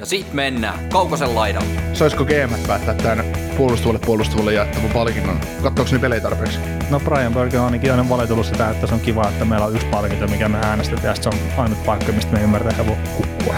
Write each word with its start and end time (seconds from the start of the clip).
Ja 0.00 0.06
sit 0.06 0.32
mennään 0.32 0.88
Kaukosen 0.88 1.34
laidalle. 1.34 1.94
Saisiko 1.94 2.24
GM 2.24 2.66
päättää 2.66 2.94
tämän 2.94 3.24
puolustavalle 3.56 4.00
puolustavalle 4.06 4.52
jaettavan 4.52 4.90
palkinnon? 4.90 5.40
Katsoako 5.62 5.90
ne 5.92 5.98
pelejä 5.98 6.20
tarpeeksi? 6.20 6.58
No 6.90 7.00
Brian 7.00 7.32
Burke 7.32 7.58
on 7.58 7.64
ainakin 7.64 7.90
aina 7.90 8.08
valitellut 8.08 8.46
sitä, 8.46 8.70
että 8.70 8.86
se 8.86 8.94
on 8.94 9.00
kiva, 9.00 9.28
että 9.28 9.44
meillä 9.44 9.66
on 9.66 9.74
yksi 9.74 9.86
palkinto, 9.86 10.26
mikä 10.26 10.48
me 10.48 10.58
äänestetään, 10.58 11.16
ja 11.16 11.22
se 11.22 11.28
on 11.28 11.34
ainut 11.56 11.84
paikka, 11.84 12.12
mistä 12.12 12.32
me 12.32 12.42
ymmärtää 12.42 12.86
voi 12.86 12.96
kukkua. 13.16 13.54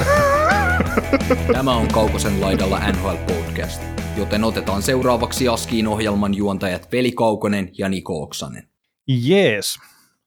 Tämä 1.52 1.72
on 1.76 1.88
Kaukosen 1.88 2.40
laidalla 2.40 2.80
NHL 2.92 3.34
Podcast, 3.34 3.82
joten 4.16 4.44
otetaan 4.44 4.82
seuraavaksi 4.82 5.48
Askiin 5.48 5.88
ohjelman 5.88 6.34
juontajat 6.34 6.92
Veli 6.92 7.12
Kaukonen 7.12 7.70
ja 7.78 7.88
Niko 7.88 8.22
Oksanen. 8.22 8.68
Jees, 9.06 9.78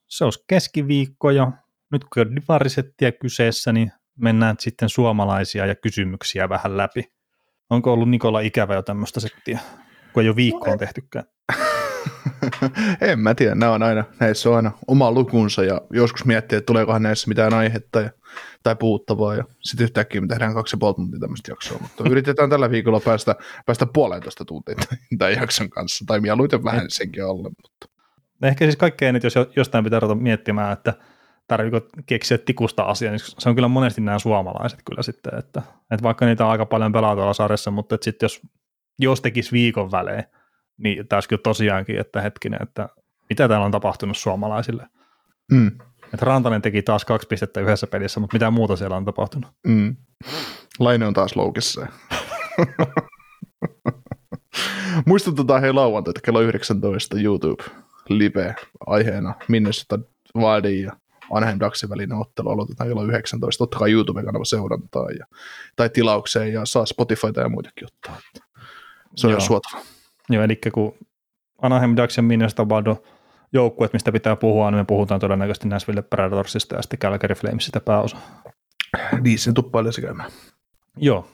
se 0.08 0.24
olisi 0.24 0.44
keskiviikko 0.48 1.32
jo. 1.32 1.52
Nyt 1.91 2.04
kun 2.13 2.27
on 2.27 2.36
divarisettiä 2.36 3.12
kyseessä, 3.12 3.74
niin 3.74 3.91
mennään 4.20 4.55
sitten 4.60 4.90
suomalaisia 4.90 5.66
ja 5.66 5.76
kysymyksiä 5.76 6.50
vähän 6.50 6.78
läpi. 6.78 7.04
Onko 7.70 7.94
ollut 7.94 8.10
Nikola 8.10 8.40
ikävä 8.40 8.76
jo 8.76 8.82
tämmöistä 8.82 9.20
settiä, 9.20 9.60
kun 10.14 10.24
ei 10.24 10.30
ole 10.30 10.36
viikkoon 10.36 10.77
tehtykään? 10.77 11.26
en 13.02 13.20
mä 13.20 13.36
tiedä, 13.36 13.55
nämä 13.55 13.71
on 13.71 13.84
aina, 13.84 14.04
näissä 14.20 14.49
on 14.49 14.55
aina 14.55 14.71
oma 14.88 15.12
lukunsa 15.12 15.63
ja 15.63 15.82
joskus 15.90 16.26
miettii, 16.26 16.58
että 16.58 16.66
tuleekohan 16.66 17.04
näissä 17.04 17.27
mitään 17.27 17.54
aihetta 17.54 18.02
ja, 18.02 18.10
tai 18.63 18.76
puuttavaa 18.76 19.36
ja 19.36 19.43
sitten 19.62 19.84
yhtäkkiä 19.84 20.21
me 20.21 20.27
tehdään 20.27 20.54
kaksi 20.54 20.76
ja 20.76 20.80
puoli 20.80 20.93
tuntia 20.93 21.20
tämmöistä 21.20 21.52
jaksoa, 21.52 21.77
mutta 21.82 22.04
yritetään 22.12 22.49
tällä 22.49 22.71
viikolla 22.71 22.99
päästä, 22.99 23.36
päästä 23.66 23.86
puolentoista 23.93 24.46
tuntia 24.46 24.76
tämän 25.18 25.34
jakson 25.34 25.70
kanssa 25.70 26.05
tai 26.08 26.21
mieluiten 26.21 26.63
vähän 26.63 26.86
senkin 26.90 27.24
alle. 27.24 27.49
Mutta. 27.49 27.96
Ehkä 28.43 28.66
siis 28.66 28.77
kaikkein 28.77 29.10
eniten, 29.10 29.32
jos 29.36 29.48
jostain 29.55 29.84
pitää 29.84 29.99
ruveta 29.99 30.21
miettimään, 30.21 30.74
että 30.74 30.93
tarvitsetko 31.48 31.90
keksiä 32.05 32.38
tikusta 32.38 32.84
asiaa, 32.84 33.12
niin 33.12 33.20
se 33.20 33.49
on 33.49 33.55
kyllä 33.55 33.68
monesti 33.68 34.01
nämä 34.01 34.20
suomalaiset 34.20 34.79
kyllä 34.85 35.04
sitten, 35.04 35.40
että, 35.40 35.62
että 35.91 36.04
vaikka 36.04 36.26
niitä 36.26 36.46
on 36.46 36.52
aika 36.52 36.65
paljon 36.65 36.91
pelata 36.91 37.34
sarjassa, 37.34 37.71
mutta 37.71 37.96
että 37.96 38.05
sitten 38.05 38.26
jos, 38.26 38.41
jos 38.99 39.21
tekisi 39.21 39.52
viikon 39.52 39.91
välein, 39.91 40.24
niin 40.77 41.07
taas 41.07 41.27
kyllä 41.27 41.41
tosiaankin, 41.41 41.99
että 41.99 42.21
hetkinen, 42.21 42.63
että 42.63 42.90
mitä 43.29 43.48
täällä 43.48 43.65
on 43.65 43.71
tapahtunut 43.71 44.18
suomalaisille. 44.18 44.87
Mm. 45.52 45.68
Että 46.13 46.26
Rantanen 46.26 46.62
teki 46.62 46.82
taas 46.82 47.05
kaksi 47.05 47.27
pistettä 47.27 47.62
yhdessä 47.62 47.87
pelissä, 47.87 48.20
mutta 48.20 48.35
mitä 48.35 48.52
muuta 48.52 48.76
siellä 48.76 48.98
on 48.98 49.05
tapahtunut? 49.05 49.52
Mm. 49.68 49.96
Laine 50.80 51.05
on 51.05 51.13
taas 51.13 51.35
loukissa. 51.35 51.87
Muistutetaan 55.05 55.62
hei 55.62 55.74
lauantaita 55.74 56.21
kello 56.21 56.41
19 56.41 57.18
YouTube 57.20 57.63
live 58.09 58.55
aiheena 58.87 59.34
Minnesota 59.48 59.99
Wildin 60.37 60.82
ja 60.82 60.91
Anaheim 61.31 61.59
Ducksin 61.59 61.90
välinen 61.90 62.18
ottelu 62.18 62.49
aloitetaan 62.49 62.90
kello 62.90 63.04
19. 63.04 63.57
Totta 63.62 63.79
kai 63.79 63.91
YouTube-kanava 63.91 64.45
seurantaa 64.45 65.09
ja, 65.09 65.25
tai 65.75 65.90
tilaukseen 65.90 66.53
ja 66.53 66.66
saa 66.66 66.85
Spotifyta 66.85 67.41
ja 67.41 67.50
muitakin 67.50 67.88
ottaa. 67.88 68.18
Se 69.16 69.28
on 69.28 69.34
jo 69.34 69.40
suotava. 69.40 69.81
Joo, 70.29 70.44
eli 70.44 70.59
kun 70.73 70.94
Anaheim 71.62 71.96
Ducks 71.97 72.18
ja 72.18 72.23
Minnesota 72.23 72.66
Wild 72.66 72.96
joukkueet, 73.53 73.94
mistä 73.94 74.12
pitää 74.12 74.35
puhua, 74.35 74.72
niin 74.72 74.80
me 74.80 74.85
puhutaan 74.85 75.19
todennäköisesti 75.19 75.68
Nashville 75.68 76.02
Predatorsista 76.02 76.75
ja 76.75 76.81
sitten 76.81 77.00
Calgary 77.00 77.35
Flamesista 77.35 77.80
pääosa. 77.80 78.18
Niin, 79.22 79.40
sen 79.40 79.53
tuppailee 79.53 79.91
se 79.91 80.02
käymään. 80.02 80.31
Joo. 80.97 81.28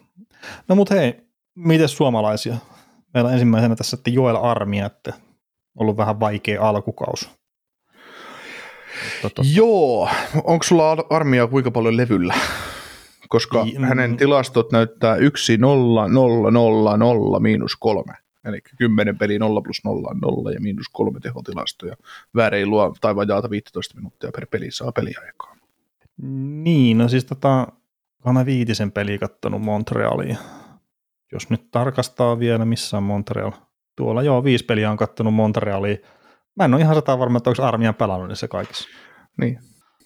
No 0.67 0.75
mutta 0.75 0.95
hei, 0.95 1.21
miten 1.55 1.89
suomalaisia? 1.89 2.55
Meillä 3.13 3.27
on 3.27 3.33
ensimmäisenä 3.33 3.75
tässä 3.75 3.97
että 3.97 4.09
Joel 4.09 4.35
Armia, 4.35 4.85
että 4.85 5.13
ollut 5.79 5.97
vähän 5.97 6.19
vaikea 6.19 6.69
alkukaus. 6.69 7.40
Totta. 9.21 9.41
Joo, 9.55 10.09
onko 10.43 10.63
sulla 10.63 10.91
armia 11.09 11.47
kuinka 11.47 11.71
paljon 11.71 11.97
levyllä? 11.97 12.35
Koska 13.29 13.63
I, 13.63 13.75
hänen 13.75 14.17
tilastot 14.17 14.71
näyttää 14.71 15.15
1, 15.15 15.57
0, 15.57 16.07
0, 16.07 16.51
0, 16.51 16.97
0, 16.97 17.39
miinus 17.39 17.75
3. 17.75 18.13
Eli 18.45 18.61
10 18.77 19.17
peli 19.17 19.39
0 19.39 19.61
plus 19.61 19.83
0 19.83 20.09
on 20.09 20.17
0 20.17 20.51
ja 20.51 20.59
miinus 20.59 20.89
3 20.93 21.19
tehotilastoja. 21.19 21.95
Vääreilua 22.35 22.93
tai 23.01 23.15
vajaata 23.15 23.49
15 23.49 23.95
minuuttia 23.95 24.31
per 24.35 24.47
peli 24.47 24.71
saa 24.71 24.91
peliaikaa. 24.91 25.55
Niin, 26.63 26.97
no 26.97 27.07
siis 27.07 27.25
tota, 27.25 27.67
mä 28.33 28.45
viitisen 28.45 28.91
peli 28.91 29.17
kattonut 29.17 29.61
Montrealia. 29.61 30.37
Jos 31.31 31.49
nyt 31.49 31.71
tarkastaa 31.71 32.39
vielä, 32.39 32.65
missä 32.65 32.97
on 32.97 33.03
Montreal. 33.03 33.51
Tuolla 33.95 34.23
joo, 34.23 34.43
viisi 34.43 34.65
peliä 34.65 34.91
on 34.91 34.97
kattonut 34.97 35.33
Montrealia. 35.33 35.97
Mä 36.55 36.65
en 36.65 36.73
ole 36.73 36.81
ihan 36.81 36.95
sata 36.95 37.19
varma, 37.19 37.37
että 37.37 37.49
onko 37.49 37.63
armia 37.63 37.93
pelannut 37.93 38.27
niissä 38.27 38.47
kaikissa. 38.47 38.89
Niin. 39.37 39.59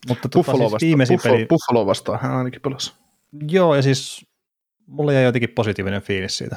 Mutta 0.07 0.29
tota, 0.29 0.38
Buffalo, 0.38 0.57
siis 0.57 0.72
vasta, 0.72 0.85
viimeisin 0.85 1.16
Buffalo, 1.16 1.35
peli... 1.35 1.45
Buffalo 1.45 1.85
vastaan 1.85 2.19
hän 2.22 2.31
ainakin 2.31 2.61
pelasi. 2.61 2.94
Joo, 3.47 3.75
ja 3.75 3.81
siis 3.81 4.25
mulla 4.88 5.13
jäi 5.13 5.23
jotenkin 5.23 5.50
positiivinen 5.50 6.01
fiilis 6.01 6.38
siitä, 6.38 6.56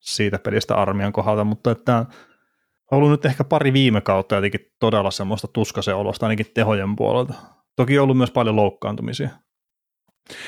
siitä 0.00 0.38
pelistä 0.38 0.74
armian 0.74 1.12
kohdalta, 1.12 1.44
mutta 1.44 1.70
että 1.70 1.96
on 1.96 2.98
ollut 2.98 3.10
nyt 3.10 3.24
ehkä 3.24 3.44
pari 3.44 3.72
viime 3.72 4.00
kautta 4.00 4.34
jotenkin 4.34 4.72
todella 4.80 5.10
semmoista 5.10 5.48
tuskasen 5.48 5.96
olosta 5.96 6.26
ainakin 6.26 6.46
tehojen 6.54 6.96
puolelta. 6.96 7.34
Toki 7.76 7.98
on 7.98 8.02
ollut 8.02 8.16
myös 8.16 8.30
paljon 8.30 8.56
loukkaantumisia. 8.56 9.28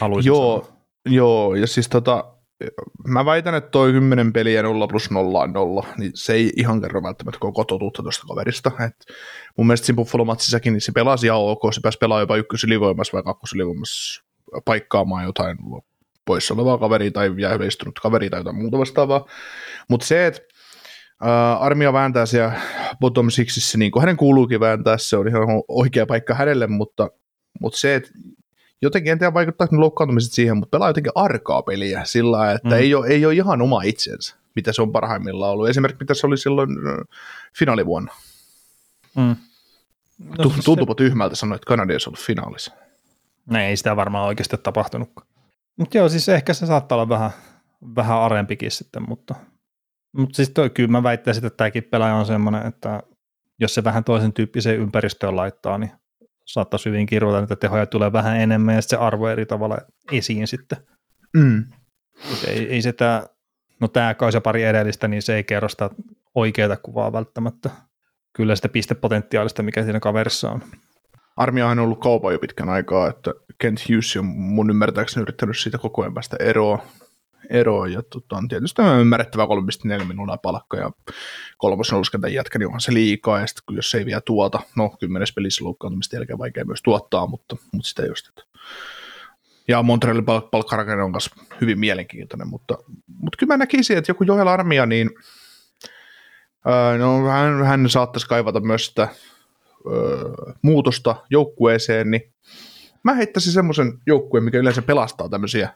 Haluaisin 0.00 0.30
joo, 0.30 0.62
sanoa. 0.64 0.80
joo, 1.06 1.54
ja 1.54 1.66
siis 1.66 1.88
tota, 1.88 2.35
mä 3.08 3.24
väitän, 3.24 3.54
että 3.54 3.70
toi 3.70 3.92
10 3.92 4.32
peliä 4.32 4.62
0 4.62 4.88
plus 4.88 5.10
0 5.10 5.40
on 5.40 5.52
0, 5.52 5.86
niin 5.98 6.10
se 6.14 6.32
ei 6.32 6.52
ihan 6.56 6.80
kerro 6.80 7.02
välttämättä 7.02 7.38
koko 7.40 7.64
totuutta 7.64 8.02
tuosta 8.02 8.26
kaverista. 8.26 8.72
Et 8.86 8.96
mun 9.58 9.66
mielestä 9.66 9.86
siinä 9.86 9.96
Buffalo-matsissakin 9.96 10.72
niin 10.72 10.80
se 10.80 10.92
pelasi 10.92 11.26
ihan 11.26 11.40
ok, 11.40 11.60
se 11.72 11.80
pääsi 11.80 11.98
pelaamaan 11.98 12.22
jopa 12.22 12.36
ykkösylivoimassa 12.36 13.12
vai 13.12 13.22
kakkosylivoimassa 13.22 14.24
paikkaamaan 14.64 15.24
jotain 15.24 15.56
poissa 16.26 16.54
olevaa 16.54 16.78
kaveria 16.78 17.10
tai 17.10 17.34
jäähyveistunut 17.38 18.00
kaveria 18.00 18.30
tai 18.30 18.40
jotain 18.40 18.56
muuta 18.56 18.78
vastaavaa. 18.78 19.26
Mutta 19.88 20.06
se, 20.06 20.26
että 20.26 20.42
Uh, 21.22 21.62
armia 21.62 21.92
vääntää 21.92 22.26
siellä 22.26 22.60
bottom 23.00 23.30
sixissä, 23.30 23.78
niin 23.78 23.90
kuin 23.90 24.00
hänen 24.00 24.16
kuuluukin 24.16 24.60
vääntää, 24.60 24.98
se 24.98 25.16
on 25.16 25.28
ihan 25.28 25.48
oikea 25.68 26.06
paikka 26.06 26.34
hänelle, 26.34 26.66
mutta, 26.66 27.10
mutta 27.60 27.78
se, 27.78 27.94
että 27.94 28.10
jotenkin 28.82 29.12
en 29.12 29.18
tiedä 29.18 29.34
vaikuttaako 29.34 29.76
ne 29.76 29.80
loukkaantumiset 29.80 30.32
siihen, 30.32 30.56
mutta 30.56 30.76
pelaa 30.76 30.88
jotenkin 30.88 31.12
arkaa 31.14 31.62
peliä 31.62 32.04
sillä 32.04 32.36
lailla, 32.36 32.54
että 32.54 32.68
mm. 32.68 32.76
ei, 32.76 32.94
ole, 32.94 33.06
ei 33.06 33.26
ole 33.26 33.34
ihan 33.34 33.62
oma 33.62 33.82
itsensä, 33.82 34.36
mitä 34.56 34.72
se 34.72 34.82
on 34.82 34.92
parhaimmillaan 34.92 35.52
ollut. 35.52 35.68
Esimerkiksi 35.68 36.02
mitä 36.02 36.14
se 36.14 36.26
oli 36.26 36.38
silloin 36.38 36.70
finaalivuonna. 37.58 38.12
Mm. 39.16 39.36
No, 40.38 40.50
siis 40.50 40.64
tuntuupa 40.64 40.92
se... 40.92 40.96
tyhmältä 40.96 41.36
sanoa, 41.36 41.56
että 41.56 41.66
Kanada 41.66 41.92
olisi 41.94 42.08
ollut 42.08 42.20
finaalissa. 42.20 42.72
No 43.50 43.58
ei 43.58 43.76
sitä 43.76 43.96
varmaan 43.96 44.26
oikeasti 44.26 44.56
tapahtunut. 44.62 45.10
Mutta 45.76 45.98
joo, 45.98 46.08
siis 46.08 46.28
ehkä 46.28 46.54
se 46.54 46.66
saattaa 46.66 46.96
olla 46.96 47.08
vähän, 47.08 47.30
vähän 47.96 48.18
arempikin 48.18 48.70
sitten, 48.70 49.02
mutta, 49.08 49.34
mutta 50.12 50.36
siis 50.36 50.50
toi, 50.50 50.70
kyllä 50.70 50.90
mä 50.90 51.02
väittäisin, 51.02 51.46
että 51.46 51.56
tämäkin 51.56 51.84
pelaaja 51.84 52.14
on 52.14 52.26
semmoinen, 52.26 52.66
että 52.66 53.02
jos 53.60 53.74
se 53.74 53.84
vähän 53.84 54.04
toisen 54.04 54.32
tyyppiseen 54.32 54.80
ympäristöön 54.80 55.36
laittaa, 55.36 55.78
niin 55.78 55.90
saattaisi 56.46 56.88
hyvin 56.88 57.06
kirjoittaa, 57.06 57.42
että 57.42 57.56
tehoja 57.56 57.86
tulee 57.86 58.12
vähän 58.12 58.40
enemmän 58.40 58.74
ja 58.74 58.82
se 58.82 58.96
arvo 58.96 59.28
eri 59.28 59.46
tavalla 59.46 59.78
esiin 60.12 60.46
sitten. 60.46 60.78
Mm. 61.36 61.64
Ei, 62.46 62.68
ei 62.68 62.82
sitä, 62.82 63.28
no 63.80 63.88
tämä 63.88 64.14
Kaisa 64.14 64.40
pari 64.40 64.62
edellistä, 64.62 65.08
niin 65.08 65.22
se 65.22 65.36
ei 65.36 65.44
kerro 65.44 65.68
sitä 65.68 65.90
oikeaa 66.34 66.76
kuvaa 66.76 67.12
välttämättä. 67.12 67.70
Kyllä 68.32 68.56
sitä 68.56 68.68
pistepotentiaalista, 68.68 69.62
mikä 69.62 69.84
siinä 69.84 70.00
kaverissa 70.00 70.50
on. 70.50 70.62
Armia 71.36 71.66
on 71.66 71.78
ollut 71.78 72.00
kaupan 72.00 72.32
jo 72.32 72.38
pitkän 72.38 72.68
aikaa, 72.68 73.08
että 73.08 73.34
Kent 73.58 73.88
Hughes 73.88 74.16
on 74.16 74.24
mun 74.26 74.70
ymmärtääkseni 74.70 75.22
yrittänyt 75.22 75.58
siitä 75.58 75.78
koko 75.78 76.02
ajan 76.02 76.14
päästä 76.14 76.36
eroon 76.40 76.78
eroa. 77.50 77.88
Ja 77.88 78.02
tota, 78.02 78.36
on 78.36 78.48
tietysti 78.48 78.76
tämä 78.76 78.98
ymmärrettävä 78.98 79.46
3,4 79.98 80.04
minuuttia 80.04 80.36
palkka 80.36 80.76
ja 80.76 80.90
kolmosnolskentän 81.58 82.32
jätkä, 82.32 82.58
niin 82.58 82.66
onhan 82.66 82.80
se 82.80 82.94
liikaa. 82.94 83.40
Ja 83.40 83.46
sitten 83.46 83.76
jos 83.76 83.94
ei 83.94 84.06
vielä 84.06 84.20
tuota, 84.20 84.60
no 84.76 84.90
kymmenes 85.00 85.32
pelissä 85.32 85.64
loukkaantumista 85.64 86.16
jälkeen 86.16 86.38
vaikea 86.38 86.64
myös 86.64 86.82
tuottaa, 86.82 87.26
mutta, 87.26 87.56
mutta 87.72 87.88
sitä 87.88 88.06
just. 88.06 88.28
Että. 88.28 88.42
Ja 89.68 89.82
Montrealin 89.82 90.24
palk- 90.24 90.48
palkkarakenne 90.50 91.02
on 91.02 91.10
myös 91.10 91.30
hyvin 91.60 91.78
mielenkiintoinen, 91.78 92.48
mutta, 92.48 92.78
mutta 93.06 93.36
kyllä 93.38 93.52
mä 93.52 93.56
näkisin, 93.56 93.98
että 93.98 94.10
joku 94.10 94.24
Joel 94.24 94.46
Armia, 94.46 94.86
niin 94.86 95.10
öö, 96.68 96.98
no, 96.98 97.24
hän, 97.28 97.64
hän 97.64 97.88
saattaisi 97.88 98.28
kaivata 98.28 98.60
myös 98.60 98.86
sitä 98.86 99.08
öö, 99.92 100.32
muutosta 100.62 101.16
joukkueeseen, 101.30 102.10
niin 102.10 102.34
mä 103.04 103.14
heittäisin 103.14 103.52
semmoisen 103.52 103.92
joukkueen, 104.06 104.44
mikä 104.44 104.58
yleensä 104.58 104.82
pelastaa 104.82 105.28
tämmöisiä 105.28 105.70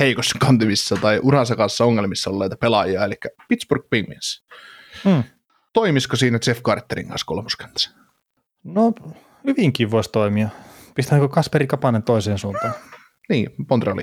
heikossa 0.00 0.38
kantimissa 0.46 0.96
tai 0.96 1.20
uransa 1.22 1.56
kanssa 1.56 1.84
ongelmissa 1.84 2.30
olleita 2.30 2.56
pelaajia, 2.56 3.04
eli 3.04 3.14
Pittsburgh 3.48 3.88
Penguins. 3.90 4.44
Hmm. 5.04 5.22
Toimisiko 5.72 6.16
siinä 6.16 6.38
Jeff 6.46 6.62
Carterin 6.62 7.08
kanssa 7.08 7.26
kolmoskentässä? 7.26 7.90
No 8.64 8.92
hyvinkin 9.46 9.90
voisi 9.90 10.10
toimia. 10.12 10.48
Pistääkö 10.94 11.28
Kasperi 11.28 11.66
Kapanen 11.66 12.02
toiseen 12.02 12.38
suuntaan? 12.38 12.74
Niin, 13.28 13.50
Montreali. 13.70 14.02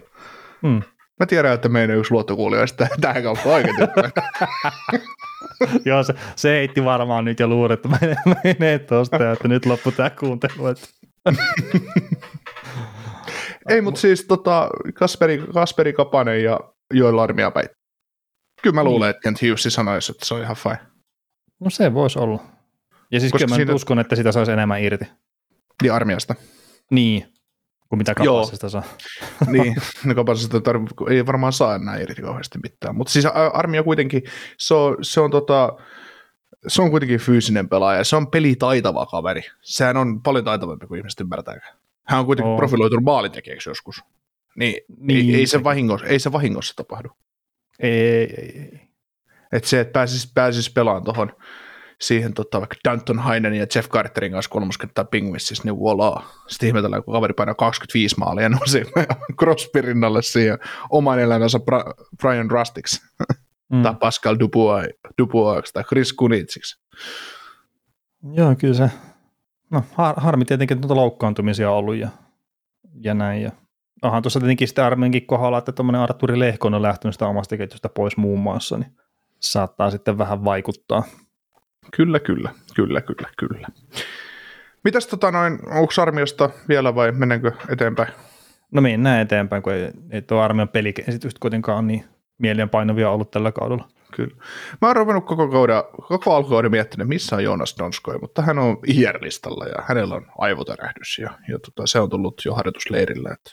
Hmm. 0.62 0.82
Mä 1.20 1.26
tiedän, 1.26 1.54
että 1.54 1.70
meidän 1.70 1.98
yksi 1.98 2.12
luottokuulijoista 2.12 2.88
tähän 3.02 3.24
kautta 3.24 3.50
oikein 3.50 3.76
Joo, 5.86 6.04
se, 6.04 6.14
se 6.36 6.50
heitti 6.50 6.84
varmaan 6.86 7.26
nyt 7.26 7.40
jo 7.40 7.48
luuret, 7.48 7.86
että 7.86 7.98
menee, 8.02 8.16
menee 8.44 8.80
tuosta, 8.80 9.32
että 9.32 9.48
nyt 9.48 9.66
loppu 9.66 9.92
tämä 9.92 10.10
kuuntelu. 10.10 10.64
Ei, 13.70 13.82
mutta 13.82 14.00
siis 14.00 14.26
tota, 14.28 14.70
Kasperi, 14.94 15.44
Kasperi 15.54 15.94
Kapanen 15.94 16.44
ja 16.44 16.60
Joel 16.94 17.20
Armia 17.20 17.52
päin. 17.52 17.70
Kyllä 18.62 18.74
mä 18.74 18.84
luulen, 18.84 19.10
että 19.10 19.22
Kent 19.22 19.42
Hughes 19.42 19.64
sanoisi, 19.64 20.12
että 20.12 20.26
se 20.26 20.34
on 20.34 20.42
ihan 20.42 20.56
fine. 20.56 20.80
No 21.60 21.70
se 21.70 21.94
voisi 21.94 22.20
olla. 22.20 22.44
Ja 23.12 23.20
siis 23.20 23.32
Koska 23.32 23.46
kyllä 23.46 23.54
mä 23.54 23.56
siinä... 23.56 23.74
uskon, 23.74 24.00
että 24.00 24.16
sitä 24.16 24.32
saisi 24.32 24.52
enemmän 24.52 24.84
irti. 24.84 25.06
Niin 25.82 25.94
armiasta. 25.94 26.36
Niin, 26.92 27.34
kuin 27.90 27.98
mitä 27.98 28.16
kapasista 28.16 28.70
saa. 28.70 28.84
niin, 29.52 29.76
no 30.06 30.16
kapasista 30.16 30.58
tarv- 30.58 31.12
ei 31.12 31.26
varmaan 31.26 31.54
saa 31.54 31.76
enää 31.76 31.98
irti 31.98 32.22
kauheasti 32.22 32.60
mitään. 32.64 32.96
Mutta 32.96 33.14
siis 33.14 33.26
armia 33.54 33.84
kuitenkin, 33.84 34.24
se 34.58 34.74
on, 34.74 34.98
se 35.02 35.22
on 35.22 35.32
tota, 35.32 35.78
se 36.68 36.82
on 36.82 36.92
kuitenkin 36.92 37.20
fyysinen 37.20 37.70
pelaaja, 37.70 38.04
se 38.04 38.16
on 38.16 38.28
pelitaitava 38.28 39.06
kaveri. 39.06 39.42
Sehän 39.62 39.98
on 39.98 40.22
paljon 40.22 40.46
taitavampi 40.46 40.88
kuin 40.88 40.98
ihmiset 40.98 41.20
ymmärtääkään. 41.20 41.78
Hän 42.08 42.20
on 42.20 42.26
kuitenkin 42.26 42.52
oh. 42.52 42.58
profiloitunut 42.58 43.04
maalintekijäksi 43.04 43.70
joskus. 43.70 44.04
Niin, 44.56 44.84
niin 44.98 45.36
ei, 45.36 45.40
ei, 45.40 45.48
se 45.48 45.64
vahingossa, 45.64 46.08
ei 46.08 46.20
se 46.20 46.32
vahingossa 46.32 46.74
tapahdu. 46.76 47.10
Ei, 47.80 47.92
ei, 47.92 48.60
ei. 48.60 48.80
Että 49.52 49.70
se, 49.70 49.80
että 49.80 49.92
pääsisi, 49.92 50.32
pääsisi 50.34 50.72
pelaamaan 50.72 51.04
tuohon 51.04 51.32
siihen 52.02 52.34
tota, 52.34 52.60
vaikka 52.60 52.76
Danton 52.86 53.20
Hainen 53.20 53.54
ja 53.54 53.66
Jeff 53.76 53.90
Carterin 53.90 54.32
kanssa 54.32 54.50
kolmoskenttää 54.50 55.06
Penguinsissa, 55.06 55.64
niin 55.64 55.76
voilà. 55.76 56.24
Sitten 56.48 56.68
ihmetellään, 56.68 57.04
kun 57.04 57.14
kaveri 57.14 57.34
painaa 57.34 57.56
25 57.56 58.16
maalia 58.20 58.44
ja 58.44 58.50
nousi 58.50 58.84
Crosby 59.40 59.82
rinnalle 59.82 60.22
siihen 60.22 60.58
oman 60.90 61.20
elämänsä 61.20 61.60
Brian 62.22 62.52
Rustiksi. 62.52 63.02
Mm. 63.72 63.84
tai 63.84 63.96
Pascal 64.00 64.36
Dubois, 64.40 64.88
Dubois 65.18 65.74
tai 65.74 65.84
Chris 65.84 66.14
Kunitsiksi. 66.14 66.80
Joo, 68.34 68.56
kyllä 68.56 68.74
se. 68.74 68.90
No 69.74 69.84
har, 69.94 70.16
harmi 70.18 70.46
tietenkin, 70.46 70.78
että 70.78 70.96
loukkaantumisia 70.96 71.72
on 71.72 71.78
ollut 71.78 71.96
ja, 71.96 72.10
ja 73.02 73.14
näin. 73.14 73.42
Ja 73.42 73.52
onhan 74.02 74.24
tuossa 74.24 74.40
tietenkin 74.40 74.68
sitä 74.68 74.86
armeenkin 74.86 75.26
kohdalla, 75.26 75.58
että 75.58 75.72
tuommoinen 75.72 76.02
Arturi 76.02 76.40
Lehkonen 76.40 76.76
on 76.76 76.82
lähtenyt 76.82 77.16
sitä 77.16 77.28
omasta 77.28 77.58
ketjusta 77.58 77.90
pois 77.90 78.18
muun 78.18 78.40
muassa, 78.40 78.78
niin 78.78 78.92
saattaa 79.40 79.92
sitten 79.92 80.18
vähän 80.18 80.46
vaikuttaa. 80.46 81.04
Kyllä, 81.96 82.20
kyllä, 82.20 82.50
kyllä, 82.76 83.02
kyllä, 83.02 83.30
kyllä. 83.38 83.68
Mitäs 84.84 85.08
tota 85.08 85.32
noin, 85.32 85.54
onko 85.54 85.94
armiosta 86.02 86.50
vielä 86.70 86.96
vai 86.96 87.12
mennäänkö 87.12 87.52
eteenpäin? 87.70 88.14
No 88.72 88.82
mennään 88.82 89.22
eteenpäin, 89.22 89.64
kun 89.64 89.74
ei, 89.74 89.92
ei 90.12 90.22
tuo 90.22 90.40
armion 90.40 90.70
peliesitystä 90.70 91.40
kuitenkaan 91.40 91.88
niin 91.88 92.06
mielenpainavia 92.38 93.10
ollut 93.10 93.32
tällä 93.32 93.52
kaudella. 93.52 93.88
Kyllä. 94.16 94.36
Mä 94.82 94.88
oon 94.88 94.96
ruvennut 94.96 95.26
koko, 95.26 95.48
kauden, 95.48 95.84
koko 96.08 96.36
alkukauden 96.36 96.72
miettinyt, 96.72 97.08
missä 97.08 97.36
on 97.36 97.44
Jonas 97.44 97.76
Donskoi, 97.80 98.18
mutta 98.20 98.42
hän 98.42 98.60
on 98.60 98.78
IR-listalla 98.88 99.66
ja 99.66 99.84
hänellä 99.88 100.16
on 100.16 100.26
aivotärähdys 100.38 101.18
ja, 101.18 101.30
ja 101.50 101.60
tota, 101.60 101.88
se 101.88 102.00
on 102.00 102.10
tullut 102.10 102.42
jo 102.46 102.54
harjoitusleirillä. 102.54 103.30
Että, 103.34 103.52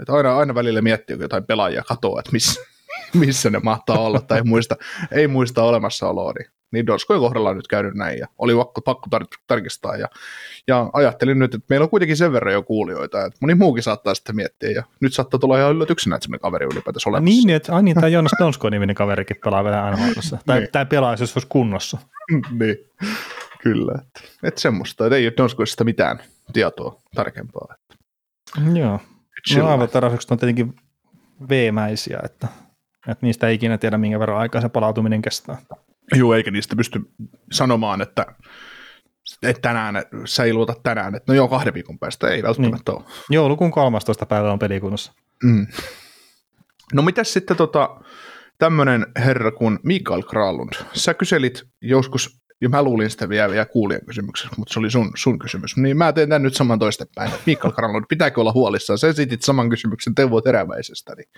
että 0.00 0.12
aina, 0.12 0.36
aina 0.36 0.54
välillä 0.54 0.82
miettii, 0.82 1.16
kun 1.16 1.24
jotain 1.24 1.44
pelaajia 1.44 1.82
katoaa, 1.82 2.20
että 2.20 2.32
missä, 2.32 2.60
missä 3.14 3.50
ne 3.50 3.58
mahtaa 3.58 3.98
olla 3.98 4.20
tai 4.20 4.38
ei 4.38 4.44
muista, 4.44 4.76
ei 5.12 5.28
muista 5.28 5.62
olemassaoloa, 5.62 6.32
niin 6.38 6.50
niin 6.74 6.86
Donskojen 6.86 7.20
kohdalla 7.20 7.50
on 7.50 7.56
nyt 7.56 7.68
käynyt 7.68 7.94
näin 7.94 8.18
ja 8.18 8.26
oli 8.38 8.54
pakko, 8.54 8.80
pakko 8.80 9.08
tar- 9.16 9.42
tarkistaa 9.46 9.96
ja, 9.96 10.08
ja, 10.66 10.90
ajattelin 10.92 11.38
nyt, 11.38 11.54
että 11.54 11.66
meillä 11.70 11.84
on 11.84 11.90
kuitenkin 11.90 12.16
sen 12.16 12.32
verran 12.32 12.54
jo 12.54 12.62
kuulijoita, 12.62 13.24
että 13.24 13.38
moni 13.40 13.54
muukin 13.54 13.82
saattaa 13.82 14.14
sitten 14.14 14.36
miettiä 14.36 14.70
ja 14.70 14.82
nyt 15.00 15.14
saattaa 15.14 15.40
tulla 15.40 15.58
ihan 15.58 15.72
yllätyksenä, 15.72 16.16
että 16.16 16.24
semmoinen 16.24 16.40
kaveri 16.40 16.66
ylipäätänsä 16.66 17.10
olemassa. 17.10 17.24
Niin, 17.24 17.46
niin 17.46 17.56
että 17.56 17.82
niin, 17.82 17.94
tämä 17.94 18.08
Jonas 18.08 18.32
Donsko 18.38 18.70
niminen 18.70 18.96
kaverikin 18.96 19.36
pelaa 19.44 19.64
vielä 19.64 19.84
aina 19.84 19.98
tai 20.46 20.60
niin. 20.60 20.68
tämä 20.72 20.84
pelaa, 20.84 21.12
jos 21.12 21.36
olisi 21.36 21.48
kunnossa. 21.48 21.98
niin, 22.60 22.76
kyllä. 23.62 23.92
Että, 23.98 24.20
että 24.42 24.60
semmoista, 24.60 25.06
että 25.06 25.16
ei 25.16 25.26
ole 25.26 25.34
Donskoisesta 25.36 25.84
mitään 25.84 26.18
tietoa 26.52 27.00
tarkempaa. 27.14 27.74
Että. 27.74 28.04
Joo. 28.78 29.00
No 29.56 29.68
aivotarasukset 29.68 30.30
on 30.30 30.38
tietenkin 30.38 30.74
veemäisiä, 31.48 32.20
että, 32.24 32.48
että 33.08 33.26
niistä 33.26 33.48
ei 33.48 33.54
ikinä 33.54 33.78
tiedä, 33.78 33.98
minkä 33.98 34.20
verran 34.20 34.38
aikaa 34.38 34.60
se 34.60 34.68
palautuminen 34.68 35.22
kestää. 35.22 35.56
Joo, 36.12 36.34
eikä 36.34 36.50
niistä 36.50 36.76
pysty 36.76 37.00
sanomaan, 37.52 38.02
että, 38.02 38.26
että 39.42 39.62
tänään, 39.62 40.02
sä 40.24 40.44
ei 40.44 40.52
luota 40.52 40.74
tänään, 40.82 41.14
että 41.14 41.32
no 41.32 41.36
joo, 41.36 41.48
kahden 41.48 41.74
viikon 41.74 41.98
päästä 41.98 42.28
ei 42.28 42.42
välttämättä 42.42 42.92
niin. 42.92 43.02
ole. 43.02 43.10
Joulukuun 43.30 43.70
13. 43.70 44.26
päivä 44.26 44.52
on 44.52 44.58
pelikunnassa. 44.58 45.12
Mm. 45.42 45.66
No 46.92 47.02
mitäs 47.02 47.32
sitten 47.32 47.56
tota, 47.56 48.00
tämmöinen 48.58 49.06
herra 49.16 49.52
kuin 49.52 49.78
Mikael 49.82 50.22
Kralund. 50.22 50.72
Sä 50.92 51.14
kyselit 51.14 51.62
joskus, 51.80 52.40
ja 52.60 52.68
mä 52.68 52.82
luulin 52.82 53.10
sitä 53.10 53.28
vielä, 53.28 53.50
vielä 53.50 53.66
kuulijan 53.66 54.06
kysymyksessä, 54.06 54.54
mutta 54.58 54.72
se 54.74 54.80
oli 54.80 54.90
sun, 54.90 55.10
sun 55.14 55.38
kysymys. 55.38 55.76
Niin 55.76 55.96
mä 55.96 56.12
teen 56.12 56.28
tämän 56.28 56.42
nyt 56.42 56.54
saman 56.54 56.78
toistepäin. 56.78 57.30
Mikael 57.46 57.72
Kralund, 57.72 58.04
pitääkö 58.08 58.40
olla 58.40 58.52
huolissaan? 58.52 58.98
Sä 58.98 59.08
esitit 59.08 59.42
saman 59.42 59.70
kysymyksen 59.70 60.14
Teuvo 60.14 60.40
Teräväisestä. 60.40 61.14
Niin 61.14 61.28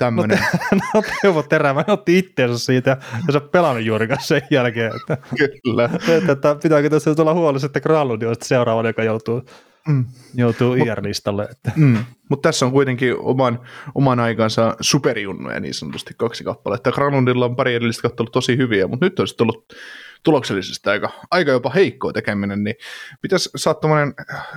tämmöinen. 0.00 0.38
No, 0.94 1.02
Teuvo 1.22 1.42
Terävä 1.42 1.84
otti 1.88 2.18
itteensä 2.18 2.64
siitä 2.64 2.90
ja 3.26 3.32
se 3.32 3.38
on 3.38 3.48
pelannut 3.52 3.84
juurikaan 3.84 4.22
sen 4.22 4.42
jälkeen. 4.50 4.92
Että, 4.96 5.16
Kyllä. 5.64 5.90
Että, 6.08 6.32
että 6.32 6.56
pitääkö 6.62 6.90
tässä 6.90 7.14
olla 7.18 7.34
huolissa, 7.34 7.66
että 7.66 7.80
Kraludi 7.80 8.26
on 8.26 8.36
seuraava, 8.42 8.88
joka 8.88 9.04
joutuu, 9.04 9.42
mm. 9.88 10.04
joutuu 10.34 10.74
IR-listalle. 10.74 11.48
Että. 11.50 11.72
Mm. 11.76 12.04
Mutta 12.28 12.48
tässä 12.48 12.66
on 12.66 12.72
kuitenkin 12.72 13.16
oman, 13.18 13.60
oman 13.94 14.20
aikansa 14.20 14.76
superjunnoja 14.80 15.60
niin 15.60 15.74
sanotusti 15.74 16.14
kaksi 16.16 16.44
kappaletta. 16.44 16.92
Kralundilla 16.92 17.44
on 17.44 17.56
pari 17.56 17.74
edellistä 17.74 18.02
kautta 18.02 18.22
ollut 18.22 18.32
tosi 18.32 18.56
hyviä, 18.56 18.86
mutta 18.86 19.06
nyt 19.06 19.18
olisi 19.18 19.36
tullut 19.36 19.72
tuloksellisesti 20.22 20.90
aika, 20.90 21.10
aika 21.30 21.50
jopa 21.50 21.70
heikkoa 21.70 22.12
tekeminen, 22.12 22.64
niin 22.64 22.76
pitäisi 23.20 23.50
sä 23.56 23.70
oot 23.70 23.80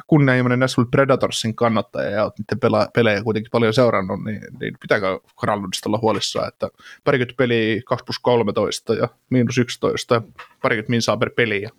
kunnianhimoinen 0.08 0.60
Nashville 0.60 0.90
Predatorsin 0.92 1.56
kannattaja 1.56 2.10
ja 2.10 2.24
oot 2.24 2.40
niiden 2.40 2.60
pela, 2.60 2.88
pelejä 2.94 3.24
kuitenkin 3.24 3.52
paljon 3.52 3.74
seurannut, 3.74 4.24
niin, 4.24 4.42
niin 4.60 4.78
pitääkö 4.82 5.20
Kralundista 5.40 5.90
olla 5.90 6.00
huolissaan, 6.02 6.48
että 6.48 6.70
parikymmentä 7.04 7.38
peliä 7.38 7.82
2 7.86 8.06
plus 8.06 8.20
13 8.20 8.94
ja 8.94 9.08
miinus 9.30 9.58
11 9.58 10.14
ja 10.14 10.22
parikymmentä 10.62 10.90
minsaa 10.90 11.18
per 11.18 11.30
peli 11.36 11.62
ja 11.62 11.70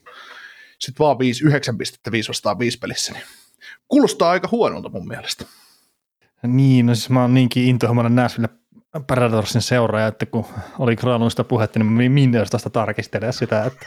sitten 0.78 1.04
vaan 1.04 1.18
5, 1.18 1.44
9 1.44 1.78
pistettä 1.78 2.12
5 2.12 2.28
vastaan 2.28 2.58
5 2.58 2.78
pelissä, 2.78 3.12
niin 3.12 3.24
kuulostaa 3.88 4.30
aika 4.30 4.48
huonolta 4.52 4.88
mun 4.88 5.08
mielestä. 5.08 5.44
Niin, 6.42 6.86
no 6.86 6.94
siis 6.94 7.10
mä 7.10 7.20
oon 7.20 7.34
niinkin 7.34 7.64
intohimoinen 7.64 8.14
Nashville 8.14 8.48
Predatorsin 9.06 9.62
seuraaja, 9.62 10.06
että 10.06 10.26
kun 10.26 10.44
oli 10.78 10.96
Granulista 10.96 11.44
puhetta, 11.44 11.78
niin 11.78 11.86
mä 11.86 11.96
menin 11.96 12.12
Minnesotasta 12.12 12.70
tarkistelemaan 12.70 13.32
sitä, 13.32 13.64
että 13.64 13.86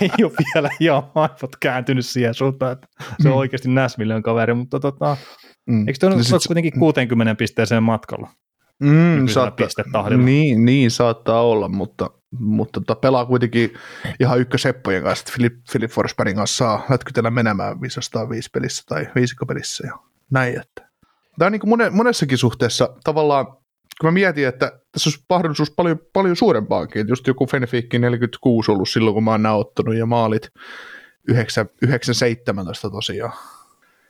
ei 0.00 0.24
ole 0.24 0.32
vielä 0.54 0.70
ihan 0.80 1.02
aivot 1.14 1.56
kääntynyt 1.60 2.06
siihen 2.06 2.34
suuntaan, 2.34 2.72
että 2.72 2.88
se 3.22 3.28
on 3.28 3.34
mm. 3.34 3.38
oikeasti 3.38 3.68
Nashvillen 3.68 4.22
kaveri, 4.22 4.54
mutta 4.54 4.80
tota, 4.80 5.16
mm. 5.66 5.88
eikö 5.88 5.98
tuo 6.00 6.10
no 6.10 6.22
sit... 6.22 6.46
kuitenkin 6.46 6.78
60 6.78 7.34
pisteeseen 7.34 7.82
matkalla? 7.82 8.28
Mm, 8.82 9.26
saattaa, 9.28 10.10
niin, 10.16 10.64
niin, 10.64 10.90
saattaa 10.90 11.42
olla, 11.42 11.68
mutta, 11.68 12.10
mutta 12.38 12.80
tota, 12.80 13.00
pelaa 13.00 13.26
kuitenkin 13.26 13.74
ihan 14.20 14.40
ykköseppojen 14.40 15.02
kanssa, 15.02 15.22
että 15.22 15.32
Philip, 15.36 15.54
Philip 15.72 15.90
Forsbergin 15.90 16.36
kanssa 16.36 16.56
saa 16.56 16.84
lätkytellä 16.90 17.30
menemään 17.30 17.80
505 17.80 18.50
pelissä 18.50 18.82
tai 18.88 19.08
viisikkopelissä 19.14 19.86
ja 19.86 19.98
näin. 20.30 20.60
Että. 20.60 20.90
Tämä 21.38 21.46
on 21.46 21.52
niin 21.52 21.60
kuin 21.60 21.92
monessakin 21.92 22.38
suhteessa 22.38 22.96
tavallaan 23.04 23.46
kun 24.00 24.06
mä 24.06 24.10
mietin, 24.10 24.48
että 24.48 24.80
tässä 24.92 25.10
olisi 25.10 25.24
mahdollisuus 25.28 25.70
paljon, 25.70 25.98
paljon 26.12 26.36
suurempaankin, 26.36 27.00
että 27.00 27.12
just 27.12 27.26
joku 27.26 27.46
Fenfikki 27.46 27.98
46 27.98 28.70
ollut 28.70 28.88
silloin, 28.88 29.14
kun 29.14 29.24
mä 29.24 29.30
oon 29.30 29.42
nauttanut, 29.42 29.94
ja 29.94 30.06
maalit 30.06 30.48
9, 31.28 31.66
917 31.82 32.90
tosiaan, 32.90 33.32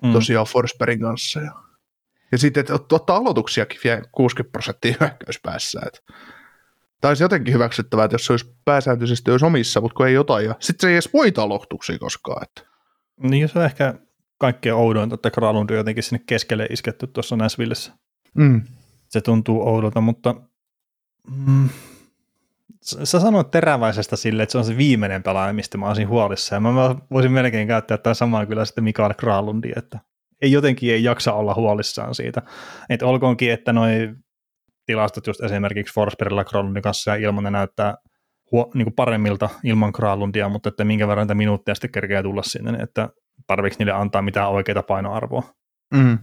mm. 0.03 0.13
tosiaan 0.13 0.47
Forsbergin 0.47 1.01
kanssa. 1.01 1.41
Ja, 1.41 1.53
ja 2.33 2.39
sitten, 2.39 2.61
että 2.61 2.75
ottaa 2.95 3.17
aloituksiakin 3.17 3.81
vielä 3.85 4.03
60 4.13 4.53
prosenttia 4.53 4.95
hyökkäyspäässä, 5.01 5.81
että 5.87 6.01
tämä 7.01 7.11
olisi 7.11 7.25
jotenkin 7.25 7.55
hyväksyttävää, 7.55 8.05
että 8.05 8.15
jos 8.15 8.27
se 8.27 8.33
olisi 8.33 8.55
pääsääntöisesti 8.65 9.31
olisi 9.31 9.47
omissa, 9.47 9.81
mutta 9.81 9.95
kun 9.95 10.07
ei 10.07 10.15
jotain, 10.15 10.47
ja 10.47 10.55
sitten 10.61 10.87
se 10.87 10.89
ei 10.89 10.95
edes 10.95 11.13
voita 11.13 11.43
aloituksia 11.43 11.99
koskaan. 11.99 12.43
Että. 12.43 12.71
Niin, 13.23 13.49
se 13.49 13.59
on 13.59 13.65
ehkä 13.65 13.95
kaikkein 14.39 14.75
oudointa, 14.75 15.15
että 15.15 15.31
Kralund 15.31 15.71
on 15.71 15.77
jotenkin 15.77 16.03
sinne 16.05 16.25
keskelle 16.27 16.67
isketty 16.71 17.07
tuossa 17.07 17.37
Näsvillessä. 17.37 17.93
Mm 18.35 18.63
se 19.11 19.21
tuntuu 19.21 19.69
oudolta, 19.69 20.01
mutta 20.01 20.35
mm, 21.47 21.69
sä 22.83 23.21
sanoit 23.21 23.51
teräväisestä 23.51 24.17
sille, 24.17 24.43
että 24.43 24.53
se 24.53 24.59
on 24.59 24.65
se 24.65 24.77
viimeinen 24.77 25.23
pelaaja, 25.23 25.53
mistä 25.53 25.79
mä 25.79 25.89
olisin 25.89 26.09
huolissa, 26.09 26.55
ja 26.55 26.61
mä 26.61 26.97
voisin 27.11 27.33
melkein 27.33 27.69
käyttää 27.69 27.99
tämän 27.99 28.15
samaa 28.15 28.47
kyllä 28.47 28.65
sitten 28.65 28.85
Mikael 28.85 29.15
Kralundi, 29.15 29.73
että 29.77 29.99
ei 30.43 30.53
jotenkin 30.53 30.93
ei 30.93 31.05
jaksa 31.05 31.33
olla 31.33 31.55
huolissaan 31.55 32.15
siitä, 32.15 32.43
että 32.89 33.07
olkoonkin, 33.07 33.53
että 33.53 33.73
noin 33.73 34.17
tilastot 34.87 35.27
just 35.27 35.43
esimerkiksi 35.43 35.95
Forsbergilla 35.95 36.45
Kralundin 36.45 36.83
kanssa 36.83 37.11
ja 37.11 37.17
ilman 37.17 37.45
ne 37.45 37.51
näyttää 37.51 37.95
huo, 38.53 38.71
niin 38.75 38.85
kuin 38.85 38.95
paremmilta 38.95 39.49
ilman 39.65 39.93
Kralundia, 39.93 40.49
mutta 40.49 40.69
että 40.69 40.85
minkä 40.85 41.09
verran 41.09 41.25
niitä 41.25 41.35
minuutteja 41.35 41.75
sitten 41.75 41.91
kerkeää 41.91 42.23
tulla 42.23 42.43
sinne, 42.43 42.73
niin 42.73 42.83
että 42.83 43.09
tarvitsi 43.47 43.79
niille 43.79 43.93
antaa 43.93 44.23
mitään 44.23 44.51
oikeita 44.51 44.83
painoarvoa. 44.83 45.43
Mm. 45.95 46.19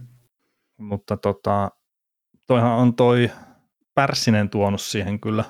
Mutta 0.78 1.16
tota, 1.16 1.70
toihan 2.48 2.72
on 2.72 2.94
toi 2.94 3.30
Pärssinen 3.94 4.50
tuonut 4.50 4.80
siihen 4.80 5.20
kyllä 5.20 5.44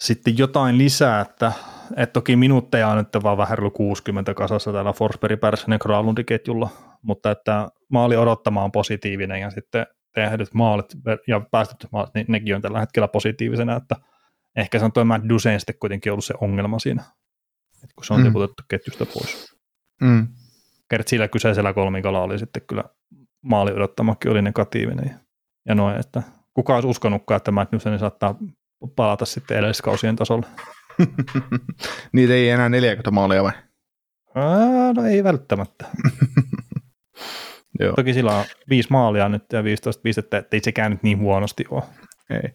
sitten 0.00 0.38
jotain 0.38 0.78
lisää, 0.78 1.20
että, 1.20 1.52
että 1.96 2.12
toki 2.12 2.36
minuutteja 2.36 2.88
on 2.88 2.96
nyt 2.96 3.08
vaan 3.22 3.38
vähän 3.38 3.58
60 3.72 4.34
kasassa 4.34 4.72
täällä 4.72 4.92
Forsberg, 4.92 5.40
Pärssinen, 5.40 5.78
Kralundiketjulla, 5.78 6.68
mutta 7.02 7.30
että 7.30 7.68
maali 7.88 8.16
odottamaan 8.16 8.72
positiivinen 8.72 9.40
ja 9.40 9.50
sitten 9.50 9.86
tehdyt 10.14 10.54
maalit 10.54 10.86
ja 11.26 11.40
päästetyt 11.50 11.92
maalit, 11.92 12.14
niin 12.14 12.26
nekin 12.28 12.54
on 12.54 12.62
tällä 12.62 12.80
hetkellä 12.80 13.08
positiivisena, 13.08 13.76
että 13.76 13.96
ehkä 14.56 14.78
se 14.78 14.84
on 14.84 14.92
toi 14.92 15.04
Matt 15.04 15.28
Dusein 15.28 15.60
sitten 15.60 15.78
kuitenkin 15.80 16.12
ollut 16.12 16.24
se 16.24 16.34
ongelma 16.40 16.78
siinä, 16.78 17.02
että 17.74 17.94
kun 17.96 18.04
se 18.04 18.14
on 18.14 18.20
mm. 18.20 18.26
tiputettu 18.26 18.62
ketjusta 18.68 19.06
pois. 19.06 19.56
Mm. 20.00 20.28
Kert 20.90 21.08
sillä 21.08 21.28
kyseisellä 21.28 21.72
kolmikolla 21.72 22.22
oli 22.22 22.38
sitten 22.38 22.62
kyllä 22.68 22.84
maali 23.42 23.72
odottamakin 23.72 24.30
oli 24.30 24.42
negatiivinen 24.42 25.23
ja, 25.68 25.74
noin, 25.74 26.00
että 26.00 26.22
kuka 26.54 26.74
olisi 26.74 26.88
uskonutkaan, 26.88 27.36
että 27.36 27.50
Matt 27.50 27.72
Dusein 27.72 27.98
saattaa 27.98 28.38
palata 28.96 29.24
sitten 29.24 29.58
edelliskausien 29.58 30.16
tasolle. 30.16 30.46
Niitä 32.12 32.32
ei 32.32 32.50
enää 32.50 32.68
40 32.68 33.10
maalia 33.10 33.42
vai? 33.42 33.52
Ää, 34.34 34.92
no 34.92 35.04
ei 35.04 35.24
välttämättä. 35.24 35.84
Joo. 37.80 37.92
Toki 37.92 38.14
sillä 38.14 38.36
on 38.36 38.44
viisi 38.68 38.88
maalia 38.90 39.28
nyt 39.28 39.44
ja 39.52 39.64
15 39.64 40.02
pistettä, 40.02 40.38
ettei 40.38 40.60
se 40.62 40.72
käynyt 40.72 41.02
niin 41.02 41.18
huonosti 41.18 41.64
ole. 41.70 41.82
Ei. 42.30 42.50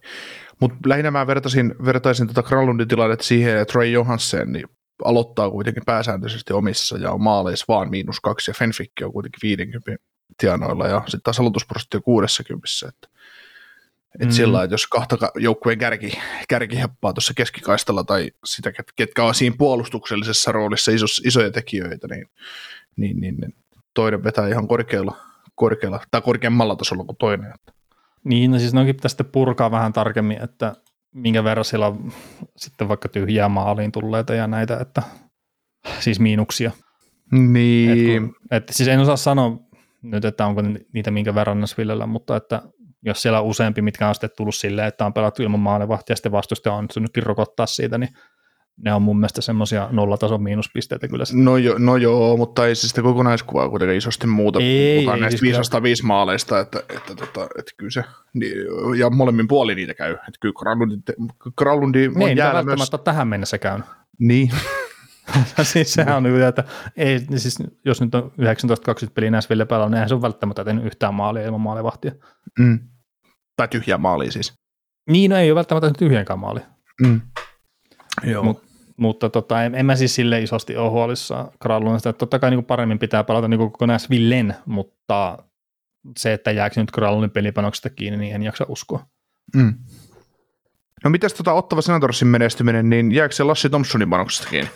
Mutta 0.61 0.75
lähinnä 0.85 1.11
mä 1.11 1.27
vertaisin, 1.27 1.75
vertaisin 1.85 2.27
tota 2.27 2.43
Kralundin 2.43 2.87
tilannetta 2.87 3.25
siihen, 3.25 3.57
että 3.57 3.73
Ray 3.75 3.87
Johansen 3.87 4.51
niin 4.51 4.65
aloittaa 5.05 5.51
kuitenkin 5.51 5.83
pääsääntöisesti 5.85 6.53
omissa 6.53 6.97
ja 6.97 7.11
on 7.11 7.21
maaleissa 7.21 7.65
vaan 7.67 7.89
miinus 7.89 8.19
kaksi 8.19 8.51
ja 8.51 8.55
Fenfick 8.55 8.91
on 9.03 9.13
kuitenkin 9.13 9.39
50 9.43 10.03
tienoilla 10.37 10.87
ja 10.87 11.01
sitten 11.05 11.21
taas 11.23 11.39
aloitusprosentti 11.39 11.97
on 11.97 12.03
60. 12.03 12.67
Että, 12.87 13.07
et 14.19 14.27
mm. 14.27 14.31
sillä 14.31 14.63
että 14.63 14.73
jos 14.73 14.87
kahta 14.87 15.17
joukkueen 15.35 15.79
kärki, 15.79 16.11
kärkiheppaa 16.49 17.13
tuossa 17.13 17.33
keskikaistalla 17.33 18.03
tai 18.03 18.31
sitä, 18.45 18.71
ketkä 18.95 19.23
on 19.23 19.35
siinä 19.35 19.55
puolustuksellisessa 19.57 20.51
roolissa 20.51 20.91
isos, 20.91 21.21
isoja 21.25 21.51
tekijöitä, 21.51 22.07
niin, 22.07 22.27
niin, 22.95 23.19
niin, 23.19 23.35
niin 23.35 23.55
toinen 23.93 24.23
vetää 24.23 24.47
ihan 24.47 24.67
korkealla, 24.67 25.17
korkealla 25.55 25.99
tai 26.11 26.21
korkeammalla 26.21 26.75
tasolla 26.75 27.03
kuin 27.03 27.17
toinen. 27.17 27.53
Niin, 28.23 28.51
no 28.51 28.59
siis 28.59 28.73
noinkin 28.73 28.95
pitäisi 28.95 29.13
sitten 29.13 29.31
purkaa 29.31 29.71
vähän 29.71 29.93
tarkemmin, 29.93 30.43
että 30.43 30.75
minkä 31.11 31.43
verran 31.43 31.65
siellä 31.65 31.87
on 31.87 32.11
sitten 32.57 32.87
vaikka 32.87 33.09
tyhjää 33.09 33.49
maaliin 33.49 33.91
tulleita 33.91 34.33
ja 34.33 34.47
näitä, 34.47 34.77
että 34.77 35.03
siis 35.99 36.19
miinuksia. 36.19 36.71
Niin. 37.31 38.15
Et 38.15 38.21
kun, 38.21 38.35
että 38.51 38.73
siis 38.73 38.89
en 38.89 38.99
osaa 38.99 39.17
sanoa 39.17 39.68
nyt, 40.01 40.25
että 40.25 40.45
onko 40.45 40.61
niitä 40.93 41.11
minkä 41.11 41.35
verran 41.35 41.59
Nashvillellä, 41.59 42.05
mutta 42.05 42.35
että 42.35 42.61
jos 43.01 43.21
siellä 43.21 43.41
on 43.41 43.45
useampi, 43.45 43.81
mitkä 43.81 44.07
on 44.07 44.15
sitten 44.15 44.29
tullut 44.37 44.55
silleen, 44.55 44.87
että 44.87 45.05
on 45.05 45.13
pelattu 45.13 45.43
ilman 45.43 45.59
maalivahtia 45.59 46.11
ja 46.11 46.15
sitten 46.15 46.31
vastustaja 46.31 46.73
on 46.73 46.79
onnistunutkin 46.79 47.23
rokottaa 47.23 47.65
siitä, 47.65 47.97
niin 47.97 48.09
ne 48.83 48.93
on 48.93 49.01
mun 49.01 49.19
mielestä 49.19 49.41
semmoisia 49.41 49.89
nollatason 49.91 50.43
miinuspisteitä 50.43 51.07
kyllä. 51.07 51.23
No, 51.33 51.57
jo, 51.57 51.75
no 51.77 51.97
joo, 51.97 52.37
mutta 52.37 52.67
ei 52.67 52.75
siis 52.75 52.89
sitä 52.89 53.01
kokonaiskuvaa 53.01 53.69
kuitenkaan 53.69 53.97
isosti 53.97 54.27
muuta. 54.27 54.59
Ei, 54.61 54.95
Puhutaan 54.95 55.17
ei, 55.17 55.21
näistä 55.21 55.39
siis 55.39 55.51
505 55.53 56.05
maaleista, 56.05 56.59
että, 56.59 56.79
että, 56.79 57.13
että, 57.23 57.47
että 57.59 57.71
kyllä 57.77 57.91
se, 57.91 58.03
niin, 58.33 58.53
ja 58.97 59.09
molemmin 59.09 59.47
puoli 59.47 59.75
niitä 59.75 59.93
käy. 59.93 60.13
Että 60.13 60.39
kyllä 60.39 60.53
Kralundi, 60.59 60.95
Kralundi 61.57 62.07
on 62.07 62.13
niin, 62.13 62.37
jäällä 62.37 62.63
myös. 62.63 62.91
tähän 63.03 63.27
mennessä 63.27 63.57
käynyt. 63.57 63.87
Niin. 64.19 64.51
siis 65.63 65.93
sehän 65.93 66.17
on 66.17 66.27
hyvä, 66.27 66.47
että 66.47 66.63
ei, 66.97 67.19
siis 67.35 67.57
jos 67.85 68.01
nyt 68.01 68.15
on 68.15 68.31
19-20 68.39 68.43
peliä 69.13 69.31
näissä 69.31 69.49
Ville 69.49 69.65
päällä, 69.65 69.85
niin 69.85 69.93
eihän 69.93 70.09
se 70.09 70.15
on 70.15 70.21
välttämättä 70.21 70.65
tehnyt 70.65 70.85
yhtään 70.85 71.13
maalia 71.13 71.43
ilman 71.45 71.61
maalivahtia. 71.61 72.11
Mm. 72.59 72.79
Tai 73.55 73.67
tyhjää 73.67 73.97
maalia 73.97 74.31
siis. 74.31 74.53
Niin, 75.09 75.31
no 75.31 75.37
ei 75.37 75.51
ole 75.51 75.55
välttämättä 75.55 75.91
tyhjänkään 75.97 76.39
maali. 76.39 76.59
Mm. 77.01 77.21
Joo. 78.23 78.43
Mut, 78.43 78.63
mutta 78.97 79.29
tota, 79.29 79.63
en, 79.63 79.75
en 79.75 79.85
mä 79.85 79.95
siis 79.95 80.15
sille 80.15 80.41
isosti 80.41 80.77
ole 80.77 80.89
huolissaan 80.89 81.51
Kralunista, 81.59 82.09
että 82.09 82.17
totta 82.19 82.39
kai 82.39 82.49
niin 82.49 82.65
paremmin 82.65 82.99
pitää 82.99 83.23
palata 83.23 83.47
niin 83.47 83.57
koko 83.57 83.85
Villen, 84.09 84.55
mutta 84.65 85.37
se, 86.17 86.33
että 86.33 86.51
jääkö 86.51 86.81
nyt 86.81 86.91
Kralunin 86.91 87.31
pelipanoksesta 87.31 87.89
kiinni, 87.89 88.17
niin 88.17 88.35
en 88.35 88.43
jaksa 88.43 88.65
uskoa. 88.67 89.05
Mm. 89.55 89.73
No 91.03 91.09
mitäs 91.09 91.33
tota 91.33 91.53
Ottava 91.53 91.81
Senatorsin 91.81 92.27
menestyminen, 92.27 92.89
niin 92.89 93.11
jääkö 93.11 93.35
se 93.35 93.43
Lassi 93.43 93.69
Thompsonin 93.69 94.09
panoksesta 94.09 94.49
kiinni? 94.49 94.71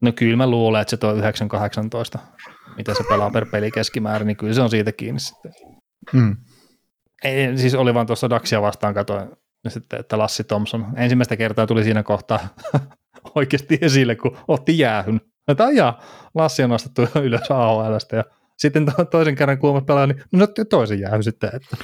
No 0.00 0.12
kyllä 0.12 0.36
mä 0.36 0.50
luulen, 0.50 0.80
että 0.80 0.90
se 0.90 0.96
tuo 0.96 1.12
9-18, 1.12 2.18
mitä 2.76 2.94
se 2.94 3.04
pelaa 3.08 3.30
per 3.30 3.46
peli 3.50 3.70
keskimäärin, 3.70 4.26
niin 4.26 4.36
kyllä 4.36 4.54
se 4.54 4.60
on 4.60 4.70
siitä 4.70 4.92
kiinni 4.92 5.20
sitten. 5.20 5.52
Mm. 6.12 6.36
Ei, 7.24 7.58
siis 7.58 7.74
oli 7.74 7.94
vaan 7.94 8.06
tuossa 8.06 8.30
Daxia 8.30 8.62
vastaan, 8.62 8.94
katoin 8.94 9.30
sitten, 9.68 10.00
että 10.00 10.18
Lassi 10.18 10.44
Thompson 10.44 10.86
ensimmäistä 10.96 11.36
kertaa 11.36 11.66
tuli 11.66 11.84
siinä 11.84 12.02
kohtaa 12.02 12.48
oikeasti 13.34 13.78
esille, 13.80 14.16
kun 14.16 14.36
otti 14.48 14.78
jäähyn. 14.78 15.20
Että 15.48 15.64
ajaa, 15.64 16.02
Lassi 16.34 16.62
on 16.62 16.70
nostettu 16.70 17.02
ylös 17.24 17.50
AHLstä 17.50 18.16
ja 18.16 18.24
sitten 18.58 18.86
to- 18.86 19.04
toisen 19.04 19.34
kerran 19.34 19.58
kuumat 19.58 19.86
pelaa, 19.86 20.06
niin 20.06 20.22
no 20.32 20.46
toisen 20.70 21.00
jäähyn 21.00 21.22
sitten. 21.22 21.50
Että. 21.54 21.76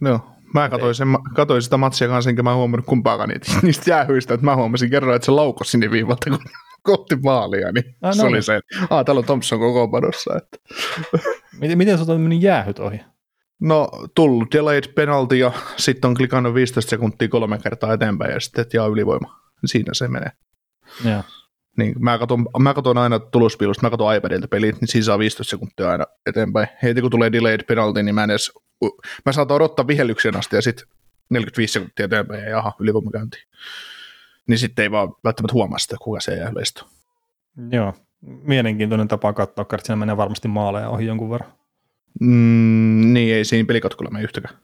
No, 0.00 0.20
mä 0.54 0.68
katsoin, 0.68 0.94
sen, 0.94 1.08
katsoin 1.34 1.62
sitä 1.62 1.76
matsia 1.76 2.08
kanssa, 2.08 2.30
enkä 2.30 2.42
mä 2.42 2.54
huomannut 2.54 2.86
kumpaakaan 2.86 3.28
niitä, 3.28 3.52
niistä 3.62 3.90
jäähyistä, 3.90 4.34
että 4.34 4.44
mä 4.44 4.56
huomasin 4.56 4.90
kerran, 4.90 5.16
että 5.16 5.26
se 5.26 5.32
laukosi 5.32 5.70
sinne 5.70 5.90
viivalta, 5.90 6.30
kun 6.30 6.38
kohti 6.82 7.16
maalia, 7.16 7.72
niin 7.72 7.84
ah, 8.02 8.14
se 8.14 8.26
oli 8.26 8.42
se, 8.42 8.56
että 8.56 8.86
ah, 8.90 9.04
täällä 9.04 9.18
on 9.18 9.24
Thompson 9.24 9.58
koko 9.58 9.88
panossa. 9.88 10.36
Että. 10.36 10.58
Miten, 11.60 11.78
miten 11.78 11.98
sä 11.98 12.18
meni 12.18 12.42
jäähyt 12.42 12.78
ohi? 12.78 13.00
No 13.60 13.88
tullut 14.14 14.54
delayed 14.54 14.92
penalty 14.94 15.36
ja 15.36 15.52
sitten 15.76 16.08
on 16.08 16.14
klikannut 16.14 16.54
15 16.54 16.90
sekuntia 16.90 17.28
kolme 17.28 17.58
kertaa 17.58 17.92
eteenpäin 17.92 18.32
ja 18.32 18.40
sitten 18.40 18.66
jaa 18.74 18.86
ylivoima. 18.86 19.40
Siinä 19.64 19.94
se 19.94 20.08
menee. 20.08 20.30
Ja. 21.04 21.22
Niin, 21.78 21.94
mä, 21.98 22.18
katson, 22.18 22.46
mä 22.58 22.74
katson 22.74 22.98
aina 22.98 23.18
tulospiilusta, 23.18 23.86
mä 23.86 23.90
katson 23.90 24.16
iPadilta 24.16 24.48
pelit, 24.48 24.80
niin 24.80 24.88
siinä 24.88 25.04
saa 25.04 25.18
15 25.18 25.50
sekuntia 25.50 25.90
aina 25.90 26.04
eteenpäin. 26.26 26.68
Heti 26.82 27.00
kun 27.00 27.10
tulee 27.10 27.32
delayed 27.32 27.62
penalty, 27.62 28.02
niin 28.02 28.14
mä 28.14 28.24
en 28.24 28.30
edes, 28.30 28.52
mä 29.26 29.32
saatan 29.32 29.54
odottaa 29.54 29.86
vihellyksen 29.86 30.36
asti 30.36 30.56
ja 30.56 30.62
sitten 30.62 30.86
45 31.30 31.72
sekuntia 31.72 32.04
eteenpäin 32.04 32.42
ja 32.44 32.50
jaha, 32.50 32.72
ylivoima 32.80 33.10
käyntiin. 33.10 33.42
Niin 34.46 34.58
sitten 34.58 34.82
ei 34.82 34.90
vaan 34.90 35.08
välttämättä 35.24 35.52
huomaa 35.52 35.78
sitä, 35.78 35.96
kuka 36.02 36.20
se 36.20 36.34
jää 36.34 36.50
yleistä. 36.50 36.82
Joo, 37.70 37.94
mielenkiintoinen 38.20 39.08
tapa 39.08 39.32
katsoa, 39.32 39.62
että 39.62 39.86
siinä 39.86 39.96
menee 39.96 40.16
varmasti 40.16 40.48
maaleja 40.48 40.88
ohi 40.88 41.06
jonkun 41.06 41.30
verran. 41.30 41.52
Mm, 42.20 43.12
niin, 43.12 43.34
ei 43.34 43.44
siinä 43.44 43.66
pelikatkolla 43.66 44.10
mene 44.10 44.24
yhtäkään. 44.24 44.54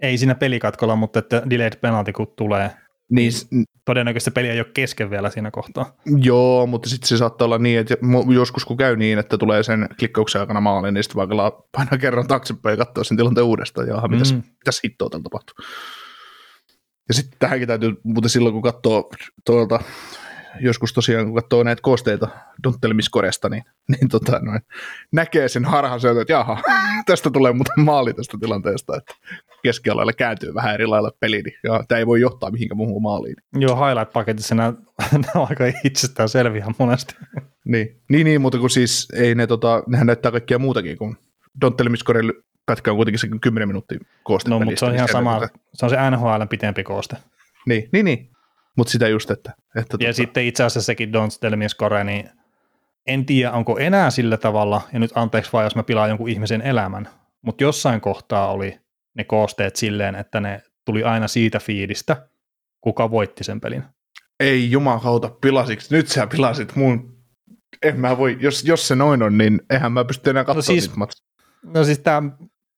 Ei 0.00 0.18
siinä 0.18 0.34
pelikatkolla, 0.34 0.96
mutta 0.96 1.18
että 1.18 1.42
delayed 1.50 1.76
penalty 1.80 2.12
kun 2.12 2.32
tulee, 2.36 2.70
niin, 3.10 3.32
todennäköisesti 3.84 4.30
peli 4.30 4.48
ei 4.48 4.60
ole 4.60 4.70
kesken 4.74 5.10
vielä 5.10 5.30
siinä 5.30 5.50
kohtaa. 5.50 5.96
Joo, 6.16 6.66
mutta 6.66 6.88
sitten 6.88 7.08
se 7.08 7.16
saattaa 7.16 7.46
olla 7.46 7.58
niin, 7.58 7.78
että 7.78 7.96
joskus 8.34 8.64
kun 8.64 8.76
käy 8.76 8.96
niin, 8.96 9.18
että 9.18 9.38
tulee 9.38 9.62
sen 9.62 9.88
klikkauksen 9.98 10.40
aikana 10.40 10.60
maaliin, 10.60 10.94
niin 10.94 11.04
sitten 11.04 11.16
vaikka 11.16 11.62
painaa 11.72 11.98
kerran 11.98 12.26
taaksepäin 12.26 12.78
ja 12.78 12.84
katsoo 12.84 13.04
sen 13.04 13.16
tilanteen 13.16 13.46
uudestaan, 13.46 13.88
ja 13.88 14.08
mitäs, 14.08 14.32
mm. 14.32 14.42
mitäs 14.58 14.80
hittoa 14.84 15.10
tällä 15.10 15.22
tapahtuu. 15.22 15.54
Ja 17.08 17.14
sitten 17.14 17.38
tähänkin 17.38 17.68
täytyy, 17.68 17.94
mutta 18.02 18.28
silloin 18.28 18.52
kun 18.52 18.62
katsoo 18.62 19.10
tuolta 19.46 19.80
joskus 20.60 20.92
tosiaan, 20.92 21.26
kun 21.26 21.34
katsoo 21.34 21.62
näitä 21.62 21.82
koosteita 21.82 22.28
Donttelmiskoresta, 22.64 23.48
niin, 23.48 23.62
niin 23.88 24.08
tota, 24.08 24.38
noin, 24.38 24.60
näkee 25.12 25.48
sen 25.48 25.64
harhan 25.64 26.00
sieltä, 26.00 26.20
että 26.20 26.32
jaha, 26.32 26.62
tästä 27.06 27.30
tulee 27.30 27.52
muuten 27.52 27.84
maali 27.84 28.14
tästä 28.14 28.38
tilanteesta, 28.40 28.96
että 28.96 29.14
keskialailla 29.62 30.12
kääntyy 30.12 30.54
vähän 30.54 30.74
eri 30.74 30.86
lailla 30.86 31.10
peli, 31.20 31.42
niin 31.42 31.58
ja 31.64 31.84
tämä 31.88 31.98
ei 31.98 32.06
voi 32.06 32.20
johtaa 32.20 32.50
mihinkään 32.50 32.76
muuhun 32.76 33.02
maaliin. 33.02 33.36
Joo, 33.58 33.76
highlight-paketissa 33.76 34.54
nämä, 34.54 34.72
nämä 35.12 35.32
on 35.34 35.46
aika 35.50 35.64
itsestään 35.84 36.28
selviä 36.28 36.66
monesti. 36.78 37.14
Niin, 37.68 38.00
niin, 38.10 38.24
niin 38.24 38.40
mutta 38.40 38.58
kun 38.58 38.70
siis 38.70 39.08
ei 39.14 39.34
ne, 39.34 39.46
tota, 39.46 39.82
nehän 39.86 40.06
näyttää 40.06 40.32
kaikkia 40.32 40.58
muutakin 40.58 40.98
kuin 40.98 41.16
Donttelmiskorella 41.60 42.32
pätkä 42.66 42.90
on 42.90 42.96
kuitenkin 42.96 43.18
se 43.18 43.28
10 43.40 43.68
minuuttia 43.68 43.98
kooste. 44.22 44.50
No, 44.50 44.58
mutta 44.58 44.78
se 44.78 44.86
on 44.86 44.94
ihan 44.94 45.08
sama, 45.08 45.48
se 45.74 45.86
on 45.86 45.90
se 45.90 45.96
NHL 46.10 46.44
pitempi 46.50 46.84
kooste. 46.84 47.16
Niin, 47.66 47.88
niin, 47.92 48.04
niin. 48.04 48.30
Mutta 48.76 48.90
sitä 48.90 49.08
just, 49.08 49.30
että... 49.30 49.50
että 49.50 49.80
ja 49.80 49.84
tuota... 49.98 50.12
sitten 50.12 50.44
itse 50.44 50.64
asiassa 50.64 50.86
sekin 50.86 51.08
Don't 51.08 51.38
Tell 51.40 51.56
Me 51.56 51.68
Score, 51.68 52.04
niin 52.04 52.30
en 53.06 53.26
tiedä, 53.26 53.52
onko 53.52 53.78
enää 53.78 54.10
sillä 54.10 54.36
tavalla, 54.36 54.80
ja 54.92 54.98
nyt 54.98 55.10
anteeksi 55.14 55.52
vaan, 55.52 55.64
jos 55.64 55.76
mä 55.76 55.82
pilaan 55.82 56.08
jonkun 56.08 56.28
ihmisen 56.28 56.62
elämän, 56.62 57.08
mutta 57.42 57.64
jossain 57.64 58.00
kohtaa 58.00 58.52
oli 58.52 58.80
ne 59.14 59.24
koosteet 59.24 59.76
silleen, 59.76 60.14
että 60.14 60.40
ne 60.40 60.62
tuli 60.84 61.02
aina 61.02 61.28
siitä 61.28 61.58
fiidistä, 61.58 62.28
kuka 62.80 63.10
voitti 63.10 63.44
sen 63.44 63.60
pelin. 63.60 63.84
Ei 64.40 64.70
jumakauta, 64.70 65.30
pilasiksi. 65.40 65.94
Nyt 65.94 66.08
sä 66.08 66.26
pilasit 66.26 66.76
mun... 66.76 67.16
En 67.82 68.00
mä 68.00 68.18
voi, 68.18 68.36
jos, 68.40 68.64
jos 68.64 68.88
se 68.88 68.94
noin 68.94 69.22
on, 69.22 69.38
niin 69.38 69.60
eihän 69.70 69.92
mä 69.92 70.04
pysty 70.04 70.30
enää 70.30 70.44
katsomaan 70.44 70.78
no 70.78 70.80
siis, 70.80 70.96
no 71.62 71.84
siis 71.84 71.98
tää, 71.98 72.22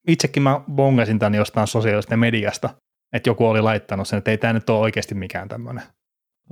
itsekin 0.08 0.42
mä 0.42 0.60
bongasin 0.72 1.18
tämän 1.18 1.34
jostain 1.34 1.66
sosiaalisesta 1.66 2.16
mediasta, 2.16 2.70
että 3.12 3.30
joku 3.30 3.46
oli 3.46 3.60
laittanut 3.60 4.08
sen, 4.08 4.18
että 4.18 4.30
ei 4.30 4.38
tämä 4.38 4.52
nyt 4.52 4.70
ole 4.70 4.78
oikeasti 4.78 5.14
mikään 5.14 5.48
tämmöinen 5.48 5.84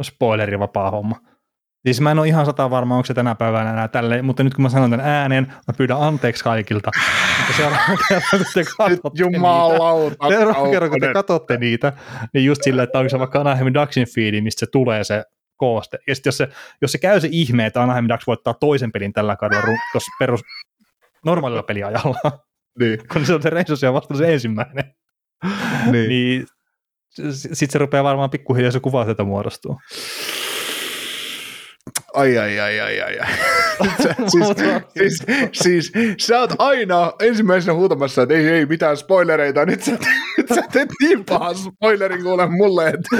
spoilerivapaa 0.02 0.90
homma. 0.90 1.20
Siis 1.86 2.00
mä 2.00 2.10
en 2.10 2.18
ole 2.18 2.28
ihan 2.28 2.46
sata 2.46 2.70
varma, 2.70 2.96
onko 2.96 3.06
se 3.06 3.14
tänä 3.14 3.34
päivänä 3.34 3.70
enää 3.70 3.88
tälleen, 3.88 4.24
mutta 4.24 4.44
nyt 4.44 4.54
kun 4.54 4.62
mä 4.62 4.68
sanon 4.68 4.90
tämän 4.90 5.06
ääneen, 5.06 5.46
mä 5.46 5.74
pyydän 5.76 6.00
anteeksi 6.00 6.44
kaikilta. 6.44 6.90
Mutta 7.38 7.56
seuraavan 7.56 7.98
kerran, 8.08 8.30
kun 8.30 8.46
te 8.54 8.64
katsotte 8.78 9.22
Jumalauta, 9.22 10.28
niitä, 10.28 10.70
kerran, 10.70 10.90
kun 10.90 11.00
te 11.00 11.12
katsotte 11.12 11.56
niitä, 11.56 11.92
niin 12.34 12.44
just 12.44 12.62
sillä, 12.62 12.82
että 12.82 12.98
onko 12.98 13.08
se 13.08 13.18
vaikka 13.18 13.40
Anaheimin 13.40 13.74
Ducksin 13.74 14.06
feedi, 14.14 14.40
mistä 14.40 14.60
se 14.60 14.66
tulee 14.72 15.04
se 15.04 15.24
kooste. 15.56 15.98
Ja 16.06 16.14
sitten 16.14 16.28
jos 16.28 16.36
se, 16.36 16.48
jos 16.82 16.92
se 16.92 16.98
käy 16.98 17.20
se 17.20 17.28
ihme, 17.30 17.66
että 17.66 17.82
Anaheim 17.82 18.08
Ducks 18.08 18.26
voittaa 18.26 18.54
toisen 18.54 18.92
pelin 18.92 19.12
tällä 19.12 19.36
kaudella 19.36 19.78
tuossa 19.92 20.12
perus 20.18 20.40
normaalilla 21.24 21.62
peliajalla, 21.62 22.40
Niin, 22.78 22.98
kun 23.12 23.26
se 23.26 23.34
on 23.34 23.42
se 23.42 23.50
Rangers 23.50 23.82
ja 23.82 23.92
vasta 23.92 24.16
se 24.16 24.32
ensimmäinen, 24.32 24.94
niin. 25.92 26.08
niin 26.08 26.46
sitten 27.32 27.70
se 27.70 27.78
rupeaa 27.78 28.04
varmaan 28.04 28.30
pikkuhiljaa 28.30 28.72
se 28.72 28.80
kuva 28.80 29.04
sieltä 29.04 29.24
muodostuu. 29.24 29.80
Ai, 32.14 32.38
ai, 32.38 32.60
ai, 32.60 32.80
ai, 32.80 33.00
ai. 33.00 33.18
ai. 33.18 33.32
Sä, 34.02 34.14
siis, 34.28 34.48
siis, 34.98 35.22
siis, 35.52 35.92
sä 36.18 36.40
oot 36.40 36.50
aina 36.58 37.12
ensimmäisenä 37.20 37.74
huutamassa, 37.74 38.22
että 38.22 38.34
ei, 38.34 38.48
ei, 38.48 38.66
mitään 38.66 38.96
spoilereita. 38.96 39.64
Nyt 39.64 39.82
sä, 39.82 39.92
nyt 40.38 40.48
sä 40.54 40.62
teet 40.72 40.88
niin 41.00 41.24
pahan 41.24 41.54
spoilerin 41.54 42.22
kuule 42.22 42.46
mulle, 42.46 42.88
että 42.88 43.16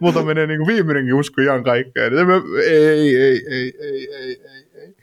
Multa 0.00 0.22
menee 0.22 0.46
niin 0.46 0.58
kuin 0.58 0.74
viimeinenkin 0.74 1.14
usko 1.14 1.42
ihan 1.42 1.64
kaikkeen. 1.64 2.12
Ei, 2.14 2.86
ei, 2.86 3.16
ei, 3.16 3.42
ei, 3.50 3.72
ei, 3.80 4.08
ei, 4.14 4.40
ei, 4.44 4.70
ei. 4.74 4.94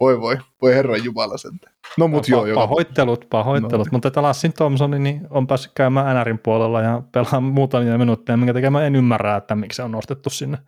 Voi 0.00 0.20
voi, 0.20 0.38
voi 0.62 0.74
herran 0.74 1.04
jumala 1.04 1.38
sentään. 1.38 1.74
No 1.98 2.08
mut 2.08 2.26
Pa- 2.26 2.30
joo, 2.30 2.46
joka 2.46 2.60
pahoittelut, 2.60 3.26
pahoittelut, 3.30 3.86
No. 3.86 3.90
mutta 3.92 4.08
että 4.08 4.22
Lassin 4.22 4.52
Thompson 4.52 4.90
niin 4.90 5.26
on 5.30 5.46
päässyt 5.46 5.72
käymään 5.74 6.16
NRin 6.16 6.38
puolella 6.38 6.82
ja 6.82 7.02
pelaa 7.12 7.40
muutamia 7.40 7.98
minuutteja, 7.98 8.36
minkä 8.36 8.54
takia 8.54 8.70
mä 8.70 8.86
en 8.86 8.96
ymmärrä, 8.96 9.36
että 9.36 9.54
miksi 9.54 9.76
se 9.76 9.82
on 9.82 9.90
nostettu 9.92 10.30
sinne. 10.30 10.58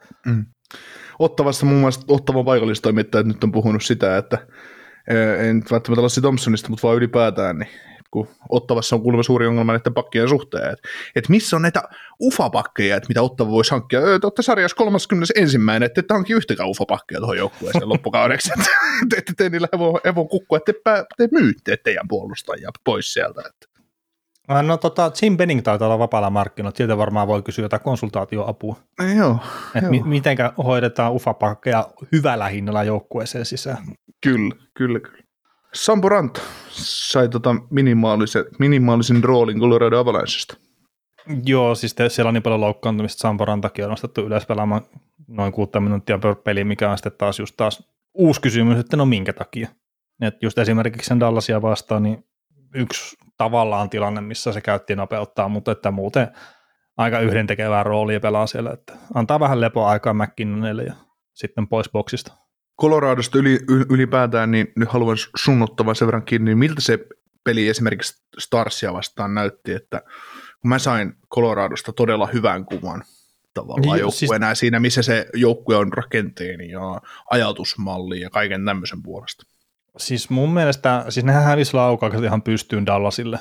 Ottavassa 1.18 1.66
muun 1.66 1.80
muassa 1.80 2.00
Ottavan 2.08 2.44
paikallistoimittajat 2.44 3.26
nyt 3.26 3.44
on 3.44 3.52
puhunut 3.52 3.82
sitä, 3.82 4.16
että 4.16 4.38
eh, 5.08 5.48
en 5.48 5.62
välttämättä 5.70 6.02
Lassi 6.02 6.20
Thompsonista, 6.20 6.68
mutta 6.68 6.86
vaan 6.86 6.96
ylipäätään, 6.96 7.58
niin 7.58 7.68
kun 8.10 8.28
Ottavassa 8.48 8.96
on 8.96 9.02
kuulemma 9.02 9.22
suuri 9.22 9.46
ongelma 9.46 9.72
näiden 9.72 9.94
pakkien 9.94 10.28
suhteen, 10.28 10.72
että, 10.72 10.88
että 11.16 11.30
missä 11.30 11.56
on 11.56 11.62
näitä 11.62 11.82
ufapakkeja, 12.20 12.96
että 12.96 13.08
mitä 13.08 13.22
Ottava 13.22 13.50
voisi 13.50 13.70
hankkia. 13.70 14.00
Te 14.00 14.06
olette 14.22 14.42
sarjassa 14.42 14.76
31. 14.76 15.58
että 15.84 16.00
ette 16.00 16.14
hankin 16.14 16.36
yhtäkään 16.36 16.68
ufapakkeja 16.68 17.18
tuohon 17.20 17.36
joukkueeseen 17.38 17.88
loppukaudeksi. 17.94 18.52
Että 18.52 18.70
te 19.10 19.16
ette 19.16 19.32
tee 19.36 19.48
niillä 19.48 19.68
evon, 19.72 20.00
evon 20.04 20.28
kukkua, 20.28 20.58
että 20.58 20.72
te, 21.16 21.28
myytte 21.32 21.76
teidän 21.76 22.08
puolustajia 22.08 22.70
pois 22.84 23.12
sieltä. 23.12 23.40
Että. 23.46 23.70
Ah, 24.48 24.64
No 24.64 24.76
tota, 24.76 25.12
Jim 25.22 25.36
Benning 25.36 25.62
taitaa 25.62 25.88
olla 25.88 25.98
vapaalla 25.98 26.30
markkinoilla, 26.30 26.76
sieltä 26.76 26.98
varmaan 26.98 27.28
voi 27.28 27.42
kysyä 27.42 27.64
jotain 27.64 27.82
konsultaatioapua, 27.82 28.76
Joo, 29.16 29.38
että 29.66 29.78
Joo. 29.78 29.90
mi- 29.90 30.02
mitenkä 30.02 30.52
hoidetaan 30.64 31.12
ufapakkeja 31.12 31.88
hyvällä 32.12 32.48
hinnalla 32.48 32.84
joukkueeseen 32.84 33.44
sisään. 33.46 33.78
Kyllä, 34.22 34.54
kyllä, 34.74 35.00
kyllä. 35.00 35.19
Sampo 35.74 36.08
Ranta 36.08 36.40
sai 36.70 37.28
tota 37.28 37.56
minimaalisen, 37.70 38.44
minimaalisen 38.58 39.24
roolin 39.24 39.60
Colorado 39.60 39.98
Avalancesta. 39.98 40.56
Joo, 41.44 41.74
siis 41.74 41.94
te, 41.94 42.08
siellä 42.08 42.28
on 42.28 42.34
niin 42.34 42.42
paljon 42.42 42.60
loukkaantumista, 42.60 43.20
Sampo 43.20 43.44
Rantakin 43.44 43.84
on 43.84 43.90
nostettu 43.90 44.20
ylös 44.20 44.46
pelaamaan 44.46 44.82
noin 45.28 45.52
kuutta 45.52 45.80
minuuttia 45.80 46.18
per 46.18 46.34
peli, 46.34 46.64
mikä 46.64 46.90
on 46.90 46.98
sitten 46.98 47.12
taas 47.18 47.38
just 47.38 47.54
taas 47.56 47.90
uusi 48.14 48.40
kysymys, 48.40 48.78
että 48.78 48.96
no 48.96 49.06
minkä 49.06 49.32
takia. 49.32 49.68
Et 50.20 50.42
just 50.42 50.58
esimerkiksi 50.58 51.08
sen 51.08 51.20
Dallasia 51.20 51.62
vastaan, 51.62 52.02
niin 52.02 52.24
yksi 52.74 53.16
tavallaan 53.36 53.90
tilanne, 53.90 54.20
missä 54.20 54.52
se 54.52 54.60
käytti 54.60 54.96
nopeuttaa, 54.96 55.48
mutta 55.48 55.72
että 55.72 55.90
muuten 55.90 56.28
aika 56.96 57.20
yhdentekevää 57.20 57.82
roolia 57.82 58.20
pelaa 58.20 58.46
siellä, 58.46 58.70
että 58.70 58.92
antaa 59.14 59.40
vähän 59.40 59.60
lepoaikaa 59.60 60.14
McKinnonille 60.14 60.82
ja 60.82 60.94
sitten 61.34 61.68
pois 61.68 61.90
boksista. 61.90 62.39
Coloradosta 62.80 63.38
yli, 63.38 63.58
ylipäätään, 63.90 64.50
niin 64.50 64.72
nyt 64.76 64.88
haluan 64.88 65.16
sun 65.36 65.68
sen 65.94 66.06
verran 66.06 66.22
kiinni, 66.22 66.50
niin 66.50 66.58
miltä 66.58 66.80
se 66.80 66.98
peli 67.44 67.68
esimerkiksi 67.68 68.22
Starsia 68.38 68.92
vastaan 68.92 69.34
näytti, 69.34 69.72
että 69.72 70.02
kun 70.60 70.68
mä 70.68 70.78
sain 70.78 71.14
Coloradosta 71.34 71.92
todella 71.92 72.26
hyvän 72.26 72.64
kuvan 72.64 73.04
tavallaan 73.54 73.82
Niin, 73.82 74.00
joukkueena 74.00 74.46
siis... 74.46 74.58
siinä, 74.58 74.80
missä 74.80 75.02
se 75.02 75.26
joukkue 75.34 75.76
on 75.76 75.92
rakenteen 75.92 76.70
ja 76.70 77.00
ajatusmalli 77.30 78.20
ja 78.20 78.30
kaiken 78.30 78.64
tämmöisen 78.64 79.02
puolesta. 79.02 79.46
Siis 79.96 80.30
mun 80.30 80.54
mielestä, 80.54 81.04
siis 81.08 81.26
nehän 81.26 81.44
hävisi 81.44 81.74
laukaukset 81.74 82.24
ihan 82.24 82.42
pystyyn 82.42 82.86
Dallasille, 82.86 83.38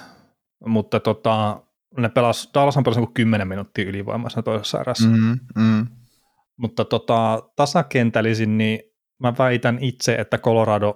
mutta 0.66 1.00
tota, 1.00 1.64
ne 1.98 2.10
pelas, 2.10 2.50
Dallas 2.54 2.78
on 2.78 2.84
pelannut 2.84 3.14
10 3.14 3.48
minuuttia 3.48 3.86
ylivoimaisena 3.86 4.44
toisessa 4.44 4.82
erässä. 4.82 5.08
Mm, 5.08 5.40
mm. 5.56 5.88
Mutta 6.58 6.86
tota, 6.86 7.44
tasakentällisin, 7.56 8.58
niin 8.58 8.89
mä 9.20 9.34
väitän 9.38 9.78
itse, 9.82 10.16
että 10.16 10.38
Colorado 10.38 10.96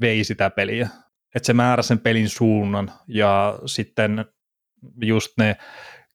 vei 0.00 0.24
sitä 0.24 0.50
peliä. 0.50 0.88
Että 1.34 1.46
se 1.46 1.52
määrä 1.52 1.82
sen 1.82 1.98
pelin 1.98 2.28
suunnan 2.28 2.92
ja 3.08 3.58
sitten 3.66 4.24
just 5.02 5.32
ne 5.38 5.56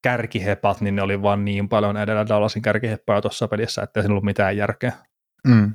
kärkihepat, 0.02 0.82
niin 0.82 0.96
ne 0.96 1.02
oli 1.02 1.22
vaan 1.22 1.46
niin 1.46 1.70
paljon 1.70 1.98
edellä 1.98 2.28
Dallasin 2.28 2.62
kärkiheppoja 2.62 3.22
tuossa 3.22 3.48
pelissä, 3.48 3.82
että 3.82 4.00
ei 4.00 4.02
siinä 4.04 4.12
ollut 4.12 4.24
mitään 4.24 4.58
järkeä. 4.58 4.94
Mm. 5.48 5.74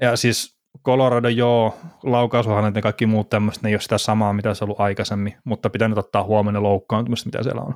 Ja 0.00 0.16
siis 0.16 0.60
Colorado, 0.84 1.28
joo, 1.28 1.78
laukaisuhannet 2.02 2.74
ja 2.74 2.82
kaikki 2.82 3.06
muut 3.06 3.28
tämmöistä, 3.28 3.62
ne 3.62 3.68
ei 3.68 3.74
ole 3.74 3.80
sitä 3.80 3.98
samaa, 3.98 4.32
mitä 4.32 4.54
se 4.54 4.64
on 4.64 4.66
ollut 4.66 4.80
aikaisemmin, 4.80 5.34
mutta 5.44 5.70
pitää 5.70 5.88
nyt 5.88 5.98
ottaa 5.98 6.22
huomioon 6.22 6.54
ne 6.54 6.60
loukkaantumiset, 6.60 7.26
mitä 7.26 7.42
siellä 7.42 7.62
on. 7.62 7.74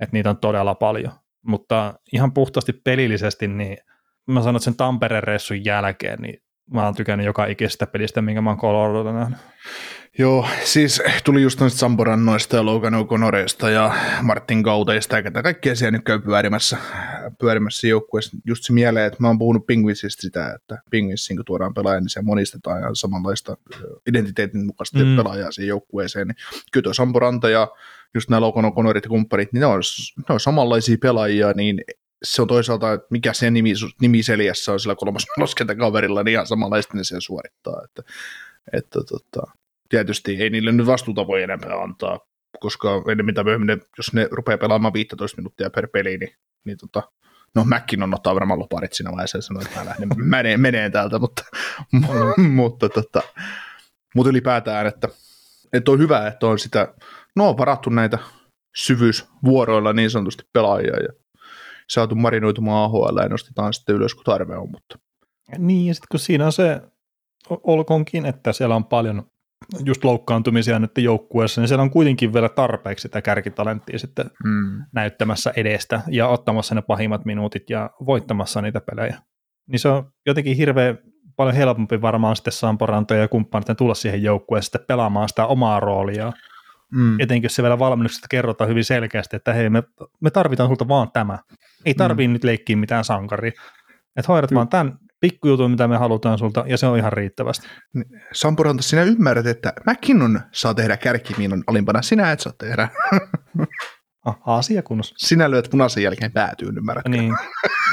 Että 0.00 0.16
niitä 0.16 0.30
on 0.30 0.38
todella 0.38 0.74
paljon. 0.74 1.12
Mutta 1.46 1.94
ihan 2.12 2.32
puhtaasti 2.32 2.72
pelillisesti, 2.72 3.48
niin 3.48 3.78
mä 4.26 4.40
sanon, 4.40 4.56
että 4.56 4.64
sen 4.64 4.76
Tampereen 4.76 5.22
reissun 5.22 5.64
jälkeen, 5.64 6.18
niin 6.18 6.42
mä 6.72 6.84
oon 6.84 6.94
tykännyt 6.94 7.26
joka 7.26 7.46
ikisestä 7.46 7.86
pelistä, 7.86 8.22
minkä 8.22 8.40
mä 8.40 8.50
oon 8.50 8.58
Colorado 8.58 9.12
nähnyt. 9.12 9.38
Joo, 10.18 10.48
siis 10.64 11.02
tuli 11.24 11.42
just 11.42 11.60
noista 11.60 11.78
Samporannoista 11.78 12.56
ja 12.56 12.64
Logan 12.64 12.94
O'Connorista 12.94 13.68
ja 13.68 13.94
Martin 14.22 14.60
Gauteista 14.60 15.16
ja 15.16 15.22
ketä 15.22 15.42
kaikkea 15.42 15.74
siellä 15.74 15.90
nyt 15.90 16.04
käy 16.04 16.18
pyörimässä, 16.18 16.78
pyörimässä 17.40 17.86
joukkueessa. 17.86 18.36
Just 18.44 18.64
se 18.64 18.72
mieleen, 18.72 19.06
että 19.06 19.16
mä 19.20 19.26
oon 19.26 19.38
puhunut 19.38 19.66
Penguinsista 19.66 20.22
sitä, 20.22 20.52
että 20.54 20.78
Penguinsin 20.90 21.36
kun 21.36 21.44
tuodaan 21.44 21.74
pelaaja, 21.74 22.00
niin 22.00 22.08
se 22.08 22.22
monistetaan 22.22 22.82
ja 22.82 22.88
samanlaista 22.94 23.56
ö, 23.74 23.76
identiteetin 24.08 24.66
mukaista 24.66 24.98
Mm. 24.98 25.16
pelaajaa 25.16 25.52
siihen 25.52 25.68
joukkueeseen. 25.68 26.28
Niin 26.28 26.36
kyllä 26.72 26.84
tuo 26.84 26.94
Samporanta 26.94 27.48
ja 27.48 27.68
just 28.14 28.30
nämä 28.30 28.40
Logan 28.40 28.64
O'Connorit 28.64 29.00
ja 29.04 29.08
kumpparit, 29.08 29.52
niin 29.52 29.60
ne 29.60 29.66
on, 29.66 29.80
ne 30.28 30.32
on 30.34 30.40
samanlaisia 30.40 30.96
pelaajia, 31.02 31.52
niin 31.56 31.80
se 32.26 32.42
on 32.42 32.48
toisaalta, 32.48 32.92
että 32.92 33.06
mikä 33.10 33.32
se 33.32 33.50
nimi, 33.50 33.72
nimiseljässä 34.00 34.72
on 34.72 34.80
sillä 34.80 34.94
kolmas 34.96 35.26
kaverilla, 35.78 36.22
niin 36.22 36.32
ihan 36.32 36.46
samanlaista 36.46 36.96
ne 36.96 37.04
siellä 37.04 37.20
suorittaa. 37.20 37.82
Että, 37.84 38.02
että 38.72 39.00
tota, 39.08 39.52
tietysti 39.88 40.42
ei 40.42 40.50
niille 40.50 40.72
nyt 40.72 40.86
vastuuta 40.86 41.26
voi 41.26 41.42
enempää 41.42 41.82
antaa, 41.82 42.20
koska 42.60 43.02
ennen 43.10 43.26
mitä 43.26 43.44
myöhemmin, 43.44 43.82
jos 43.98 44.12
ne 44.12 44.28
rupeaa 44.30 44.58
pelaamaan 44.58 44.94
15 44.94 45.36
minuuttia 45.36 45.70
per 45.70 45.88
peli, 45.92 46.18
niin, 46.18 46.36
niin 46.64 46.78
tota, 46.78 47.02
no 47.54 47.64
mäkin 47.64 48.02
on 48.02 48.14
ottaa 48.14 48.34
varmaan 48.34 48.60
loparit 48.60 48.92
siinä 48.92 49.12
vaiheessa 49.12 49.38
ja 49.38 49.42
sanoo, 49.42 49.62
että 49.62 49.78
mä 49.78 49.86
lähden 49.86 50.08
meneen, 50.24 50.60
meneen 50.60 50.92
täältä, 50.92 51.18
mutta, 51.18 51.44
mutta, 52.52 52.88
tota, 52.88 53.22
mutta 54.14 54.30
ylipäätään, 54.30 54.86
että, 54.86 55.08
että 55.72 55.90
on 55.90 55.98
hyvä, 55.98 56.26
että 56.26 56.46
on 56.46 56.58
sitä, 56.58 56.94
no 57.36 57.48
on 57.48 57.58
varattu 57.58 57.90
näitä 57.90 58.18
syvyysvuoroilla 58.76 59.92
niin 59.92 60.10
sanotusti 60.10 60.44
pelaajia 60.52 60.96
ja 60.96 61.25
saatu 61.90 62.14
marinoitumaan 62.14 62.84
AHL 62.84 63.18
ja 63.22 63.28
nostetaan 63.28 63.72
sitten 63.72 63.94
ylös, 63.94 64.14
kun 64.14 64.24
tarve 64.24 64.56
on, 64.56 64.70
mutta 64.70 64.98
Niin, 65.58 65.86
ja 65.86 65.94
sitten 65.94 66.08
kun 66.10 66.20
siinä 66.20 66.46
on 66.46 66.52
se, 66.52 66.80
olkoonkin, 67.50 68.26
että 68.26 68.52
siellä 68.52 68.76
on 68.76 68.84
paljon 68.84 69.30
just 69.84 70.04
loukkaantumisia 70.04 70.78
nyt 70.78 70.98
joukkueessa, 70.98 71.60
niin 71.60 71.68
siellä 71.68 71.82
on 71.82 71.90
kuitenkin 71.90 72.32
vielä 72.32 72.48
tarpeeksi 72.48 73.02
sitä 73.02 73.22
kärkitalenttia 73.22 73.98
sitten 73.98 74.30
mm. 74.44 74.82
näyttämässä 74.92 75.52
edestä 75.56 76.00
ja 76.08 76.28
ottamassa 76.28 76.74
ne 76.74 76.82
pahimmat 76.82 77.24
minuutit 77.24 77.70
ja 77.70 77.90
voittamassa 78.06 78.62
niitä 78.62 78.80
pelejä. 78.80 79.18
Niin 79.68 79.78
se 79.78 79.88
on 79.88 80.12
jotenkin 80.26 80.56
hirveän 80.56 80.98
paljon 81.36 81.56
helpompi 81.56 82.02
varmaan 82.02 82.36
sitten 82.36 82.52
Samporantoja 82.52 83.20
ja 83.20 83.28
kumppanit 83.28 83.68
tulla 83.78 83.94
siihen 83.94 84.22
joukkueeseen 84.22 84.64
sitten 84.64 84.86
pelaamaan 84.88 85.28
sitä 85.28 85.46
omaa 85.46 85.80
roolia. 85.80 86.32
Mm. 86.92 87.20
Etenkin 87.20 87.44
jos 87.44 87.54
se 87.54 87.62
vielä 87.62 87.78
valmennuksesta 87.78 88.26
kerrotaan 88.30 88.70
hyvin 88.70 88.84
selkeästi, 88.84 89.36
että 89.36 89.52
hei, 89.52 89.70
me, 89.70 89.82
me 90.20 90.30
tarvitaan 90.30 90.68
sulta 90.68 90.88
vaan 90.88 91.12
tämä. 91.12 91.38
Ei 91.84 91.94
tarvii 91.94 92.28
mm. 92.28 92.32
nyt 92.32 92.44
leikkiä 92.44 92.76
mitään 92.76 93.04
sankari. 93.04 93.48
Että 94.16 94.32
hoidat 94.32 94.54
vaan 94.54 94.68
tämän 94.68 94.98
pikkujutun, 95.20 95.70
mitä 95.70 95.88
me 95.88 95.96
halutaan 95.96 96.38
sulta, 96.38 96.64
ja 96.68 96.78
se 96.78 96.86
on 96.86 96.98
ihan 96.98 97.12
riittävästi. 97.12 97.68
Sampo 98.32 98.62
Ranta, 98.62 98.82
sinä 98.82 99.02
ymmärrät, 99.02 99.46
että 99.46 99.72
McKinnon 99.90 100.40
saa 100.52 100.74
tehdä 100.74 100.96
kärkimiinon 100.96 101.64
alimpana, 101.66 102.02
sinä 102.02 102.32
et 102.32 102.40
saa 102.40 102.52
tehdä. 102.58 102.88
Ah, 104.26 104.38
asia 104.46 104.82
kunnossa. 104.82 105.14
Sinä 105.18 105.50
lyöt 105.50 105.68
punaisen 105.70 106.02
jälkeen 106.02 106.32
päätyyn, 106.32 106.78
ymmärrät. 106.78 107.08
Niin. 107.08 107.34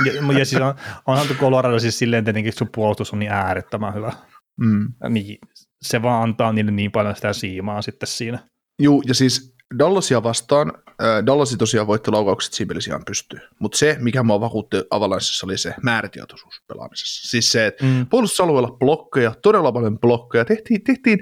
Ja, 0.05 0.39
ja 0.39 0.45
siis 0.45 0.61
on, 0.61 0.73
onhan 1.07 1.27
tuo 1.27 1.35
Colorado 1.35 1.79
siis 1.79 1.99
silleen 1.99 2.23
tietenkin, 2.23 2.49
että 2.49 2.59
sun 2.59 2.69
puolustus 2.75 3.13
on 3.13 3.19
niin 3.19 3.31
äärettömän 3.31 3.93
hyvä. 3.93 4.13
Mm. 4.59 4.93
Niin, 5.09 5.37
se 5.81 6.01
vaan 6.01 6.23
antaa 6.23 6.53
niille 6.53 6.71
niin 6.71 6.91
paljon 6.91 7.15
sitä 7.15 7.33
siimaa 7.33 7.81
sitten 7.81 8.07
siinä. 8.07 8.39
Juu, 8.79 9.03
ja 9.07 9.13
siis 9.13 9.53
Dallasia 9.79 10.23
vastaan, 10.23 10.73
äh, 10.87 11.25
Dallasi 11.25 11.57
tosiaan 11.57 11.87
voitti 11.87 12.11
laukaukset 12.11 12.67
ihan 12.87 13.01
pystyy, 13.05 13.39
mutta 13.59 13.77
se, 13.77 13.97
mikä 13.99 14.23
mua 14.23 14.41
vakuutti 14.41 14.77
Avalanssissa, 14.89 15.45
oli 15.45 15.57
se 15.57 15.73
määrätietoisuus 15.81 16.63
pelaamisessa. 16.67 17.29
Siis 17.29 17.51
se, 17.51 17.65
että 17.65 17.85
mm. 17.85 18.07
puolustusalueella 18.09 18.71
blokkeja, 18.71 19.35
todella 19.41 19.71
paljon 19.71 19.99
blokkeja, 19.99 20.45
tehtiin, 20.45 20.83
tehtiin, 20.83 21.19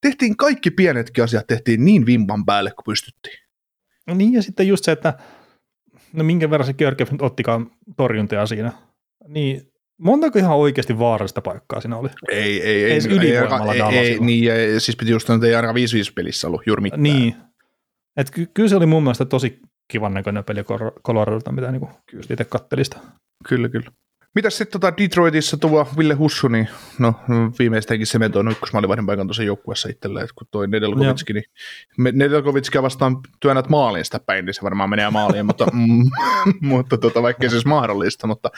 tehtiin 0.00 0.36
kaikki 0.36 0.70
pienetkin 0.70 1.24
asiat, 1.24 1.46
tehtiin 1.46 1.84
niin 1.84 2.06
vimpan 2.06 2.44
päälle 2.44 2.70
kuin 2.70 2.84
pystyttiin. 2.84 3.38
No 4.06 4.14
niin, 4.14 4.32
ja 4.32 4.42
sitten 4.42 4.68
just 4.68 4.84
se, 4.84 4.92
että 4.92 5.14
no 6.12 6.24
minkä 6.24 6.50
verran 6.50 6.66
se 6.66 6.72
Georgiev 6.72 7.08
nyt 7.12 7.22
ottikaan 7.22 7.70
torjuntia 7.96 8.46
siinä, 8.46 8.72
niin 9.28 9.73
Montako 9.98 10.38
ihan 10.38 10.56
oikeasti 10.56 10.98
vaarallista 10.98 11.40
paikkaa 11.40 11.80
siinä 11.80 11.96
oli? 11.96 12.08
Ei, 12.28 12.62
ei, 12.62 12.84
ei. 12.84 12.92
Edes 12.92 13.06
ylivoimalla 13.06 13.74
ei, 13.74 13.98
ei, 13.98 14.08
ei, 14.08 14.18
niin, 14.20 14.44
ja 14.44 14.80
siis 14.80 14.96
piti 14.96 15.10
just 15.10 15.26
sanoa, 15.26 15.36
että 15.36 15.46
ei 15.46 15.54
ainakaan 15.54 15.76
5-5 15.76 15.78
pelissä 16.14 16.46
ollut 16.46 16.62
juuri 16.66 16.82
mitään. 16.82 17.02
Niin. 17.02 17.34
Et 18.16 18.30
ky- 18.30 18.50
kyllä 18.54 18.68
se 18.68 18.76
oli 18.76 18.86
mun 18.86 19.02
mielestä 19.02 19.24
tosi 19.24 19.60
kivan 19.88 20.14
näköinen 20.14 20.44
peli 20.44 20.64
Coloradolta, 21.06 21.52
mitä 21.52 21.70
niinku 21.72 21.90
itse 22.30 22.44
kattelista. 22.44 22.98
Kyllä, 23.48 23.68
kyllä. 23.68 23.90
Mitäs 24.34 24.58
sitten 24.58 24.80
tota 24.80 24.96
Detroitissa 24.96 25.56
tuo 25.56 25.88
Ville 25.98 26.14
Hussu, 26.14 26.48
niin 26.48 26.68
no 26.98 27.14
viimeistäänkin 27.58 28.06
sementoinut 28.06 28.52
ykkösmaalivahdin 28.52 29.06
paikan 29.06 29.26
tuossa 29.26 29.42
joukkueessa 29.42 29.88
itselleen, 29.88 30.28
kun 30.34 30.46
toi 30.50 30.68
Nedelkovitski, 30.68 31.32
niin 31.32 31.44
Nedelkovitskia 32.12 32.82
vastaan 32.82 33.16
työnnät 33.40 33.68
maaliin 33.68 34.04
sitä 34.04 34.20
päin, 34.20 34.44
niin 34.44 34.54
se 34.54 34.62
varmaan 34.62 34.90
menee 34.90 35.10
maaliin, 35.10 35.46
mutta, 35.46 35.66
mutta 36.60 36.98
tota, 36.98 37.22
vaikkei 37.22 37.50
se 37.50 37.56
olisi 37.56 37.68
mahdollista, 37.68 38.26
mutta... 38.26 38.50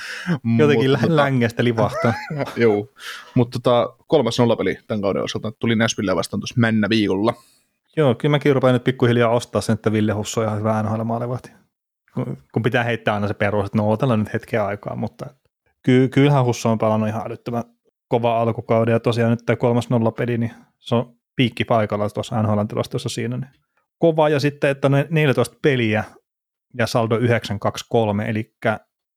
Jotenkin 0.59 0.91
mutta, 0.91 1.07
tota, 1.07 1.17
längestä 1.17 1.65
livahtaa. 1.65 2.15
joo, 2.57 2.89
mutta 3.35 3.59
tota, 3.59 3.97
kolmas 4.07 4.39
nollapeli 4.39 4.79
tämän 4.87 5.03
kauden 5.03 5.23
osalta 5.23 5.53
tuli 5.53 5.77
Nashville 5.77 6.17
vastaan 6.17 6.41
tuossa 6.41 6.55
männä 6.59 6.89
viikolla. 6.89 7.35
Joo, 7.97 8.15
kyllä 8.15 8.31
mäkin 8.31 8.55
rupean 8.55 8.73
nyt 8.73 8.85
pikkuhiljaa 8.85 9.31
ostaa 9.31 9.61
sen, 9.61 9.75
että 9.75 9.93
Ville 9.93 10.13
Hussu 10.13 10.41
on 10.41 10.47
ihan 10.47 10.59
hyvä 10.59 10.83
NHL 10.83 11.03
maalivahti. 11.03 11.51
Kun 12.53 12.63
pitää 12.63 12.85
heittää 12.85 13.15
aina 13.15 13.29
se 13.29 13.35
perus, 13.35 13.67
että 13.67 13.79
no 13.79 13.91
otellaan 13.91 14.21
nyt 14.21 14.33
hetken 14.33 14.63
aikaa, 14.63 14.97
mutta 14.97 15.27
ky- 15.87 16.09
kyllähän 16.09 16.45
Husso 16.45 16.71
on 16.71 16.79
pelannut 16.79 17.09
ihan 17.09 17.27
älyttömän 17.27 17.65
kova 18.09 18.41
alkukauden, 18.41 18.93
ja 18.93 19.01
tosiaan 19.01 19.31
nyt 19.31 19.47
tämä 19.47 19.57
kolmas 19.57 19.91
nollapeli, 19.91 20.39
niin 20.39 20.53
se 20.79 20.95
on 20.95 21.17
piikki 21.37 21.65
paikalla 21.65 22.11
tuossa 22.11 22.43
NHL 22.43 22.63
tilastossa 22.69 23.09
siinä. 23.09 23.37
Niin 23.37 23.51
kova, 23.99 24.29
ja 24.29 24.41
sitten, 24.41 24.71
että 24.71 24.89
ne 24.89 25.07
14 25.11 25.57
peliä 25.63 26.05
ja 26.79 26.87
saldo 26.87 27.19
9-2-3, 27.19 27.21
eli 28.27 28.55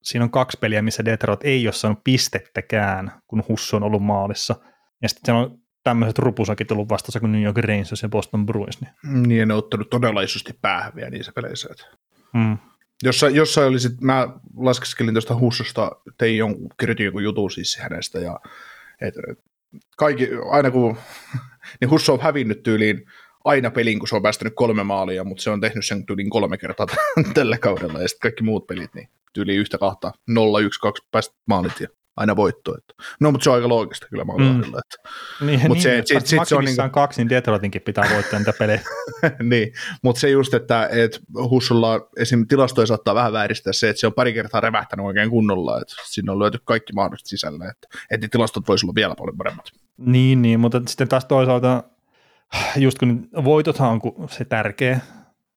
siinä 0.04 0.24
on 0.24 0.32
kaksi 0.32 0.58
peliä, 0.62 0.82
missä 0.82 1.06
Detroit 1.06 1.40
ei 1.44 1.68
ole 1.68 1.74
saanut 1.74 2.04
pistettäkään, 2.04 3.12
kun 3.28 3.44
Husso 3.50 3.78
on 3.78 3.84
ollut 3.84 4.04
maalissa. 4.04 4.56
Ja 5.02 5.10
sitten 5.10 5.26
siellä 5.26 5.42
on 5.42 5.58
tämmöiset 5.84 6.20
rupusakit 6.20 6.68
tullut 6.68 6.90
vastassa 6.90 7.20
kuin 7.20 7.32
New 7.32 7.44
York 7.44 7.58
Rangers 7.58 8.02
ja 8.04 8.10
Boston 8.10 8.46
Bruins. 8.46 8.82
Niin, 8.82 9.24
niin 9.24 9.48
ne 9.48 9.54
on 9.54 9.58
ottanut 9.58 9.90
todella 9.90 10.22
isosti 10.22 10.54
päähän 10.62 10.96
vielä 10.96 11.10
niissä 11.10 11.32
peleissä. 11.36 11.70
Että... 11.72 11.98
Mm. 12.34 12.58
Jossain, 13.04 13.36
jossain 13.36 13.68
oli 13.68 13.80
sit, 13.80 14.02
mä 14.02 14.28
laskeskelin 14.58 15.14
tuosta 15.14 15.40
Hussosta, 15.40 15.92
tein 16.18 16.38
jonkun, 16.38 16.70
kirjoitin 16.80 17.04
jonkun 17.04 17.24
jutun 17.24 17.52
siis 17.52 17.78
hänestä, 17.78 18.20
ja 18.20 18.40
et, 19.02 19.14
kaikki, 19.98 20.30
aina 20.50 20.72
kun, 20.72 20.98
niin 21.82 21.90
Husso 21.90 22.14
on 22.14 22.22
hävinnyt 22.22 22.64
tyyliin 22.64 23.06
aina 23.46 23.72
pelin, 23.72 24.00
kun 24.00 24.08
se 24.08 24.16
on 24.16 24.22
päästänyt 24.22 24.54
kolme 24.56 24.84
maalia, 24.84 25.24
mutta 25.24 25.44
se 25.44 25.50
on 25.50 25.62
tehnyt 25.62 25.86
sen 25.86 26.06
tyyliin 26.06 26.30
kolme 26.30 26.58
kertaa 26.58 26.88
tällä 27.34 27.58
kaudella, 27.58 28.02
ja 28.02 28.08
sitten 28.08 28.22
kaikki 28.22 28.44
muut 28.44 28.68
pelit, 28.68 28.94
niin 28.94 29.10
tyyliin 29.34 29.60
yhtä 29.60 29.78
kahta, 29.78 30.12
0, 30.28 30.60
1, 30.60 30.80
2 30.80 31.08
päästä 31.12 31.36
maalit, 31.46 31.80
ja 31.80 31.88
aina 32.20 32.36
voitto. 32.36 32.78
Että. 32.78 32.94
No, 33.20 33.32
mutta 33.32 33.44
se 33.44 33.50
on 33.50 33.56
aika 33.56 33.70
loogista 33.70 34.08
kyllä 34.10 34.26
mä 34.26 34.34
mm. 34.38 34.60
että. 34.60 35.10
Niin, 35.46 35.60
mut 35.68 35.70
niin, 35.70 35.82
se, 35.82 36.02
sit, 36.06 36.26
sit, 36.26 36.40
se 36.46 36.56
on 36.56 36.66
niin 36.66 36.76
kuin... 36.76 36.92
kaksi, 36.92 37.22
niin 37.22 37.30
Detroitinkin 37.30 37.82
pitää 37.82 38.10
voittaa 38.14 38.40
niitä 38.40 38.54
pelejä. 38.60 38.82
niin, 39.52 39.74
mutta 40.02 40.20
se 40.20 40.30
just, 40.30 40.54
että 40.54 40.90
et 40.92 41.20
Hussulla 41.50 42.10
esim. 42.18 42.48
tilastoja 42.48 42.88
saattaa 42.88 43.16
vähän 43.16 43.34
vääristää 43.34 43.74
se, 43.74 43.90
että 43.90 44.00
se 44.00 44.08
on 44.08 44.14
pari 44.14 44.34
kertaa 44.34 44.62
revähtänyt 44.62 45.06
oikein 45.06 45.30
kunnolla, 45.30 45.82
että 45.82 45.96
sinne 46.06 46.32
on 46.32 46.40
löyty 46.40 46.60
kaikki 46.64 46.94
mahdolliset 46.94 47.28
sisällä, 47.28 47.70
että, 47.70 47.88
että 48.12 48.28
tilastot 48.32 48.68
voisi 48.68 48.86
olla 48.86 48.96
vielä 48.96 49.16
paljon 49.16 49.38
paremmat. 49.38 49.66
Niin, 49.98 50.42
niin, 50.42 50.60
mutta 50.60 50.82
sitten 50.88 51.08
taas 51.08 51.26
toisaalta 51.26 51.84
just 52.76 53.00
kun 53.00 53.30
voitothan 53.44 53.90
on 53.90 54.30
se 54.30 54.46
tärkeä, 54.46 55.00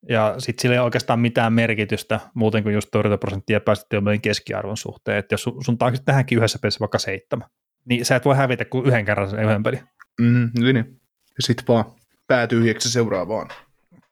ja 0.09 0.35
sitten 0.39 0.63
sillä 0.63 0.75
ei 0.75 0.81
oikeastaan 0.81 1.21
mitään 1.21 1.53
merkitystä 1.53 2.21
muuten 2.35 2.63
kuin 2.63 2.75
just 2.75 2.89
torjuntaprosenttia 2.93 3.61
päästettyä 3.61 4.01
keskiarvon 4.23 4.77
suhteen, 4.77 5.19
että 5.19 5.33
jos 5.33 5.43
sun, 5.43 5.65
sun 5.65 5.79
taakse 5.79 6.03
tähänkin 6.05 6.39
yhdessä 6.39 6.59
pelissä 6.63 6.81
vaikka 6.81 6.99
seitsemän, 6.99 7.49
niin 7.85 8.05
sä 8.05 8.17
et 8.17 8.25
voi 8.25 8.37
hävitä 8.37 8.65
kuin 8.65 8.87
yhden 8.87 9.05
kerran 9.05 9.31
sen 9.31 9.45
yhden 9.45 9.63
pelin. 9.63 9.81
Mm, 10.21 10.51
niin. 10.59 11.01
Ja 11.37 11.41
sitten 11.41 11.65
vaan 11.69 11.85
päätyy 12.27 12.75
seuraavaan. 12.79 13.49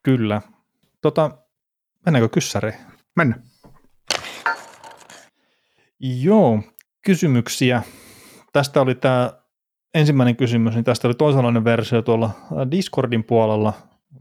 Kyllä. 0.03 0.43
Tota, 1.01 1.31
mennäänkö 2.07 2.29
kyssäriin? 2.29 2.75
Mennä. 3.17 3.37
Joo, 6.01 6.63
kysymyksiä. 7.05 7.83
Tästä 8.53 8.81
oli 8.81 8.95
tämä 8.95 9.33
ensimmäinen 9.95 10.37
kysymys, 10.37 10.75
niin 10.75 10.85
tästä 10.85 11.09
oli 11.09 11.15
toisenlainen 11.15 11.65
versio 11.65 12.03
tuolla 12.03 12.31
Discordin 12.71 13.25
puolella, 13.25 13.73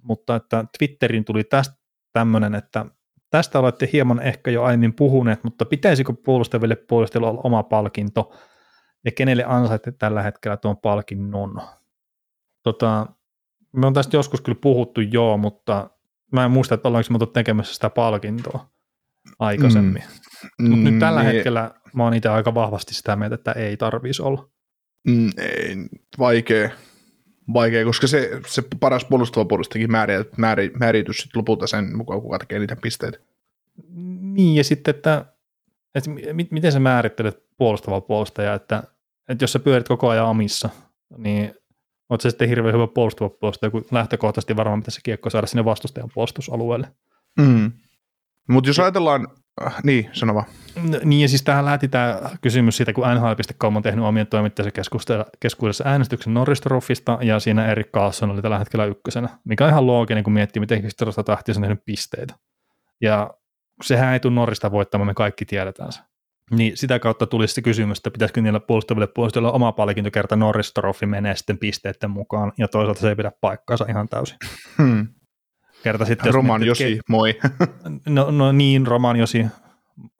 mutta 0.03 0.35
että 0.35 0.65
Twitterin 0.77 1.25
tuli 1.25 1.43
tästä 1.43 1.75
tämmöinen, 2.13 2.55
että 2.55 2.85
tästä 3.29 3.59
olette 3.59 3.89
hieman 3.93 4.21
ehkä 4.21 4.51
jo 4.51 4.63
aiemmin 4.63 4.93
puhuneet, 4.93 5.43
mutta 5.43 5.65
pitäisikö 5.65 6.13
puolustaville 6.25 6.75
puolustajille 6.75 7.27
olla 7.27 7.41
oma 7.43 7.63
palkinto 7.63 8.33
ja 9.05 9.11
kenelle 9.11 9.43
ansaitte 9.43 9.91
tällä 9.91 10.21
hetkellä 10.21 10.57
tuon 10.57 10.77
palkinnon? 10.77 11.61
Tota, 12.63 13.07
me 13.73 13.87
on 13.87 13.93
tästä 13.93 14.17
joskus 14.17 14.41
kyllä 14.41 14.57
puhuttu 14.61 15.01
joo, 15.01 15.37
mutta 15.37 15.89
mä 16.31 16.45
en 16.45 16.51
muista, 16.51 16.75
että 16.75 16.87
ollaanko 16.87 17.13
me 17.13 17.25
tekemässä 17.33 17.73
sitä 17.73 17.89
palkintoa 17.89 18.69
aikaisemmin. 19.39 20.03
Mm. 20.59 20.69
Mutta 20.69 20.89
nyt 20.89 20.99
tällä 20.99 21.23
niin. 21.23 21.33
hetkellä 21.33 21.71
mä 21.93 22.03
oon 22.03 22.13
itse 22.13 22.29
aika 22.29 22.53
vahvasti 22.53 22.93
sitä 22.93 23.15
mieltä, 23.15 23.35
että 23.35 23.51
ei 23.51 23.77
tarvitsisi 23.77 24.21
olla. 24.21 24.49
Mm, 25.07 25.29
ei, 25.37 25.75
vaikea, 26.19 26.69
vaikea, 27.53 27.85
koska 27.85 28.07
se, 28.07 28.41
se 28.47 28.63
paras 28.79 29.05
puolustava 29.05 29.45
puolustajakin 29.45 29.91
määrä, 29.91 30.25
määrä, 30.37 30.63
määritys 30.79 31.17
sitten 31.17 31.39
lopulta 31.39 31.67
sen 31.67 31.97
mukaan, 31.97 32.21
kuka 32.21 32.39
tekee 32.39 32.59
niitä 32.59 32.75
pisteitä. 32.75 33.19
Niin, 34.21 34.55
ja 34.55 34.63
sitten, 34.63 34.95
että, 34.95 35.25
että 35.95 36.09
miten 36.51 36.71
sä 36.71 36.79
määrittelet 36.79 37.43
puolustava 37.57 38.01
puolustaja, 38.01 38.53
että, 38.53 38.83
että 39.29 39.43
jos 39.43 39.51
sä 39.51 39.59
pyörit 39.59 39.87
koko 39.87 40.09
ajan 40.09 40.25
omissa, 40.25 40.69
niin 41.17 41.53
oot 42.09 42.21
se 42.21 42.29
sitten 42.29 42.49
hirveän 42.49 42.75
hyvä 42.75 42.87
puolustava 42.87 43.29
puolustaja, 43.29 43.69
kun 43.69 43.85
lähtökohtaisesti 43.91 44.55
varmaan 44.55 44.79
pitäisi 44.79 45.01
kiekko 45.03 45.29
saada 45.29 45.47
sinne 45.47 45.65
vastustajan 45.65 46.09
puolustusalueelle. 46.13 46.87
Mm. 47.39 47.71
Mutta 48.49 48.69
jos 48.69 48.79
ajatellaan, 48.79 49.27
niin, 49.83 50.09
sano 50.13 50.35
vaan. 50.35 50.45
Niin, 51.03 51.21
ja 51.21 51.27
siis 51.27 51.43
tähän 51.43 51.65
lähti 51.65 51.87
tämä 51.87 52.19
kysymys 52.41 52.77
siitä, 52.77 52.93
kun 52.93 53.03
NHL.com 53.15 53.75
on 53.75 53.81
tehnyt 53.83 54.05
omien 54.05 54.27
toimittajansa 54.27 54.71
keskuudessa 55.39 55.83
äänestyksen 55.87 56.33
Norris 56.33 56.61
ja 57.21 57.39
siinä 57.39 57.65
Erik 57.65 57.91
Carlson 57.91 58.31
oli 58.31 58.41
tällä 58.41 58.59
hetkellä 58.59 58.85
ykkösenä, 58.85 59.29
mikä 59.43 59.63
on 59.63 59.69
ihan 59.69 59.87
looginen, 59.87 60.23
kun 60.23 60.33
miettii, 60.33 60.59
miten 60.59 60.83
historiasta 60.83 61.23
tahtia 61.23 61.55
on 61.57 61.61
tehnyt 61.61 61.85
pisteitä. 61.85 62.35
Ja 63.01 63.33
sehän 63.83 64.13
ei 64.13 64.19
tule 64.19 64.33
Norrista 64.33 64.71
voittamaan, 64.71 65.07
me 65.07 65.13
kaikki 65.13 65.45
tiedetään 65.45 65.91
se. 65.91 65.99
Niin 66.51 66.77
sitä 66.77 66.99
kautta 66.99 67.25
tuli 67.27 67.47
se 67.47 67.61
kysymys, 67.61 67.97
että 67.97 68.11
pitäisikö 68.11 68.41
niillä 68.41 68.59
puolustaville 68.59 69.07
puolustajille 69.07 69.51
oma 69.51 69.71
palkinto 69.71 70.11
kerta 70.11 70.35
Norris 70.35 70.73
menee 71.05 71.35
sitten 71.35 71.57
pisteiden 71.57 72.11
mukaan, 72.11 72.53
ja 72.57 72.67
toisaalta 72.67 73.01
se 73.01 73.09
ei 73.09 73.15
pidä 73.15 73.31
paikkaansa 73.41 73.85
ihan 73.89 74.09
täysin. 74.09 74.37
Hmm. 74.77 75.07
Kerta 75.83 76.05
sitten, 76.05 76.33
Roman 76.33 76.63
Josi, 76.63 76.95
ke- 76.95 77.01
moi. 77.09 77.39
no, 78.05 78.31
no 78.31 78.51
niin, 78.51 78.87
Roman 78.87 79.15
Josi, 79.15 79.45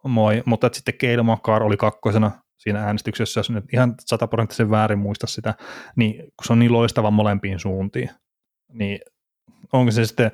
moi, 0.03 0.43
mutta 0.45 0.67
että 0.67 0.77
sitten 0.77 0.97
Keilo 0.97 1.23
Makar 1.23 1.63
oli 1.63 1.77
kakkosena 1.77 2.31
siinä 2.57 2.83
äänestyksessä, 2.83 3.39
jos 3.39 3.49
nyt 3.49 3.73
ihan 3.73 3.95
sataprosenttisen 3.99 4.69
väärin 4.69 4.99
muista 4.99 5.27
sitä, 5.27 5.53
niin 5.95 6.15
kun 6.15 6.45
se 6.45 6.53
on 6.53 6.59
niin 6.59 6.73
loistava 6.73 7.11
molempiin 7.11 7.59
suuntiin, 7.59 8.09
niin 8.73 8.99
onko 9.73 9.91
se 9.91 10.05
sitten 10.05 10.31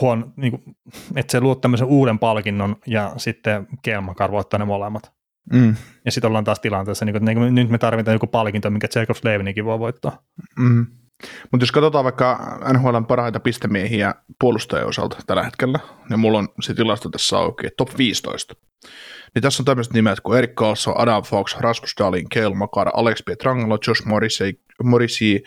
huon, 0.00 0.32
niin 0.36 0.50
kuin, 0.50 0.76
että 1.16 1.32
se 1.32 1.40
luo 1.40 1.54
tämmöisen 1.54 1.86
uuden 1.86 2.18
palkinnon 2.18 2.76
ja 2.86 3.12
sitten 3.16 3.66
Keilo 3.82 4.02
Makar 4.02 4.30
voittaa 4.30 4.58
ne 4.58 4.64
molemmat. 4.64 5.12
Mm. 5.52 5.76
Ja 6.04 6.12
sitten 6.12 6.28
ollaan 6.28 6.44
taas 6.44 6.60
tilanteessa, 6.60 7.04
niin 7.04 7.12
kuin, 7.12 7.28
että 7.28 7.50
nyt 7.50 7.70
me 7.70 7.78
tarvitaan 7.78 8.14
joku 8.14 8.26
palkinto, 8.26 8.70
minkä 8.70 8.88
Jacob 8.94 9.16
Slavinikin 9.16 9.64
voi 9.64 9.78
voittaa. 9.78 10.22
Mm. 10.58 10.86
Mutta 11.50 11.62
jos 11.62 11.72
katsotaan 11.72 12.04
vaikka 12.04 12.58
NHLn 12.72 13.06
parhaita 13.06 13.40
pistemiehiä 13.40 14.14
puolustajien 14.40 14.86
osalta 14.86 15.16
tällä 15.26 15.42
hetkellä, 15.42 15.78
niin 16.08 16.20
mulla 16.20 16.38
on 16.38 16.48
se 16.60 16.74
tilasto 16.74 17.08
tässä 17.08 17.38
auki, 17.38 17.68
top 17.76 17.98
15. 17.98 18.54
Niin 19.34 19.42
tässä 19.42 19.62
on 19.62 19.64
tämmöiset 19.64 19.92
nimet 19.92 20.20
kuin 20.20 20.38
Erik 20.38 20.54
Karlsson, 20.54 21.00
Adam 21.00 21.22
Fox, 21.22 21.56
Rasmus 21.60 21.94
Dahlin, 21.98 22.28
Kale 22.28 22.54
Makar, 22.54 22.90
Alex 22.94 23.24
Pietrangelo, 23.24 23.78
Josh 23.86 24.06
Morrissey, 24.06 24.52
Morrissey 24.84 25.40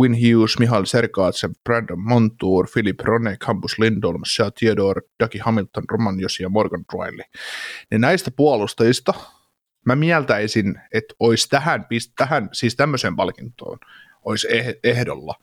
Quinn 0.00 0.14
Hughes, 0.14 0.58
Mihail 0.58 0.84
Sergaatsev, 0.84 1.50
Brandon 1.64 2.00
Montour, 2.00 2.68
Philip 2.72 3.00
Rone, 3.00 3.36
Campus 3.36 3.78
Lindholm, 3.78 4.22
Shea 4.24 4.50
Theodore, 4.50 5.02
Dougie 5.20 5.40
Hamilton, 5.44 5.84
Roman 5.90 6.20
Josi 6.20 6.42
ja 6.42 6.48
Morgan 6.48 6.84
Riley. 6.92 7.24
Niin 7.90 8.00
näistä 8.00 8.30
puolustajista 8.30 9.14
mä 9.86 9.96
mieltäisin, 9.96 10.80
että 10.94 11.14
olisi 11.18 11.48
tähän, 11.48 11.86
tähän 12.16 12.48
siis 12.52 12.76
tämmöiseen 12.76 13.16
palkintoon 13.16 13.78
olisi 14.24 14.48
eh, 14.50 14.74
ehdolla. 14.84 15.34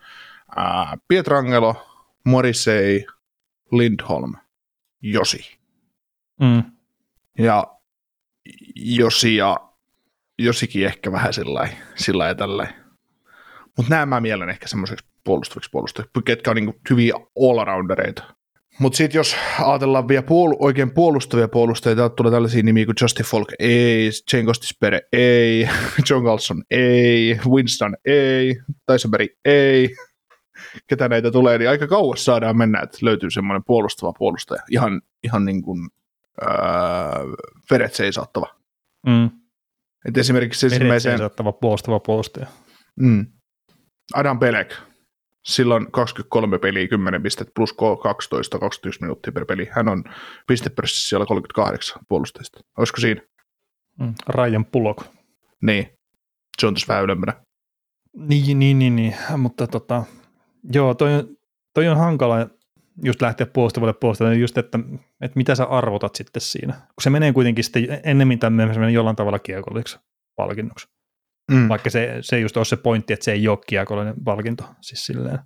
Ää, 0.55 0.97
Pietrangelo, 1.07 1.87
Morrissey, 2.23 3.03
Lindholm, 3.71 4.33
Josi. 5.01 5.59
Mm. 6.41 6.63
Ja 7.37 7.67
Josi 8.75 9.35
ja 9.35 9.57
Josikin 10.39 10.85
ehkä 10.85 11.11
vähän 11.11 11.33
sillä 11.33 11.69
sillä 11.95 12.27
ja 12.27 12.35
tällä. 12.35 12.67
Mutta 13.77 13.89
nämä 13.89 14.05
mä 14.05 14.19
mielen 14.19 14.49
ehkä 14.49 14.67
semmoiseksi 14.67 15.05
puolustaviksi 15.23 15.69
puolustajiksi, 15.71 16.11
ketkä 16.25 16.49
on 16.51 16.55
niinku 16.55 16.79
hyviä 16.89 17.13
all-roundereita. 17.15 18.36
Mutta 18.79 18.97
sitten 18.97 19.19
jos 19.19 19.35
ajatellaan 19.59 20.07
vielä 20.07 20.21
puol- 20.21 20.57
oikein 20.59 20.91
puolustavia 20.91 21.47
puolustajia, 21.47 22.09
tulee 22.09 22.31
tällaisia 22.31 22.63
nimiä 22.63 22.85
kuin 22.85 22.95
Justin 23.01 23.25
Falk, 23.25 23.47
ei, 23.59 24.09
Jane 24.33 24.45
Kostispere, 24.45 25.01
ei, 25.13 25.69
John 26.09 26.25
Carlson, 26.25 26.63
ei, 26.71 27.39
Winston, 27.47 27.97
ei, 28.05 28.55
Tysonberry, 28.91 29.27
ei, 29.45 29.95
ketä 30.87 31.09
näitä 31.09 31.31
tulee, 31.31 31.57
niin 31.57 31.69
aika 31.69 31.87
kauas 31.87 32.25
saadaan 32.25 32.57
mennä, 32.57 32.81
että 32.81 32.97
löytyy 33.01 33.31
semmoinen 33.31 33.63
puolustava 33.67 34.13
puolustaja, 34.13 34.63
ihan, 34.71 35.01
ihan 35.23 35.45
niin 35.45 35.61
kuin 35.61 35.89
öö, 36.41 36.49
veret 37.71 37.93
seisottava. 37.93 38.55
Mm. 39.07 39.29
Et 40.07 40.17
esimerkiksi 40.17 40.65
Veret 40.65 40.73
ensimmäiseen... 40.73 41.17
seisottava 41.17 41.51
puolustava 41.51 41.99
puolustaja. 41.99 42.47
Mm. 42.99 43.25
Adam 44.13 44.39
Pelek, 44.39 44.73
silloin 45.47 45.91
23 45.91 46.59
peliä, 46.59 46.87
10 46.87 47.23
pistettä 47.23 47.51
plus 47.55 47.73
12, 48.03 48.59
21 48.59 49.01
minuuttia 49.01 49.31
per 49.31 49.45
peli. 49.45 49.67
Hän 49.71 49.87
on 49.87 50.03
pistepörssissä 50.47 51.09
siellä 51.09 51.25
38 51.25 52.03
puolustajista. 52.07 52.59
Olisiko 52.77 53.01
siinä? 53.01 53.21
Mm. 53.99 54.13
Ryan 54.29 54.65
Pulok. 54.65 55.03
Niin. 55.61 55.89
Se 56.61 56.67
on 56.67 56.73
tässä 56.73 56.87
vähän 56.87 57.03
ylempänä. 57.03 57.33
Niin, 58.17 58.59
niin, 58.59 58.79
niin, 58.79 58.95
niin. 58.95 59.15
mutta 59.37 59.67
tota, 59.67 60.03
joo, 60.73 60.93
toi, 60.93 61.09
toi 61.73 61.87
on 61.87 61.97
hankala 61.97 62.47
just 63.03 63.21
lähteä 63.21 63.47
puolustavalle 63.47 63.93
puolustavalle, 63.93 64.37
just 64.37 64.57
että, 64.57 64.79
että 65.21 65.37
mitä 65.37 65.55
sä 65.55 65.63
arvotat 65.63 66.15
sitten 66.15 66.41
siinä. 66.41 66.73
Kun 66.73 67.01
se 67.01 67.09
menee 67.09 67.33
kuitenkin 67.33 67.63
sitten 67.63 68.01
ennemmin 68.03 68.39
menee 68.39 68.91
jollain 68.91 69.15
tavalla 69.15 69.39
kiekolliksi 69.39 69.99
palkinnoksi. 70.35 70.87
Mm. 71.51 71.69
Vaikka 71.69 71.89
se, 71.89 72.17
se 72.21 72.39
just 72.39 72.57
ole 72.57 72.65
se 72.65 72.77
pointti, 72.77 73.13
että 73.13 73.23
se 73.23 73.31
ei 73.31 73.47
ole 73.47 73.59
kiekollinen 73.67 74.23
palkinto. 74.23 74.63
Siis 74.81 75.05
silleen. 75.05 75.39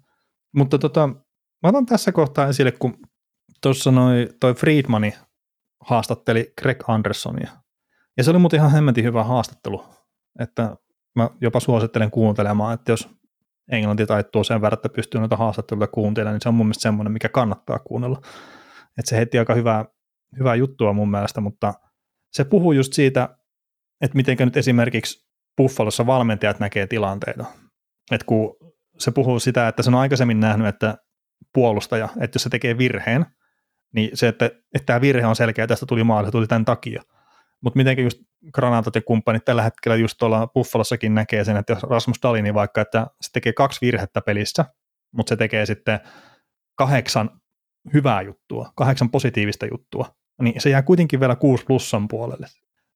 Mutta 0.56 0.78
tota, 0.78 1.08
mä 1.64 1.70
otan 1.70 1.86
tässä 1.86 2.12
kohtaa 2.12 2.48
esille, 2.48 2.72
kun 2.72 2.98
tuossa 3.62 3.92
toi 4.40 4.54
Friedmani 4.54 5.14
haastatteli 5.82 6.54
Greg 6.62 6.84
Andersonia. 6.88 7.52
Ja 8.18 8.24
se 8.24 8.32
oli 8.32 8.40
muuten 8.40 8.58
ihan 8.58 8.72
hemmetin 8.72 9.04
hyvä 9.04 9.24
haastattelu, 9.24 9.86
että 10.40 10.76
mä 11.16 11.30
jopa 11.42 11.60
suosittelen 11.60 12.12
kuuntelemaan, 12.12 12.74
että 12.74 12.92
jos 12.92 13.10
englanti 13.72 14.06
taittuu 14.06 14.44
sen 14.44 14.62
verran, 14.62 14.78
että 14.78 14.90
pystyy 14.90 15.20
noita 15.20 15.36
haastatteluja 15.36 15.88
kuuntelemaan, 15.88 16.34
niin 16.34 16.42
se 16.42 16.50
on 16.50 16.56
mun 16.56 16.66
mielestä 16.66 16.82
semmoinen, 16.82 17.14
mikä 17.14 17.30
kannattaa 17.30 17.80
kuunnella. 17.80 18.22
Että 18.98 19.10
se 19.10 19.18
heti 19.18 19.40
aika 19.40 19.54
hyvää, 19.54 19.86
hyvää 20.40 20.56
juttua 20.56 20.94
mun 20.94 21.12
mielestä, 21.12 21.42
mutta 21.42 21.74
se 22.32 22.44
puhuu 22.44 22.72
just 22.72 22.94
siitä, 22.94 23.38
että 24.02 24.16
miten 24.16 24.38
nyt 24.40 24.58
esimerkiksi 24.58 25.31
Buffalossa 25.58 26.06
valmentajat 26.06 26.60
näkee 26.60 26.88
tilanteita. 26.88 27.46
Että 28.12 28.26
kun 28.26 28.56
se 28.98 29.12
puhuu 29.12 29.40
sitä, 29.40 29.68
että 29.68 29.84
se 29.84 29.90
on 29.90 29.96
aikaisemmin 29.96 30.40
nähnyt, 30.40 30.68
että 30.68 30.98
puolustaja, 31.54 32.10
että 32.20 32.36
jos 32.36 32.44
se 32.44 32.50
tekee 32.50 32.78
virheen, 32.78 33.26
niin 33.94 34.10
se, 34.14 34.28
että, 34.28 34.46
että 34.46 34.86
tämä 34.86 35.02
virhe 35.02 35.28
on 35.28 35.36
selkeä, 35.36 35.68
tästä 35.68 35.86
tuli 35.86 36.04
maali, 36.04 36.28
se 36.28 36.32
tuli 36.32 36.48
tämän 36.48 36.66
takia. 36.66 37.04
Mutta 37.62 37.78
mitenkin 37.78 38.04
just 38.04 38.20
Granatot 38.54 38.96
ja 38.96 39.02
kumppanit 39.02 39.46
tällä 39.46 39.62
hetkellä 39.62 39.96
just 39.96 40.18
tuolla 40.18 40.48
Buffalossakin 40.48 41.16
näkee 41.16 41.44
sen, 41.44 41.58
että 41.58 41.74
jos 41.74 41.84
Rasmus 41.84 42.18
Dalini 42.24 42.54
vaikka, 42.54 42.82
että 42.82 43.08
se 43.22 43.32
tekee 43.34 43.54
kaksi 43.54 43.82
virhettä 43.82 44.22
pelissä, 44.22 44.66
mutta 45.12 45.30
se 45.30 45.36
tekee 45.36 45.66
sitten 45.66 46.00
kahdeksan 46.76 47.30
hyvää 47.94 48.22
juttua, 48.22 48.72
kahdeksan 48.76 49.10
positiivista 49.10 49.66
juttua, 49.66 50.16
niin 50.42 50.62
se 50.62 50.70
jää 50.70 50.82
kuitenkin 50.82 51.20
vielä 51.20 51.36
kuusi 51.36 51.66
plussan 51.66 52.08
puolelle 52.08 52.48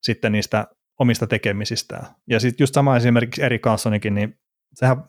sitten 0.06 0.32
niistä 0.32 0.68
omista 1.00 1.28
tekemisistään. 1.28 2.06
Ja 2.30 2.40
sitten 2.40 2.64
just 2.64 2.74
sama 2.74 2.98
esimerkiksi 2.98 3.44
Erik 3.44 3.62
Carlsonikin, 3.62 4.16
niin 4.16 4.40
sehän 4.74 5.04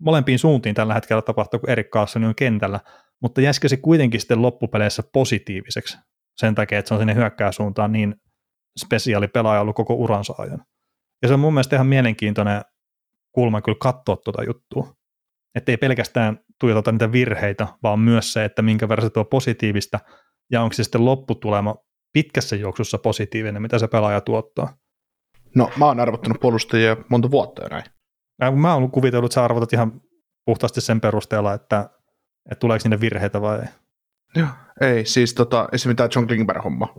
molempiin 0.00 0.38
suuntiin 0.38 0.74
tällä 0.74 0.94
hetkellä 0.94 1.22
tapahtuu, 1.22 1.60
kun 1.60 1.70
Erik 1.70 1.90
Carlson 1.90 2.24
on 2.24 2.34
kentällä, 2.34 2.80
mutta 3.22 3.40
jäisikö 3.40 3.68
se 3.68 3.76
kuitenkin 3.76 4.20
sitten 4.20 4.42
loppupeleissä 4.42 5.02
positiiviseksi 5.12 5.98
sen 6.36 6.54
takia, 6.54 6.78
että 6.78 6.88
se 6.88 6.94
on 6.94 7.00
sinne 7.00 7.14
hyökkääsuuntaan 7.14 7.92
niin 7.92 8.14
spesiaali 8.84 9.28
pelaaja 9.28 9.60
ollut 9.60 9.76
koko 9.76 9.94
uransa 9.94 10.34
ajan. 10.38 10.64
Ja 11.22 11.28
se 11.28 11.34
on 11.34 11.40
mun 11.40 11.54
mielestä 11.54 11.76
ihan 11.76 11.86
mielenkiintoinen 11.86 12.62
kulma 13.34 13.62
kyllä 13.62 13.78
katsoa 13.80 14.16
tuota 14.16 14.44
juttua. 14.44 14.94
Että 15.54 15.72
ei 15.72 15.76
pelkästään 15.76 16.38
tuijoteta 16.60 16.92
niitä 16.92 17.12
virheitä, 17.12 17.66
vaan 17.82 17.98
myös 17.98 18.32
se, 18.32 18.44
että 18.44 18.62
minkä 18.62 18.88
verran 18.88 19.06
se 19.06 19.10
tuo 19.10 19.24
positiivista, 19.24 20.00
ja 20.52 20.62
onko 20.62 20.72
se 20.72 20.84
sitten 20.84 21.04
lopputulema 21.04 21.74
pitkässä 22.12 22.56
juoksussa 22.56 22.98
positiivinen, 22.98 23.62
mitä 23.62 23.78
se 23.78 23.88
pelaaja 23.88 24.20
tuottaa. 24.20 24.76
No, 25.54 25.70
mä 25.76 25.84
oon 25.86 26.00
arvottanut 26.00 26.40
puolustajia 26.40 26.96
monta 27.08 27.30
vuotta 27.30 27.62
jo 27.62 27.68
näin. 27.68 28.58
Mä 28.58 28.74
oon 28.74 28.90
kuvitellut, 28.90 29.28
että 29.28 29.34
sä 29.34 29.44
arvotat 29.44 29.72
ihan 29.72 30.02
puhtaasti 30.44 30.80
sen 30.80 31.00
perusteella, 31.00 31.54
että, 31.54 31.90
että 32.50 32.60
tuleeko 32.60 32.82
sinne 32.82 33.00
virheitä 33.00 33.40
vai 33.40 33.58
ei. 33.58 33.68
Joo, 34.36 34.48
ei. 34.80 35.06
Siis 35.06 35.34
tota, 35.34 35.68
esimerkiksi 35.72 35.96
tämä 35.96 36.08
John 36.14 36.26
Klingberg 36.26 36.64
homma. 36.64 36.94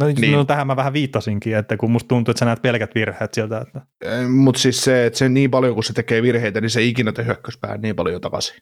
No, 0.00 0.06
niin. 0.06 0.32
no 0.32 0.44
tähän 0.44 0.66
mä 0.66 0.76
vähän 0.76 0.92
viittasinkin, 0.92 1.56
että 1.56 1.76
kun 1.76 1.90
musta 1.90 2.08
tuntuu, 2.08 2.32
että 2.32 2.38
sä 2.38 2.44
näet 2.44 2.62
pelkät 2.62 2.94
virheet 2.94 3.34
sieltä. 3.34 3.58
Että... 3.58 3.80
Mutta 4.28 4.60
siis 4.60 4.84
se, 4.84 5.06
että 5.06 5.18
se 5.18 5.28
niin 5.28 5.50
paljon, 5.50 5.74
kun 5.74 5.84
se 5.84 5.92
tekee 5.92 6.22
virheitä, 6.22 6.60
niin 6.60 6.70
se 6.70 6.80
ei 6.80 6.88
ikinä 6.88 7.12
tee 7.12 7.24
hyökkäyspäähän 7.24 7.80
niin 7.80 7.96
paljon 7.96 8.20
takaisin. 8.20 8.56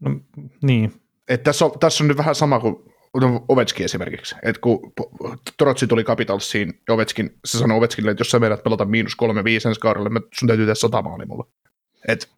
No, 0.00 0.20
niin. 0.62 0.92
Et 1.28 1.42
tässä, 1.42 1.64
on, 1.64 1.78
tässä 1.80 2.04
on 2.04 2.08
nyt 2.08 2.16
vähän 2.16 2.34
sama 2.34 2.60
kuin 2.60 2.89
Ovechkin 3.48 3.84
esimerkiksi. 3.84 4.34
Et 4.42 4.58
kun 4.58 4.92
Trotsi 5.58 5.86
tuli 5.86 6.04
Capitalsiin, 6.04 6.80
Ovechkin, 6.88 7.38
se 7.44 7.58
sanoi 7.58 7.78
Ovechkinille, 7.78 8.10
että 8.10 8.20
jos 8.20 8.30
sä 8.30 8.38
meidät 8.38 8.62
pelata 8.62 8.84
miinus 8.84 9.16
kolme 9.16 9.44
viisi 9.44 9.68
ensi 9.68 9.80
kaudelle, 9.80 10.10
sun 10.38 10.48
täytyy 10.48 10.66
tehdä 10.66 10.74
sata 10.74 11.02
maali 11.02 11.26
mulle. 11.26 11.44
Et 12.08 12.28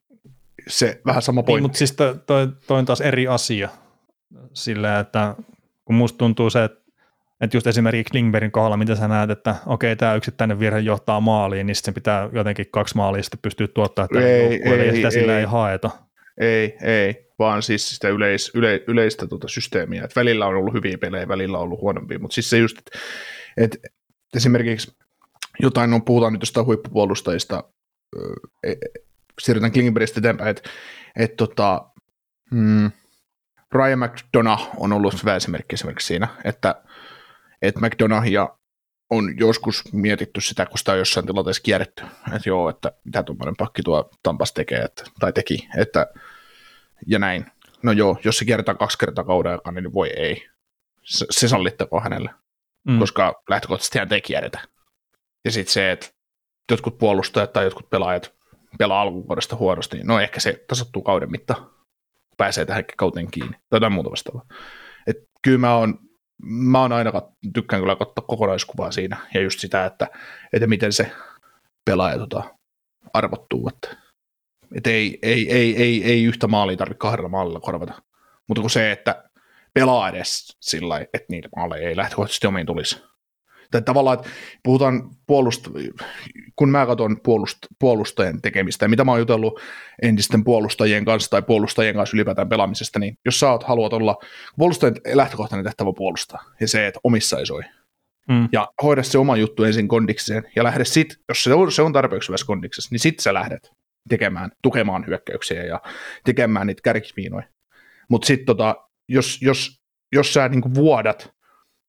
se 0.69 1.01
vähän 1.07 1.23
sama 1.23 1.43
pointti. 1.43 1.57
Niin, 1.57 1.63
mutta 1.63 1.79
siis 1.79 1.93
toi, 1.93 2.15
toi, 2.27 2.49
toi, 2.67 2.79
on 2.79 2.85
taas 2.85 3.01
eri 3.01 3.29
asia. 3.29 3.69
Sillä, 4.53 4.99
että 5.01 5.35
kun 5.85 5.97
musta 5.97 6.19
tuntuu 6.19 6.51
se, 6.51 6.65
että 6.65 6.83
että 7.43 7.57
just 7.57 7.67
esimerkiksi 7.67 8.11
Klingbergin 8.11 8.53
kohdalla, 8.53 8.77
mitä 8.77 8.95
sä 8.95 9.09
näet, 9.09 9.31
että 9.31 9.55
okei, 9.67 9.97
tämä 9.97 10.15
yksittäinen 10.15 10.61
virhe 10.61 10.79
johtaa 10.79 11.21
maaliin, 11.21 11.67
niin 11.67 11.75
sitten 11.75 11.95
pitää 11.95 12.29
jotenkin 12.33 12.67
kaksi 12.71 12.97
maalia 12.97 13.23
sitten 13.23 13.41
pystyä 13.43 13.69
tuottaa 13.69 14.05
että 14.05 14.21
ei, 14.21 14.63
ei, 14.65 14.87
ja 14.87 14.95
sitä 14.95 15.09
ei, 15.09 15.13
sillä 15.13 15.39
ei 15.39 15.45
haeta. 15.45 15.91
Ei, 16.39 16.77
ei, 16.83 17.32
vaan 17.43 17.63
siis 17.63 17.89
sitä 17.89 18.09
yleis, 18.09 18.51
yle, 18.55 18.85
yleistä 18.87 19.27
tuota 19.27 19.49
systeemiä, 19.49 20.05
että 20.05 20.21
välillä 20.21 20.47
on 20.47 20.57
ollut 20.57 20.75
hyviä 20.75 20.99
pelejä, 20.99 21.29
välillä 21.29 21.59
on 21.59 21.65
ollut 21.65 21.81
huonompia, 21.81 22.19
mutta 22.19 22.35
siis 22.35 22.51
se 22.51 22.59
just, 22.59 22.79
että, 22.79 22.99
että 23.57 23.89
esimerkiksi 24.37 24.93
jotain 25.61 25.93
on, 25.93 26.05
puhutaan 26.05 26.33
nyt 26.33 26.43
jostain 26.43 26.67
huippupuolustajista, 26.67 27.65
e, 28.65 28.75
siirrytään 29.43 29.73
Klingbergistä 29.73 30.21
eteenpäin, 30.21 30.51
että, 30.51 30.71
että 31.17 31.37
tota, 31.37 31.87
mm, 32.51 32.91
Ryan 33.73 33.99
McDonough 33.99 34.63
on 34.77 34.93
ollut 34.93 35.23
hyvä 35.23 35.37
esimerkki 35.37 35.75
esimerkiksi 35.75 36.07
siinä, 36.07 36.29
että 36.45 36.83
että 37.63 37.81
McDonaghia 37.81 38.49
on 39.11 39.39
joskus 39.39 39.93
mietitty 39.93 40.41
sitä, 40.41 40.67
kun 40.67 40.79
sitä 40.79 40.93
on 40.93 40.99
jossain 40.99 41.27
tilanteessa 41.27 41.63
kierretty, 41.63 42.03
että 42.27 42.49
joo, 42.49 42.69
että 42.69 42.93
mitä 43.05 43.23
tuommoinen 43.23 43.57
pakki 43.57 43.83
tuo 43.83 44.11
Tampas 44.23 44.53
tekee, 44.53 44.79
että, 44.79 45.05
tai 45.21 45.33
teki, 45.33 45.69
että, 45.77 46.07
ja 47.07 47.19
näin. 47.19 47.47
No 47.83 47.93
joo, 47.93 48.19
jos 48.25 48.39
se 48.39 48.45
kierretään 48.45 48.79
kaksi 48.79 48.99
kertaa 48.99 49.25
kauden 49.25 49.53
aikana, 49.53 49.81
niin 49.81 49.95
voi 49.95 50.11
ei. 50.17 50.49
Se, 51.03 51.27
se 51.31 51.49
sallittakoon 51.49 52.03
hänelle, 52.03 52.31
mm. 52.89 52.99
koska 52.99 53.43
lähtökohtaisesti 53.49 53.99
hän 53.99 54.13
ei 54.13 54.21
kierretä. 54.21 54.61
Ja 55.45 55.51
sitten 55.51 55.73
se, 55.73 55.91
että 55.91 56.07
jotkut 56.71 56.99
puolustajat 56.99 57.53
tai 57.53 57.65
jotkut 57.65 57.91
pelaajat 57.91 58.35
pelaa 58.79 59.03
alkuvuodesta 59.03 59.57
huonosti, 59.57 59.97
niin 59.97 60.07
no 60.07 60.21
ehkä 60.21 60.41
se 60.41 60.65
tasottuu 60.69 61.03
kauden 61.03 61.31
mittaan, 61.31 61.71
pääsee 62.37 62.65
tähän 62.65 62.85
kauteen 62.97 63.31
kiinni, 63.31 63.53
tai 63.53 63.77
jotain 63.77 63.93
muuta 63.93 64.11
vastaavaa. 64.11 64.47
Et 65.07 65.17
kyllä 65.43 65.59
mä 65.59 65.75
oon 65.75 65.99
mä 66.43 66.81
oon 66.81 66.93
aina 66.93 67.13
tykkään 67.55 67.83
kyllä 67.83 67.97
katsoa 67.97 68.25
kokonaiskuvaa 68.27 68.91
siinä 68.93 69.17
ja 69.35 69.41
just 69.41 69.61
sitä, 69.61 69.87
että, 69.87 70.09
että 70.53 70.67
miten 70.67 70.93
se 70.93 71.13
pelaaja 71.85 72.19
tota, 72.19 72.43
arvottuu, 73.13 73.69
että, 73.69 74.02
että 74.75 74.91
ei, 74.91 75.19
ei, 75.23 75.53
ei, 75.53 75.77
ei, 75.83 76.05
ei, 76.05 76.25
yhtä 76.25 76.49
maalia 76.49 76.77
tarvitse 76.77 76.99
kahdella 76.99 77.29
maalilla 77.29 77.61
korvata, 77.61 78.03
mutta 78.49 78.61
kun 78.61 78.71
se, 78.71 78.93
että 78.93 79.25
pelaa 79.75 80.09
edes 80.09 80.57
sillä 80.61 81.01
että 81.01 81.27
niitä 81.29 81.49
maaleja 81.57 81.89
ei 81.89 81.97
lähtökohtaisesti 81.97 82.47
omiin 82.47 82.67
tulisi. 82.67 83.03
Tai 83.71 83.83
tavallaan, 83.83 84.19
että 84.19 84.31
puhutaan 84.63 85.11
puolust, 85.27 85.69
kun 86.57 86.69
mä 86.69 86.87
katson 86.87 87.21
puolust, 87.25 87.59
puolustajien 87.79 88.43
tekemistä 88.43 88.85
ja 88.85 88.89
mitä 88.89 89.05
mä 89.05 89.11
oon 89.11 89.21
jutellut 89.21 89.61
entisten 90.03 90.45
puolustajien 90.45 91.05
kanssa 91.05 91.31
tai 91.31 91.43
puolustajien 91.43 91.95
kanssa 91.95 92.17
ylipäätään 92.17 92.49
pelaamisesta, 92.49 92.99
niin 92.99 93.19
jos 93.25 93.41
sä 93.41 93.51
oot, 93.51 93.63
haluat 93.63 93.93
olla 93.93 94.17
puolustajien 94.59 94.97
lähtökohtainen 95.13 95.65
tehtävä 95.65 95.93
puolustaa 95.97 96.45
ja 96.61 96.69
se, 96.69 96.87
että 96.87 97.01
omissa 97.05 97.39
ei 97.39 97.47
soi. 97.47 97.63
Mm. 98.29 98.49
Ja 98.53 98.69
hoida 98.83 99.03
se 99.03 99.19
oma 99.19 99.37
juttu 99.37 99.65
ensin 99.65 99.89
kondikseen 99.89 100.43
ja 100.57 100.65
lähde 100.65 100.85
sit, 100.85 101.17
jos 101.29 101.45
se 101.45 101.55
on, 101.55 101.73
se 101.73 101.83
on 101.83 101.93
tarpeeksi 101.93 102.29
hyvässä 102.29 102.47
kondiksessa, 102.47 102.89
niin 102.93 103.01
sit 103.01 103.21
sä 103.21 103.35
lähdet 103.35 103.73
tekemään, 104.09 104.51
tukemaan 104.63 105.07
hyökkäyksiä 105.07 105.65
ja 105.65 105.81
tekemään 106.25 106.67
niitä 106.67 106.83
kärkimiinoja. 106.83 107.47
Mutta 108.09 108.27
sitten 108.27 108.47
tota, 108.47 108.77
jos, 109.09 109.43
jos 109.43 109.83
jos 110.13 110.35
sä 110.35 110.49
niin 110.49 110.63
kuin 110.63 110.75
vuodat 110.75 111.35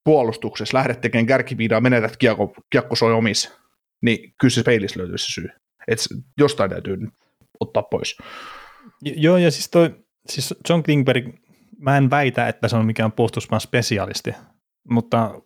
puolustuksessa, 0.03 0.77
lähdet 0.77 1.01
tekemään 1.01 1.25
kärkiviidaa, 1.25 1.81
menetät 1.81 2.17
kiekko, 2.17 2.55
kiekko 2.69 2.95
soi 2.95 3.13
omis, 3.13 3.53
niin 4.01 4.33
kyllä 4.39 4.51
se 4.51 4.63
peilissä 4.63 4.99
löytyy 4.99 5.17
se 5.17 5.31
syy. 5.31 5.49
että 5.87 6.05
jostain 6.37 6.69
täytyy 6.69 6.97
ottaa 7.59 7.83
pois. 7.83 8.17
Joo, 9.01 9.37
ja 9.37 9.51
siis, 9.51 9.69
toi, 9.69 9.95
siis 10.29 10.53
John 10.69 10.83
Klingberg, 10.83 11.25
mä 11.77 11.97
en 11.97 12.09
väitä, 12.09 12.47
että 12.47 12.67
se 12.67 12.75
on 12.75 12.85
mikään 12.85 13.11
puolustusmaan 13.11 13.61
spesialisti, 13.61 14.33
mutta 14.89 15.41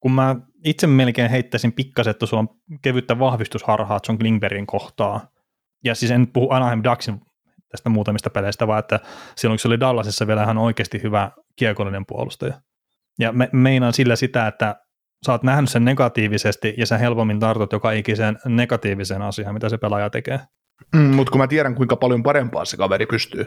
kun 0.00 0.12
mä 0.12 0.36
itse 0.64 0.86
melkein 0.86 1.30
heittäisin 1.30 1.74
tuossa 2.18 2.36
on 2.36 2.48
kevyttä 2.82 3.18
vahvistusharhaa 3.18 4.00
John 4.08 4.18
Klingbergin 4.18 4.66
kohtaa, 4.66 5.31
ja 5.84 5.94
siis 5.94 6.12
en 6.12 6.26
puhu 6.32 6.50
Anaheim 6.50 6.80
Ducksin 6.84 7.20
tästä 7.70 7.88
muutamista 7.88 8.30
peleistä, 8.30 8.66
vaan 8.66 8.78
että 8.78 9.00
silloin 9.36 9.56
kun 9.56 9.58
se 9.58 9.68
oli 9.68 9.80
Dallasissa 9.80 10.26
vielä 10.26 10.42
ihan 10.42 10.58
oikeasti 10.58 11.02
hyvä 11.02 11.30
kiekollinen 11.56 12.06
puolustaja. 12.06 12.54
Ja 13.18 13.32
me, 13.32 13.48
meinaan 13.52 13.92
sillä 13.92 14.16
sitä, 14.16 14.46
että 14.46 14.76
sä 15.26 15.32
oot 15.32 15.42
nähnyt 15.42 15.70
sen 15.70 15.84
negatiivisesti 15.84 16.74
ja 16.76 16.86
sä 16.86 16.98
helpommin 16.98 17.40
tartut 17.40 17.72
joka 17.72 17.92
ikiseen 17.92 18.38
negatiiviseen 18.44 19.22
asiaan, 19.22 19.54
mitä 19.54 19.68
se 19.68 19.78
pelaaja 19.78 20.10
tekee. 20.10 20.40
Mm, 20.94 21.00
mutta 21.00 21.30
kun 21.30 21.40
mä 21.40 21.48
tiedän, 21.48 21.74
kuinka 21.74 21.96
paljon 21.96 22.22
parempaa 22.22 22.64
se 22.64 22.76
kaveri 22.76 23.06
pystyy. 23.06 23.46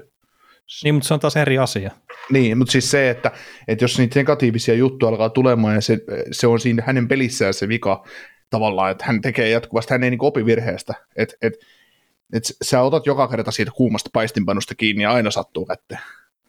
Niin, 0.83 0.95
mutta 0.95 1.07
se 1.07 1.13
on 1.13 1.19
taas 1.19 1.37
eri 1.37 1.57
asia. 1.57 1.91
Niin, 2.29 2.57
mutta 2.57 2.71
siis 2.71 2.91
se, 2.91 3.09
että, 3.09 3.31
että 3.67 3.83
jos 3.83 3.99
niitä 3.99 4.19
negatiivisia 4.19 4.73
juttuja 4.73 5.09
alkaa 5.09 5.29
tulemaan 5.29 5.75
ja 5.75 5.81
se, 5.81 5.99
se 6.31 6.47
on 6.47 6.59
siinä 6.59 6.83
hänen 6.87 7.07
pelissään 7.07 7.53
se 7.53 7.67
vika 7.67 8.03
tavallaan, 8.49 8.91
että 8.91 9.05
hän 9.05 9.21
tekee 9.21 9.49
jatkuvasti, 9.49 9.93
hän 9.93 10.03
ei 10.03 10.09
niin 10.09 10.17
opi 10.21 10.45
virheestä. 10.45 10.93
Että 11.15 11.35
et, 11.41 11.53
et 11.53 11.59
sä 12.63 12.81
otat 12.81 13.05
joka 13.05 13.27
kerta 13.27 13.51
siitä 13.51 13.71
kuumasta 13.71 14.09
paistinpanusta 14.13 14.75
kiinni 14.75 15.03
ja 15.03 15.11
aina 15.11 15.31
sattuu 15.31 15.65
kätteen. 15.65 16.01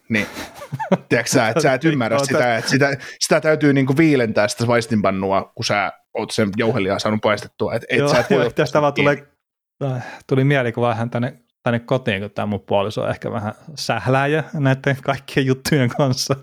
Niin, 0.09 0.27
tiedätkö 1.09 1.31
sä, 1.31 1.47
että 1.47 1.61
sä 1.61 1.73
et 1.73 1.85
ymmärrä 1.85 2.19
sitä, 2.19 2.57
että 2.57 2.69
sitä, 2.69 2.97
sitä 3.19 3.41
täytyy 3.41 3.73
niinku 3.73 3.97
viilentää 3.97 4.47
sitä 4.47 4.65
paistinpannua, 4.65 5.51
kun 5.55 5.65
sä 5.65 5.93
oot 6.13 6.31
sen 6.31 6.49
jauhelia 6.57 6.99
saanut 6.99 7.21
paistettua. 7.21 7.73
Et, 7.73 7.85
et 7.89 7.99
joo, 7.99 8.09
sä 8.09 8.19
et 8.19 8.29
voi 8.29 8.53
tästä 8.53 8.81
vaan 8.81 8.93
tulee, 8.93 9.27
tuli 10.27 10.43
mielikuva 10.43 10.89
vähän 10.89 11.09
tänne, 11.09 11.39
tänne 11.63 11.79
kotiin, 11.79 12.21
kun 12.21 12.31
tämä 12.31 12.45
mun 12.45 12.63
puoliso 12.67 13.01
on 13.01 13.09
ehkä 13.09 13.31
vähän 13.31 13.53
sähläjä 13.75 14.43
näiden 14.53 14.97
kaikkien 15.03 15.45
juttujen 15.45 15.89
kanssa. 15.89 16.35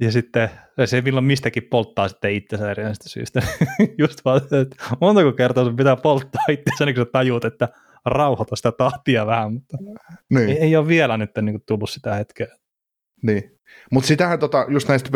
Ja 0.00 0.12
sitten 0.12 0.50
se 0.84 1.00
milloin 1.00 1.24
mistäkin 1.24 1.62
polttaa 1.62 2.08
sitten 2.08 2.32
itsensä 2.32 2.70
erinäistä 2.70 3.08
syystä. 3.08 3.42
Just 3.98 4.24
vaan, 4.24 4.36
että 4.42 4.84
montako 5.00 5.32
kertaa 5.32 5.64
sun 5.64 5.76
pitää 5.76 5.96
polttaa 5.96 6.44
itsensä, 6.48 6.84
niin 6.84 6.94
kun 6.94 7.04
sä 7.04 7.10
tajut, 7.12 7.44
että 7.44 7.68
rauhoita 8.04 8.56
sitä 8.56 8.72
tahtia 8.72 9.26
vähän, 9.26 9.52
mutta 9.52 9.76
niin. 10.30 10.48
ei, 10.48 10.58
ei 10.58 10.76
ole 10.76 10.88
vielä 10.88 11.16
nyt 11.16 11.30
niin 11.42 11.54
kuin, 11.54 11.62
tullut 11.66 11.90
sitä 11.90 12.14
hetkeä. 12.14 12.46
Niin. 13.22 13.58
Mutta 13.90 14.08
sitähän 14.08 14.38
tota, 14.38 14.66
just 14.68 14.88
näistä 14.88 15.10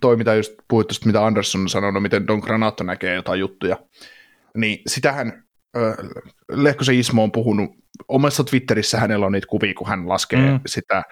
toi, 0.00 0.16
mitä 0.16 0.34
just 0.34 0.54
puhuttu, 0.68 0.94
mitä 1.04 1.26
Andersson 1.26 1.60
on 1.60 1.68
sanonut, 1.68 2.02
miten 2.02 2.26
Don 2.26 2.38
Granato 2.38 2.84
näkee 2.84 3.14
jotain 3.14 3.40
juttuja, 3.40 3.76
niin 4.56 4.78
sitähän 4.86 5.44
äh, 5.76 5.94
Lehkosen 6.48 6.94
Ismo 6.98 7.22
on 7.22 7.32
puhunut, 7.32 7.70
omassa 8.08 8.44
Twitterissä 8.44 8.98
hänellä 8.98 9.26
on 9.26 9.32
niitä 9.32 9.46
kuvia, 9.46 9.74
kun 9.74 9.88
hän 9.88 10.08
laskee 10.08 10.50
mm. 10.50 10.60
sitä 10.66 11.02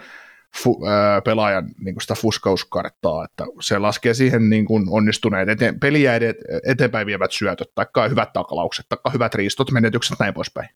fu, 0.63 0.87
äh, 0.87 1.23
pelaajan 1.25 1.71
niin 1.81 2.01
sitä 2.01 2.15
fuskauskarttaa, 2.15 3.25
että 3.25 3.45
se 3.61 3.79
laskee 3.79 4.15
siihen 4.15 4.51
niin 4.51 4.65
kuin 4.65 4.85
onnistuneet 4.91 5.49
eteen, 5.49 5.81
peliä 5.81 6.15
edet, 6.15 6.37
eteenpäin 6.67 7.07
vievät 7.07 7.33
syötöt, 7.33 7.69
tai 7.75 8.11
hyvät 8.11 8.33
takalaukset, 8.33 8.87
tai 8.89 9.13
hyvät 9.13 9.35
riistot, 9.35 9.71
menetykset, 9.71 10.19
näin 10.19 10.35
poispäin. 10.35 10.69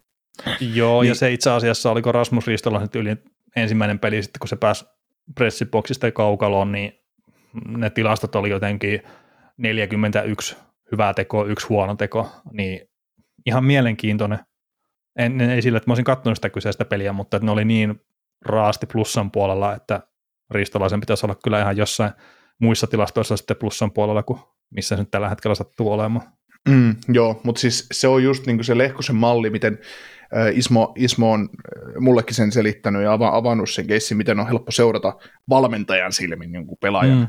Joo, 0.61 1.03
niin. 1.03 1.09
ja 1.09 1.15
se 1.15 1.33
itse 1.33 1.51
asiassa, 1.51 1.91
oliko 1.91 2.13
Rasmus 2.13 2.47
Riistolla 2.47 2.81
nyt 2.81 2.97
yli 2.97 3.17
ensimmäinen 3.57 3.99
peli 3.99 4.23
sitten, 4.23 4.39
kun 4.39 4.49
se 4.49 4.57
pääsi 4.57 4.85
pressiboksista 5.35 6.07
ja 6.07 6.13
kaukaloon, 6.13 6.73
niin 6.73 6.93
ne 7.69 7.91
tilastot 7.91 8.37
oli 8.37 8.51
jotenkin 8.51 9.03
41 9.57 10.57
hyvää 10.93 11.15
tekoa, 11.15 11.45
yksi 11.45 11.67
huono 11.67 11.95
teko, 11.95 12.31
niin 12.53 12.81
ihan 13.47 13.65
mielenkiintoinen. 13.65 14.39
En, 15.17 15.41
ei 15.41 15.63
sillä, 15.63 15.77
että 15.77 15.91
mä 15.91 15.93
olisin 15.93 16.05
katsonut 16.05 16.37
sitä 16.37 16.51
kyseistä 16.51 16.85
peliä, 16.85 17.13
mutta 17.13 17.37
että 17.37 17.45
ne 17.45 17.53
oli 17.53 17.65
niin 17.65 18.01
raasti 18.45 18.87
plussan 18.87 19.31
puolella, 19.31 19.75
että 19.75 20.01
Riistolaisen 20.51 21.01
pitäisi 21.01 21.27
olla 21.27 21.37
kyllä 21.45 21.61
ihan 21.61 21.77
jossain 21.77 22.13
muissa 22.59 22.87
tilastoissa 22.87 23.37
sitten 23.37 23.57
plussan 23.57 23.93
puolella 23.93 24.23
kuin 24.23 24.41
missä 24.71 24.97
se 24.97 25.03
nyt 25.03 25.11
tällä 25.11 25.29
hetkellä 25.29 25.55
sattuu 25.55 25.93
olemaan. 25.93 26.33
Mm, 26.69 26.97
joo, 27.09 27.41
mutta 27.45 27.61
siis 27.61 27.87
se 27.93 28.09
on 28.09 28.23
just 28.23 28.47
niin 28.47 28.65
se 28.65 28.79
Lehkosen 28.79 29.17
malli, 29.17 29.51
miten 29.51 29.79
Ismo, 30.55 30.93
Ismo 30.97 31.33
on 31.33 31.49
mullekin 32.01 32.35
sen 32.35 32.53
selittänyt 32.53 33.03
ja 33.03 33.13
avannut 33.13 33.71
sen 33.71 33.87
keissin, 33.87 34.17
miten 34.17 34.41
on 34.41 34.47
helppo 34.47 34.71
seurata 34.71 35.17
valmentajan 35.49 36.13
silmin 36.13 36.53
niin 36.53 36.67
pelaajan 36.81 37.19
mm. 37.19 37.27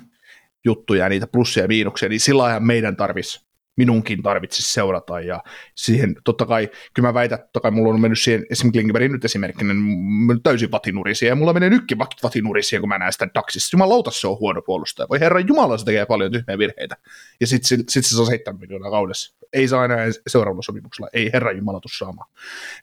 juttuja 0.65 1.03
ja 1.03 1.09
niitä 1.09 1.27
plussia 1.27 1.63
ja 1.63 1.67
miinuksia, 1.67 2.09
niin 2.09 2.19
sillä 2.19 2.43
ajan 2.43 2.63
meidän 2.63 2.95
tarvitsisi 2.95 3.48
minunkin 3.79 4.23
tarvitsisi 4.23 4.73
seurata 4.73 5.19
ja 5.19 5.43
siihen 5.75 6.15
totta 6.23 6.45
kai, 6.45 6.69
kyllä 6.93 7.09
mä 7.09 7.13
väitän, 7.13 7.39
totta 7.39 7.59
kai 7.59 7.71
mulla 7.71 7.93
on 7.93 8.01
mennyt 8.01 8.19
siihen, 8.19 8.45
esimerkiksi 8.49 8.79
Klingbergin 8.79 9.11
nyt 9.11 9.25
esimerkkinä, 9.25 9.73
niin 9.73 10.43
täysin 10.43 10.71
vatinurisia 10.71 11.29
ja 11.29 11.35
mulla 11.35 11.53
menee 11.53 11.69
nytkin 11.69 11.97
vatinurisia, 12.23 12.79
kun 12.79 12.89
mä 12.89 12.97
näen 12.97 13.13
sitä 13.13 13.27
Daxissa. 13.35 13.75
Jumalauta 13.75 14.11
se 14.11 14.27
on 14.27 14.39
huono 14.39 14.61
puolustaja. 14.61 15.09
Voi 15.09 15.19
herra 15.19 15.39
Jumala, 15.39 15.77
se 15.77 15.85
tekee 15.85 16.05
paljon 16.05 16.31
tyhmiä 16.31 16.57
virheitä. 16.57 16.95
Ja 17.41 17.47
sitten 17.47 17.67
sit, 17.67 17.89
sit 17.89 18.05
se 18.05 18.15
saa 18.15 18.25
7 18.25 18.59
miljoonaa 18.59 18.91
kaudessa. 18.91 19.35
Ei 19.53 19.67
saa 19.67 19.85
enää 19.85 20.05
seuraavalla 20.27 20.61
sopimuksella, 20.61 21.09
ei 21.13 21.29
herra 21.33 21.51
Jumala 21.51 21.79
tuu 21.79 21.89
saamaan. 21.97 22.29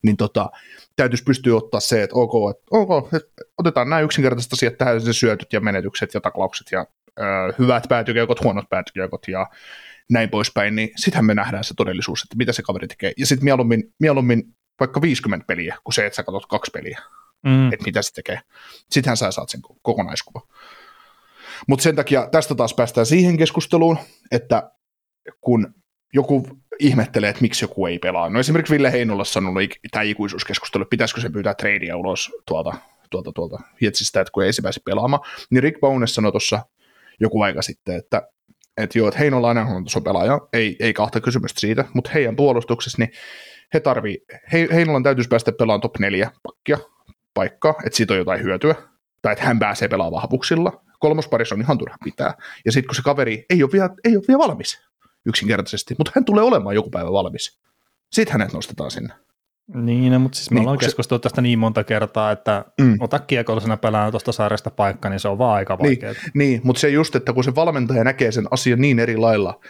Niin 0.03 0.17
tota, 0.17 0.51
täytyisi 0.97 1.25
pystyä 1.25 1.57
ottaa 1.57 1.81
se, 1.81 2.03
että 2.03 2.17
ok, 2.17 2.51
että, 2.51 2.65
ok 2.71 3.15
että 3.15 3.43
otetaan 3.59 3.91
nämä 3.91 4.01
yksinkertaiset 4.01 4.53
asiat 4.53 4.79
tähän, 4.79 5.01
se 5.01 5.13
syötyt 5.13 5.53
ja 5.53 5.61
menetykset 5.61 6.15
ja 6.15 6.21
taklaukset 6.21 6.67
ja 6.73 6.87
ö, 7.19 7.23
hyvät 7.59 7.87
päätykiekot, 7.89 8.45
huonot 8.45 8.69
päätykiekot 8.71 9.29
ja 9.29 9.47
näin 10.11 10.31
poispäin, 10.31 10.77
niin 10.77 10.91
sittenhän 10.97 11.25
me 11.25 11.35
nähdään 11.35 11.65
se 11.65 11.75
todellisuus, 11.75 12.23
että 12.23 12.37
mitä 12.37 12.53
se 12.53 12.63
kaveri 12.63 12.89
tekee. 12.89 13.13
Ja 13.17 13.27
sitten 13.27 13.45
mieluummin, 13.45 13.95
mieluummin 14.01 14.43
vaikka 14.81 15.01
50 15.01 15.47
peliä, 15.47 15.77
kuin 15.85 15.95
se, 15.95 16.07
että 16.07 16.17
sä 16.17 16.23
katsot 16.23 16.47
kaksi 16.47 16.71
peliä, 16.71 17.01
mm. 17.45 17.73
että 17.73 17.85
mitä 17.87 18.03
se 18.03 18.13
tekee. 18.13 18.41
Sittenhän 18.91 19.17
sä 19.17 19.31
saat 19.31 19.49
sen 19.49 19.61
kokonaiskuva. 19.83 20.41
Mutta 21.69 21.83
sen 21.83 21.97
takia 21.97 22.29
tästä 22.33 22.55
taas 22.55 22.75
päästään 22.75 23.07
siihen 23.07 23.37
keskusteluun, 23.37 23.99
että 24.31 24.71
kun 25.41 25.75
joku 26.13 26.47
ihmettelee, 26.79 27.31
että 27.31 27.43
miksi 27.43 27.65
joku 27.65 27.87
ei 27.87 27.99
pelaa. 27.99 28.31
No 28.31 28.41
esimerkiksi 28.41 28.75
Ville 28.75 28.93
Heinolla 28.93 29.25
sanonut 29.25 29.63
tämä 29.91 30.03
ikuisuuskeskustelu, 30.03 30.83
että 30.83 30.91
pitäisikö 30.91 31.21
se 31.21 31.31
pyytää 31.31 31.55
tradea 31.55 31.97
ulos 31.97 32.33
tuolta, 32.49 32.75
tuolta, 33.11 33.33
tuolta 33.33 33.59
Jetsistä, 33.81 34.21
että 34.21 34.31
kun 34.33 34.45
ei 34.45 34.53
se 34.53 34.63
pääse 34.63 34.81
pelaamaan. 34.85 35.23
Niin 35.51 35.63
Rick 35.63 35.81
Bowness 35.81 36.15
sanoi 36.15 36.33
tuossa 36.33 36.63
joku 37.21 37.43
aika 37.43 37.63
sitten, 37.63 37.97
että 37.97 38.29
että 38.77 38.99
joo, 38.99 39.09
että 39.09 39.21
Heinola 39.21 39.51
on 39.51 39.85
tuossa 39.85 40.01
pelaaja, 40.01 40.41
ei, 40.53 40.77
ei 40.81 40.93
kahta 40.93 41.21
kysymystä 41.21 41.61
siitä, 41.61 41.85
mutta 41.95 42.11
heidän 42.15 42.37
puolustuksessa, 42.37 42.99
niin 42.99 43.11
he 43.75 43.81
tarvii, 43.81 44.25
he, 44.53 44.69
Heinolan 44.73 45.03
täytyisi 45.03 45.29
päästä 45.29 45.53
pelaamaan 45.53 45.81
top 45.81 45.99
4 45.99 46.31
pakkia 46.43 46.79
paikkaa, 47.35 47.75
että 47.85 47.97
siitä 47.97 48.15
on 48.15 48.19
jotain 48.19 48.43
hyötyä, 48.43 48.75
tai 49.23 49.33
että 49.33 49.45
hän 49.45 49.59
pääsee 49.59 49.89
pelaamaan 49.89 50.23
vahvuuksilla. 50.23 50.83
Kolmosparissa 50.99 51.55
on 51.55 51.61
ihan 51.61 51.79
turha 51.79 51.97
pitää. 52.05 52.35
Ja 52.65 52.73
sitten 52.73 52.89
kun 52.89 52.95
se 52.95 53.03
kaveri 53.03 53.47
ei 53.51 53.63
ole 53.63 53.73
vielä, 53.73 53.91
ei 54.05 54.17
ole 54.17 54.25
vielä 54.29 54.39
valmis 54.39 54.81
yksinkertaisesti, 55.27 55.95
mutta 55.99 56.13
hän 56.15 56.25
tulee 56.25 56.45
olemaan 56.45 56.75
joku 56.75 56.91
päivä 56.91 57.13
valmis. 57.13 57.61
Sitten 58.13 58.33
hänet 58.33 58.53
nostetaan 58.53 58.91
sinne. 58.91 59.15
Niin, 59.75 60.13
no, 60.13 60.19
mutta 60.19 60.37
siis 60.37 60.51
me 60.51 60.55
niin, 60.55 60.61
ollaan 60.61 60.79
keskusteltu 60.79 61.23
tästä 61.23 61.41
niin 61.41 61.59
monta 61.59 61.85
kertaa, 61.85 62.33
että 62.33 62.65
mm. 62.81 62.97
ota 63.01 63.19
kiekollisena 63.19 63.77
pelaajan 63.77 64.11
tuosta 64.11 64.33
sairasta 64.33 64.71
paikkaa, 64.71 65.11
niin 65.11 65.21
se 65.21 65.29
on 65.29 65.39
vaan 65.39 65.57
aika 65.57 65.79
vaikeaa. 65.79 66.13
Niin, 66.13 66.31
niin, 66.35 66.61
mutta 66.65 66.81
se 66.81 66.89
just, 66.89 67.17
että 67.17 67.33
kun 67.33 67.45
se 67.45 67.55
valmentaja 67.55 68.05
näkee 68.05 68.33
sen 68.33 68.47
asian 68.51 68.81
niin 68.81 68.99
eri 68.99 69.17
lailla, 69.17 69.61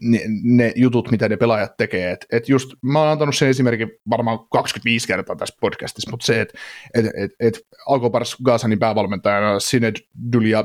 ne, 0.00 0.20
ne 0.42 0.72
jutut, 0.76 1.10
mitä 1.10 1.28
ne 1.28 1.36
pelaajat 1.36 1.76
tekee. 1.76 2.10
Et, 2.10 2.26
et 2.32 2.48
just, 2.48 2.70
mä 2.82 2.98
oon 2.98 3.08
antanut 3.08 3.36
sen 3.36 3.48
esimerkin 3.48 3.90
varmaan 4.10 4.38
25 4.52 5.06
kertaa 5.06 5.36
tässä 5.36 5.56
podcastissa, 5.60 6.10
mutta 6.10 6.26
se, 6.26 6.40
että 6.40 6.58
et, 6.94 7.06
et, 7.06 7.30
et 7.40 7.66
Alkopars 7.88 8.36
Gazanin 8.44 8.78
päävalmentajana 8.78 9.60
Sined 9.60 9.96
Dulia 10.32 10.64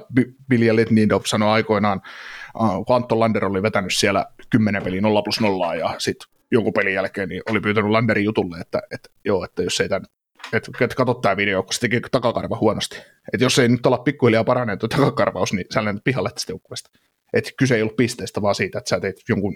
Bilja 0.50 0.76
Letnidov 0.76 1.22
sanoi 1.26 1.50
aikoinaan, 1.50 2.02
kun 2.88 2.96
Antto 2.96 3.20
Lander 3.20 3.46
oli 3.46 3.64
vetänyt 3.64 3.94
siellä 3.94 4.26
10 4.50 4.84
peliä 4.84 5.02
0 5.02 5.22
plus 5.22 5.42
0 5.42 5.76
ja 5.76 5.96
sitten 5.98 6.35
jonkun 6.52 6.74
pelin 6.74 6.94
jälkeen 6.94 7.30
niin 7.30 7.42
oli 7.50 7.60
pyytänyt 7.60 7.92
Landerin 7.92 8.26
jutulle, 8.26 8.58
että, 8.58 8.82
että 8.92 9.10
joo, 9.26 9.44
että 9.44 9.64
jos 9.64 9.80
ei 9.80 9.90
tämän 9.90 10.06
että, 10.54 10.72
että 10.82 10.96
katso 10.96 11.14
tämä 11.14 11.38
video, 11.38 11.64
kun 11.64 11.74
se 11.74 11.80
teki 11.80 12.02
takakarva 12.12 12.58
huonosti. 12.58 12.98
Että 13.34 13.46
jos 13.46 13.60
ei 13.60 13.70
nyt 13.70 13.86
olla 13.86 13.98
pikkuhiljaa 13.98 14.44
parannettu 14.44 14.88
takakarvaus, 14.88 15.54
niin 15.54 15.66
sä 15.74 15.86
lennät 15.86 16.04
pihalle 16.04 16.32
tästä 16.32 16.52
joukkueesta. 16.52 16.90
Että 17.34 17.52
kyse 17.58 17.76
ei 17.76 17.82
ollut 17.82 17.96
pisteestä, 17.96 18.42
vaan 18.42 18.56
siitä, 18.56 18.78
että 18.78 18.90
sä 18.90 19.00
teit 19.00 19.16
jonkun 19.30 19.54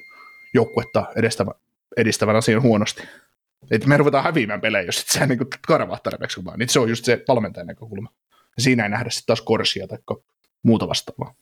joukkuetta 0.54 1.06
edistävän, 1.16 1.54
edistävän 1.98 2.36
asian 2.36 2.62
huonosti. 2.62 3.04
Että 3.72 3.88
me 3.88 3.98
ruvetaan 3.98 4.24
häviämään 4.24 4.62
pelejä, 4.62 4.84
jos 4.84 5.02
et 5.02 5.08
sä 5.08 5.26
niin 5.26 5.40
karvaa 5.68 6.00
tarpeeksi 6.04 6.46
vaan. 6.46 6.60
Niin 6.60 6.70
se 6.70 6.80
on 6.80 6.90
just 6.90 7.06
se 7.06 7.24
valmentajan 7.28 7.68
näkökulma. 7.68 8.10
Ja 8.58 8.64
siinä 8.64 8.84
ei 8.84 8.90
nähdä 8.90 9.10
sitten 9.10 9.28
taas 9.28 9.42
korsia 9.42 9.88
tai 9.88 9.98
muuta 10.64 10.88
vastaavaa. 10.88 11.34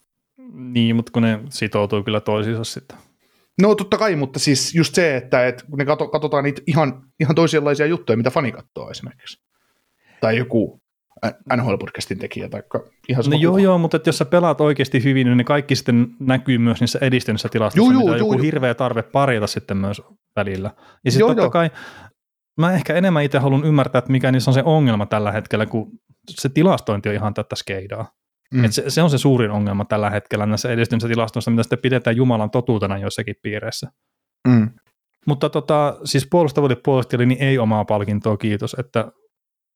Niin, 0.53 0.95
mutta 0.95 1.11
kun 1.11 1.21
ne 1.21 1.39
sitoutuu 1.49 2.03
kyllä 2.03 2.19
toisiinsa 2.19 2.63
sitten. 2.63 2.97
No 3.61 3.75
totta 3.75 3.97
kai, 3.97 4.15
mutta 4.15 4.39
siis 4.39 4.75
just 4.75 4.95
se, 4.95 5.17
että, 5.17 5.47
että 5.47 5.63
kun 5.69 5.77
ne 5.77 5.85
katso, 5.85 6.07
katsotaan 6.07 6.43
niitä 6.43 6.61
ihan, 6.67 7.01
ihan 7.19 7.35
toisenlaisia 7.35 7.85
juttuja, 7.85 8.17
mitä 8.17 8.31
fani 8.31 8.51
katsoo 8.51 8.91
esimerkiksi. 8.91 9.43
Tai 10.21 10.37
joku 10.37 10.81
NHL-podcastin 11.55 12.19
tekijä. 12.19 12.49
Tai 12.49 12.63
ihan 13.09 13.23
no 13.29 13.37
joo, 13.37 13.57
joo, 13.57 13.77
mutta 13.77 13.99
jos 14.05 14.17
sä 14.17 14.25
pelaat 14.25 14.61
oikeasti 14.61 15.03
hyvin, 15.03 15.27
niin 15.27 15.37
ne 15.37 15.43
kaikki 15.43 15.75
sitten 15.75 16.07
näkyy 16.19 16.57
myös 16.57 16.79
niissä 16.79 16.99
edistyneissä 17.01 17.49
tilastoissa, 17.49 17.93
joo, 17.93 18.01
joo, 18.01 18.11
on 18.11 18.17
joku 18.17 18.33
joo, 18.33 18.41
hirveä 18.41 18.73
tarve 18.73 19.03
parjata 19.03 19.47
sitten 19.47 19.77
myös 19.77 20.01
välillä. 20.35 20.71
Ja 21.05 21.11
sitten 21.11 21.27
totta 21.27 21.43
joo. 21.43 21.49
kai, 21.49 21.69
mä 22.57 22.73
ehkä 22.73 22.95
enemmän 22.95 23.23
itse 23.23 23.37
haluan 23.37 23.65
ymmärtää, 23.65 23.99
että 23.99 24.11
mikä 24.11 24.31
niissä 24.31 24.51
on 24.51 24.55
se 24.55 24.63
ongelma 24.65 25.05
tällä 25.05 25.31
hetkellä, 25.31 25.65
kun 25.65 25.91
se 26.29 26.49
tilastointi 26.49 27.09
on 27.09 27.15
ihan 27.15 27.33
tätä 27.33 27.55
skeidaa. 27.55 28.11
Mm. 28.53 28.65
Et 28.65 28.73
se, 28.73 28.89
se, 28.89 29.01
on 29.01 29.09
se 29.09 29.17
suurin 29.17 29.51
ongelma 29.51 29.85
tällä 29.85 30.09
hetkellä 30.09 30.45
näissä 30.45 30.69
edistyneissä 30.71 31.07
tilastoissa, 31.07 31.51
mitä 31.51 31.63
sitten 31.63 31.79
pidetään 31.79 32.15
Jumalan 32.15 32.49
totuutena 32.49 32.97
joissakin 32.97 33.35
piireissä. 33.41 33.91
Mm. 34.47 34.69
Mutta 35.27 35.49
tota, 35.49 35.97
siis 36.03 36.27
puolustavuuden 36.31 36.77
puolusteli 36.85 37.25
niin 37.25 37.43
ei 37.43 37.57
omaa 37.57 37.85
palkintoa, 37.85 38.37
kiitos. 38.37 38.75
Että, 38.79 39.11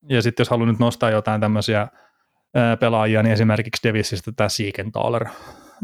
ja 0.09 0.21
sitten 0.21 0.41
jos 0.41 0.49
haluan 0.49 0.67
nyt 0.67 0.79
nostaa 0.79 1.09
jotain 1.09 1.41
tämmöisiä 1.41 1.87
ää, 2.55 2.77
pelaajia, 2.77 3.23
niin 3.23 3.33
esimerkiksi 3.33 3.87
Devisistä 3.87 4.31
tämä 4.35 4.49
Siegenthaler, 4.49 5.25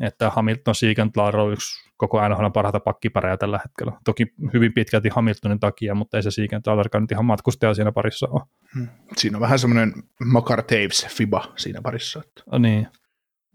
että 0.01 0.29
Hamilton 0.29 0.75
Siegenthaler 0.75 1.37
on 1.37 1.53
yksi 1.53 1.86
koko 1.97 2.29
NHL 2.29 2.47
parhaita 2.53 2.79
pakkipareja 2.79 3.37
tällä 3.37 3.59
hetkellä. 3.65 3.91
Toki 4.05 4.25
hyvin 4.53 4.73
pitkälti 4.73 5.09
Hamiltonin 5.09 5.59
takia, 5.59 5.95
mutta 5.95 6.17
ei 6.17 6.23
se 6.23 6.31
Siegenthalerkaan 6.31 7.03
nyt 7.03 7.11
ihan 7.11 7.25
matkustaja 7.25 7.73
siinä 7.73 7.91
parissa 7.91 8.27
ole. 8.31 8.41
Hmm. 8.75 8.87
Siinä 9.17 9.37
on 9.37 9.41
vähän 9.41 9.59
semmoinen 9.59 9.93
Makar 10.25 10.63
Taves 10.63 11.07
fiba 11.09 11.53
siinä 11.57 11.81
parissa. 11.81 12.21
Että. 12.27 12.43
No 12.51 12.57
niin. 12.57 12.87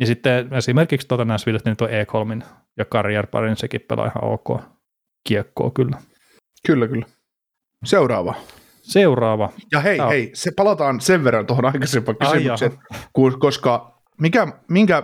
Ja 0.01 0.07
sitten 0.07 0.55
esimerkiksi 0.55 1.09
tuota 1.09 1.25
Nashville, 1.25 1.61
niin 1.65 1.77
tuo 1.77 1.89
E3 1.89 2.45
ja 2.79 2.85
Carrier 2.85 3.27
parin 3.27 3.57
sekin 3.57 3.81
pelaa 3.89 4.07
ihan 4.07 4.25
ok 4.25 4.63
kiekkoa 5.29 5.71
kyllä. 5.71 5.99
Kyllä, 6.67 6.89
kyllä. 6.89 7.07
Seuraava. 7.85 8.35
Seuraava. 8.83 9.53
Ja 9.73 9.81
hei, 9.81 9.97
Tämä 9.97 10.09
hei, 10.09 10.31
se 10.35 10.51
palataan 10.57 11.01
sen 11.01 11.25
verran 11.25 11.47
tuohon 11.47 11.65
aikaisempaan 11.65 12.17
kysymykseen, 12.17 12.73
koska 13.39 14.03
mikä, 14.21 14.47
minkä 14.69 15.03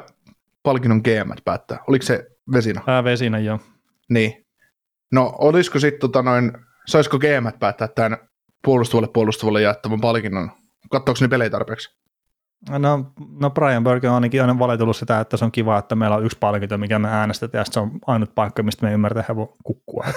palkinnon 0.62 1.00
GM 1.04 1.30
päättää? 1.44 1.78
Oliko 1.88 2.02
se 2.02 2.26
Vesina? 2.52 2.82
Ää, 2.86 3.04
Vesina, 3.04 3.38
joo. 3.38 3.58
Niin. 4.10 4.46
No, 5.12 5.34
olisiko 5.38 5.78
sitten 5.78 6.00
tota 6.00 6.22
noin, 6.22 6.52
saisiko 6.86 7.18
GM 7.18 7.58
päättää 7.60 7.88
tämän 7.88 8.18
puolustavalle 8.64 9.08
puolustavalle 9.14 9.62
jaettavan 9.62 10.00
palkinnon? 10.00 10.50
Katsoako 10.90 11.18
ne 11.20 11.28
pelejä 11.28 11.50
tarpeeksi? 11.50 11.98
No, 12.70 13.12
no 13.40 13.50
Brian 13.50 13.84
Burke 13.84 14.08
on 14.08 14.14
ainakin 14.14 14.40
aina 14.40 14.58
valitellut 14.58 14.96
sitä, 14.96 15.20
että 15.20 15.36
se 15.36 15.44
on 15.44 15.52
kiva, 15.52 15.78
että 15.78 15.94
meillä 15.94 16.16
on 16.16 16.24
yksi 16.24 16.38
palkinto, 16.40 16.78
mikä 16.78 16.98
me 16.98 17.08
äänestetään, 17.08 17.60
ja 17.60 17.64
se 17.72 17.80
on 17.80 17.90
ainut 18.06 18.34
paikka, 18.34 18.62
mistä 18.62 18.86
me 18.86 18.92
ymmärtää 18.92 19.24
hevo 19.28 19.56
kukkua. 19.64 20.04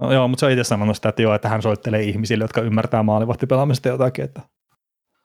no, 0.00 0.12
joo, 0.12 0.28
mutta 0.28 0.40
se 0.40 0.46
on 0.46 0.52
itse 0.52 0.64
sanonut 0.64 0.96
sitä, 0.96 1.08
että, 1.08 1.22
joo, 1.22 1.34
että 1.34 1.48
hän 1.48 1.62
soittelee 1.62 2.02
ihmisille, 2.02 2.44
jotka 2.44 2.60
ymmärtää 2.60 3.02
maalivahtipelaamista 3.02 3.88
jotakin. 3.88 4.24
Että... 4.24 4.40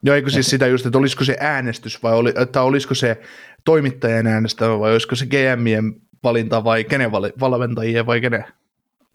Joo, 0.04 0.16
eikö 0.16 0.30
siis 0.30 0.50
sitä 0.50 0.68
just, 0.68 0.86
että 0.86 0.98
olisiko 0.98 1.24
se 1.24 1.38
äänestys 1.40 2.04
vai 2.04 2.14
oli, 2.14 2.34
että 2.36 2.62
olisiko 2.62 2.96
se 2.96 3.22
toimittajan 3.66 4.28
äänestävä 4.28 4.80
vai 4.80 4.92
olisiko 4.92 5.16
se 5.16 5.26
GMien 5.26 5.94
valinta 6.24 6.64
vai 6.64 6.84
kenen 6.84 7.12
valmentajien 7.40 8.06
vai 8.06 8.22
kenen? 8.22 8.46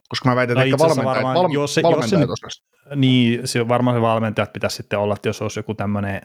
Koska 0.08 0.28
mä 0.28 0.36
väitän, 0.36 0.56
no, 0.56 0.62
että 0.62 0.78
valmentajat, 0.78 1.24
varmaan, 1.24 1.52
jos 1.52 1.74
se, 1.74 1.82
valmentajat 1.82 2.28
jos 2.28 2.40
se, 2.48 2.96
niin, 2.96 3.48
se 3.48 3.68
varmaan 3.68 3.96
se 3.96 4.00
valmentajat 4.00 4.52
pitäisi 4.52 4.76
sitten 4.76 4.98
olla, 4.98 5.14
että 5.14 5.28
jos 5.28 5.42
olisi 5.42 5.58
joku 5.58 5.74
tämmöinen 5.74 6.20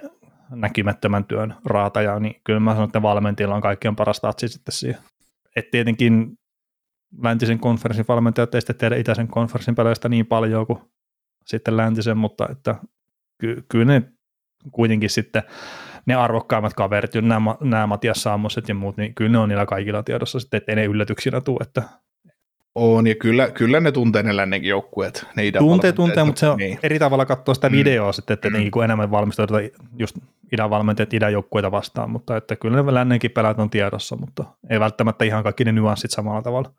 näkymättömän 0.49 1.25
työn 1.25 1.55
raataja, 1.65 2.19
niin 2.19 2.41
kyllä 2.43 2.59
mä 2.59 2.71
sanon, 2.71 2.85
että 2.85 3.01
valmentajilla 3.01 3.55
on 3.55 3.61
kaikkein 3.61 3.95
paras 3.95 4.19
tatsi 4.19 4.47
sitten 4.47 4.73
siihen. 4.73 5.01
Et 5.55 5.71
tietenkin 5.71 6.37
läntisen 7.21 7.59
konferenssin 7.59 8.05
valmentajat 8.07 8.55
ei 8.55 8.61
sitten 8.61 8.75
tehdä 8.75 8.95
itäisen 8.95 9.27
konferenssin 9.27 9.75
peleistä 9.75 10.09
niin 10.09 10.25
paljon 10.25 10.67
kuin 10.67 10.79
sitten 11.45 11.77
läntisen, 11.77 12.17
mutta 12.17 12.47
että 12.51 12.75
ky- 13.37 13.65
kyllä 13.69 13.85
ne 13.85 14.03
kuitenkin 14.71 15.09
sitten 15.09 15.43
ne 16.05 16.15
arvokkaimmat 16.15 16.73
kaverit, 16.73 17.11
nämä, 17.21 17.55
nämä 17.61 17.87
Matias 17.87 18.23
Saamoset 18.23 18.69
ja 18.69 18.75
muut, 18.75 18.97
niin 18.97 19.15
kyllä 19.15 19.31
ne 19.31 19.37
on 19.37 19.49
niillä 19.49 19.65
kaikilla 19.65 20.03
tiedossa 20.03 20.39
sitten, 20.39 20.57
ettei 20.57 20.75
ne 20.75 20.85
yllätyksinä 20.85 21.41
tule, 21.41 21.59
että 21.61 21.83
on, 22.75 23.07
ja 23.07 23.15
kyllä, 23.15 23.51
kyllä 23.51 23.79
ne 23.79 23.91
tuntee 23.91 24.23
ne 24.23 24.35
lännenkin 24.35 24.69
joukkueet. 24.69 25.25
Ne 25.35 25.51
tuntee, 25.51 25.91
tuntee, 25.91 26.23
mutta 26.23 26.39
se 26.39 26.49
on 26.49 26.57
niin. 26.57 26.79
eri 26.83 26.99
tavalla 26.99 27.25
katsoa 27.25 27.55
sitä 27.55 27.69
mm. 27.69 27.75
videoa 27.75 28.11
sitten, 28.11 28.33
että 28.33 28.49
mm. 28.49 28.57
niin 28.57 28.71
kuin 28.71 28.83
enemmän 28.83 29.11
valmistaudutaan 29.11 29.63
just 29.99 30.17
idän 30.51 30.69
valmentajat 30.69 31.13
idän 31.13 31.33
joukkueita 31.33 31.71
vastaan, 31.71 32.09
mutta 32.09 32.37
että 32.37 32.55
kyllä 32.55 32.83
ne 32.83 32.93
lännenkin 32.93 33.31
pelät 33.31 33.59
on 33.59 33.69
tiedossa, 33.69 34.15
mutta 34.15 34.43
ei 34.69 34.79
välttämättä 34.79 35.25
ihan 35.25 35.43
kaikki 35.43 35.65
ne 35.65 35.71
nyanssit 35.71 36.11
samalla 36.11 36.41
tavalla. 36.41 36.71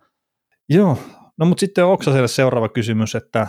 Joo, 0.69 0.99
no 1.39 1.47
mutta 1.47 1.61
sitten 1.61 1.87
Oksaselle 1.87 2.29
seuraava 2.29 2.69
kysymys, 2.69 3.15
että, 3.15 3.47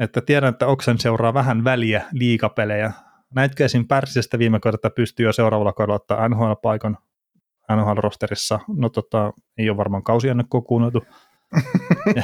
että 0.00 0.20
tiedän, 0.20 0.48
että 0.48 0.66
Oksan 0.66 0.98
seuraa 0.98 1.34
vähän 1.34 1.64
väliä 1.64 2.04
liikapelejä. 2.12 2.92
Näitkö 3.34 3.64
esim. 3.64 3.88
Pärsisestä 3.88 4.38
viime 4.38 4.60
että 4.74 4.90
pystyy 4.90 5.26
jo 5.26 5.32
seuraavalla 5.32 5.72
kaudella 5.72 5.96
ottaa 5.96 6.28
NHL-paikan 6.28 6.96
NHL-rosterissa? 7.72 8.58
No 8.76 8.88
tota, 8.88 9.32
ei 9.58 9.70
ole 9.70 9.76
varmaan 9.76 10.02
kausi 10.02 10.28
ennen 10.28 10.46
kuunneltu 10.66 11.02
ja, 12.16 12.22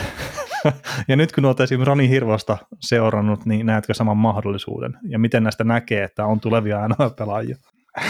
ja 1.09 1.17
nyt 1.17 1.33
kun 1.33 1.45
olet 1.45 1.61
esimerkiksi 1.61 1.89
Rani 1.89 2.09
Hirvosta 2.09 2.59
seurannut, 2.81 3.47
niin 3.47 3.67
näetkö 3.67 3.95
saman 3.95 4.17
mahdollisuuden? 4.17 4.99
Ja 5.09 5.19
miten 5.19 5.43
näistä 5.43 5.65
näkee, 5.65 6.05
että 6.05 6.27
on 6.27 6.41
tulevia 6.41 6.89
NHL-pelaajia? 6.89 7.57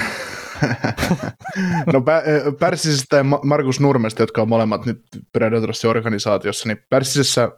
no 1.93 2.03
Pärsisestä 2.59 3.17
ja 3.17 3.25
Markus 3.25 3.81
Nurmesta, 3.81 4.23
jotka 4.23 4.43
on 4.43 4.49
molemmat 4.49 4.87
nyt 4.87 5.03
Predatorsin 5.33 5.91
organisaatiossa, 5.91 6.69
niin 6.69 6.79
Pärsisessä 6.91 7.49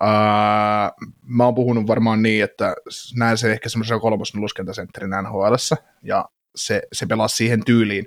ää, 0.00 0.92
mä 1.22 1.44
oon 1.44 1.54
puhunut 1.54 1.86
varmaan 1.86 2.22
niin, 2.22 2.44
että 2.44 2.74
näen 3.16 3.38
se 3.38 3.52
ehkä 3.52 3.68
semmoisena 3.68 4.00
kolmosneluskentäsentterin 4.00 5.10
NHL, 5.22 5.54
ja 6.02 6.28
se, 6.56 6.82
se 6.92 7.06
pelasi 7.06 7.36
siihen 7.36 7.64
tyyliin, 7.64 8.06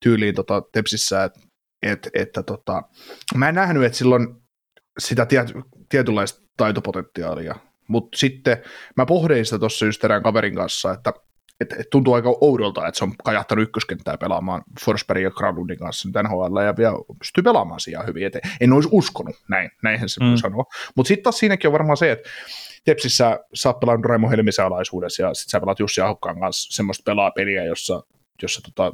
tyyliin 0.00 0.34
tota, 0.34 0.62
Tepsissä, 0.72 1.24
että 1.24 1.40
et, 1.82 2.08
että 2.14 2.42
tota, 2.42 2.82
mä 3.34 3.48
en 3.48 3.54
nähnyt, 3.54 3.84
että 3.84 3.98
silloin 3.98 4.28
sitä 4.98 5.26
tiet, 5.26 5.52
tietynlaista 5.88 6.42
taitopotentiaalia, 6.56 7.54
mutta 7.88 8.18
sitten 8.18 8.62
mä 8.96 9.06
pohdin 9.06 9.44
sitä 9.44 9.58
tuossa 9.58 9.86
erään 10.04 10.22
kaverin 10.22 10.54
kanssa, 10.54 10.92
että 10.92 11.12
et, 11.60 11.72
et 11.72 11.90
tuntuu 11.90 12.14
aika 12.14 12.36
oudolta, 12.40 12.88
että 12.88 12.98
se 12.98 13.04
on 13.04 13.12
kajahtanut 13.24 13.62
ykköskenttää 13.62 14.18
pelaamaan 14.18 14.62
Forsbergin 14.84 15.24
ja 15.24 15.30
Granlundin 15.30 15.78
kanssa 15.78 16.08
nyt 16.08 16.16
NHL 16.22 16.56
ja 16.56 16.76
vielä 16.76 16.96
pystyy 17.18 17.42
pelaamaan 17.42 17.80
siellä 17.80 18.04
hyvin. 18.04 18.26
Et 18.26 18.38
en 18.60 18.72
olisi 18.72 18.88
uskonut 18.92 19.36
näin, 19.48 19.70
näinhän 19.82 20.08
se 20.08 20.24
mm. 20.24 20.28
voi 20.28 20.38
sanoa. 20.38 20.64
Mutta 20.96 21.08
sitten 21.08 21.22
taas 21.22 21.38
siinäkin 21.38 21.68
on 21.68 21.72
varmaan 21.72 21.96
se, 21.96 22.12
että 22.12 22.28
Tepsissä 22.84 23.40
sä 23.54 23.68
oot 23.68 23.80
pelannut 23.80 24.06
Raimo 24.06 24.30
Helmisen 24.30 24.64
alaisuudessa 24.64 25.22
ja 25.22 25.34
sitten 25.34 25.50
sä 25.50 25.60
pelaat 25.60 25.80
Jussi 25.80 26.00
Ahokkaan 26.00 26.40
kanssa 26.40 26.76
semmoista 26.76 27.02
pelaa 27.10 27.30
peliä, 27.30 27.64
jossa, 27.64 28.02
jossa 28.42 28.60
tota, 28.62 28.92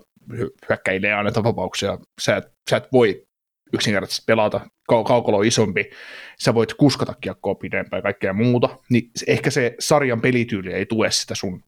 hyökkäille 0.68 1.06
ei 1.06 1.12
anneta 1.12 1.44
vapauksia. 1.44 1.98
Sä 2.20 2.36
et, 2.36 2.44
sä 2.70 2.76
et 2.76 2.88
voi 2.92 3.26
yksinkertaisesti 3.72 4.22
pelata, 4.26 4.60
kaukolo 4.88 5.36
on 5.36 5.46
isompi, 5.46 5.90
sä 6.38 6.54
voit 6.54 6.74
kuskata 6.74 7.14
kiekkoa 7.20 7.54
pidempään 7.54 7.98
ja 7.98 8.02
kaikkea 8.02 8.32
muuta, 8.32 8.78
niin 8.90 9.10
ehkä 9.26 9.50
se 9.50 9.74
sarjan 9.78 10.20
pelityyli 10.20 10.72
ei 10.72 10.86
tue 10.86 11.10
sitä 11.10 11.34
sun 11.34 11.62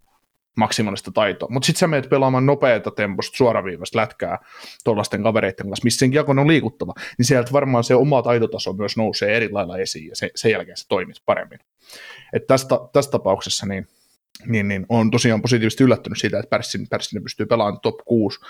maksimaalista 0.56 1.10
taitoa. 1.10 1.48
Mutta 1.50 1.66
sitten 1.66 1.80
sä 1.80 1.86
menet 1.86 2.08
pelaamaan 2.08 2.46
nopeata 2.46 2.90
temposta 2.90 3.36
suoraviivasta 3.36 3.98
lätkää 3.98 4.38
tuollaisten 4.84 5.22
kavereiden 5.22 5.68
kanssa, 5.68 5.84
missä 5.84 5.98
sen 5.98 6.10
kiekon 6.10 6.38
on 6.38 6.48
liikuttava, 6.48 6.94
niin 7.18 7.26
sieltä 7.26 7.52
varmaan 7.52 7.84
se 7.84 7.94
oma 7.94 8.22
taitotaso 8.22 8.72
myös 8.72 8.96
nousee 8.96 9.36
eri 9.36 9.52
lailla 9.52 9.78
esiin 9.78 10.08
ja 10.08 10.16
se, 10.16 10.30
sen 10.34 10.50
jälkeen 10.50 10.76
se 10.76 10.88
toimit 10.88 11.16
paremmin. 11.26 11.58
Et 12.32 12.46
tästä, 12.46 12.74
tässä 12.92 13.10
tapauksessa 13.10 13.66
niin 13.66 13.88
niin, 14.46 14.68
niin 14.68 14.86
on 14.88 15.10
tosiaan 15.10 15.42
positiivisesti 15.42 15.84
yllättynyt 15.84 16.18
siitä, 16.18 16.38
että 16.38 16.50
Pärssin, 16.50 16.86
Pärssin 16.90 17.22
pystyy 17.22 17.46
pelaamaan 17.46 17.80
top 17.80 17.96
6, 18.04 18.40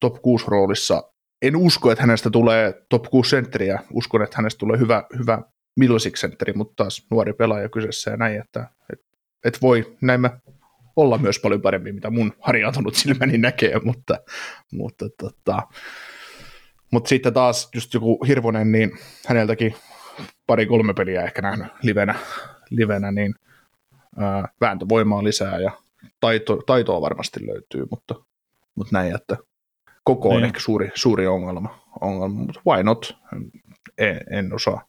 top 0.00 0.22
6 0.22 0.44
roolissa. 0.48 1.12
En 1.42 1.56
usko, 1.56 1.90
että 1.90 2.02
hänestä 2.02 2.30
tulee 2.30 2.74
top 2.88 3.02
6 3.02 3.30
sentteriä, 3.30 3.78
uskon, 3.92 4.22
että 4.22 4.36
hänestä 4.36 4.58
tulee 4.58 4.78
hyvä, 4.78 5.04
hyvä 5.18 5.42
middle 5.76 5.98
six 5.98 6.20
sentteri, 6.20 6.52
mutta 6.52 6.74
taas 6.76 7.06
nuori 7.10 7.32
pelaaja 7.32 7.68
kyseessä 7.68 8.10
ja 8.10 8.16
näin, 8.16 8.40
että 8.40 8.66
et, 8.92 9.00
et 9.44 9.62
voi 9.62 9.96
näin 10.00 10.20
mä 10.20 10.38
olla 10.96 11.18
myös 11.18 11.38
paljon 11.38 11.62
parempi, 11.62 11.92
mitä 11.92 12.10
mun 12.10 12.32
harjaantunut 12.40 12.94
silmäni 12.94 13.38
näkee, 13.38 13.80
mutta, 13.84 14.18
mutta, 14.72 15.08
tota, 15.18 15.62
mutta 16.90 17.08
sitten 17.08 17.34
taas 17.34 17.68
just 17.74 17.94
joku 17.94 18.24
Hirvonen, 18.24 18.72
niin 18.72 18.98
häneltäkin 19.28 19.74
pari-kolme 20.46 20.94
peliä 20.94 21.22
ehkä 21.22 21.42
nähnyt 21.42 21.66
livenä, 21.82 22.14
livenä 22.70 23.12
niin– 23.12 23.34
ää, 24.16 24.48
vääntövoimaa 24.60 25.24
lisää 25.24 25.60
ja 25.60 25.70
taito, 26.20 26.56
taitoa 26.56 27.00
varmasti 27.00 27.46
löytyy, 27.46 27.86
mutta, 27.90 28.14
mutta 28.74 28.98
näin, 28.98 29.14
että 29.14 29.36
koko 30.04 30.28
on 30.28 30.36
niin. 30.36 30.44
ehkä 30.44 30.60
suuri, 30.60 30.90
suuri 30.94 31.26
ongelma, 31.26 31.84
ongelma, 32.00 32.34
mutta 32.34 32.60
why 32.66 32.82
not, 32.82 33.16
en, 33.98 34.20
en 34.30 34.54
osaa, 34.54 34.88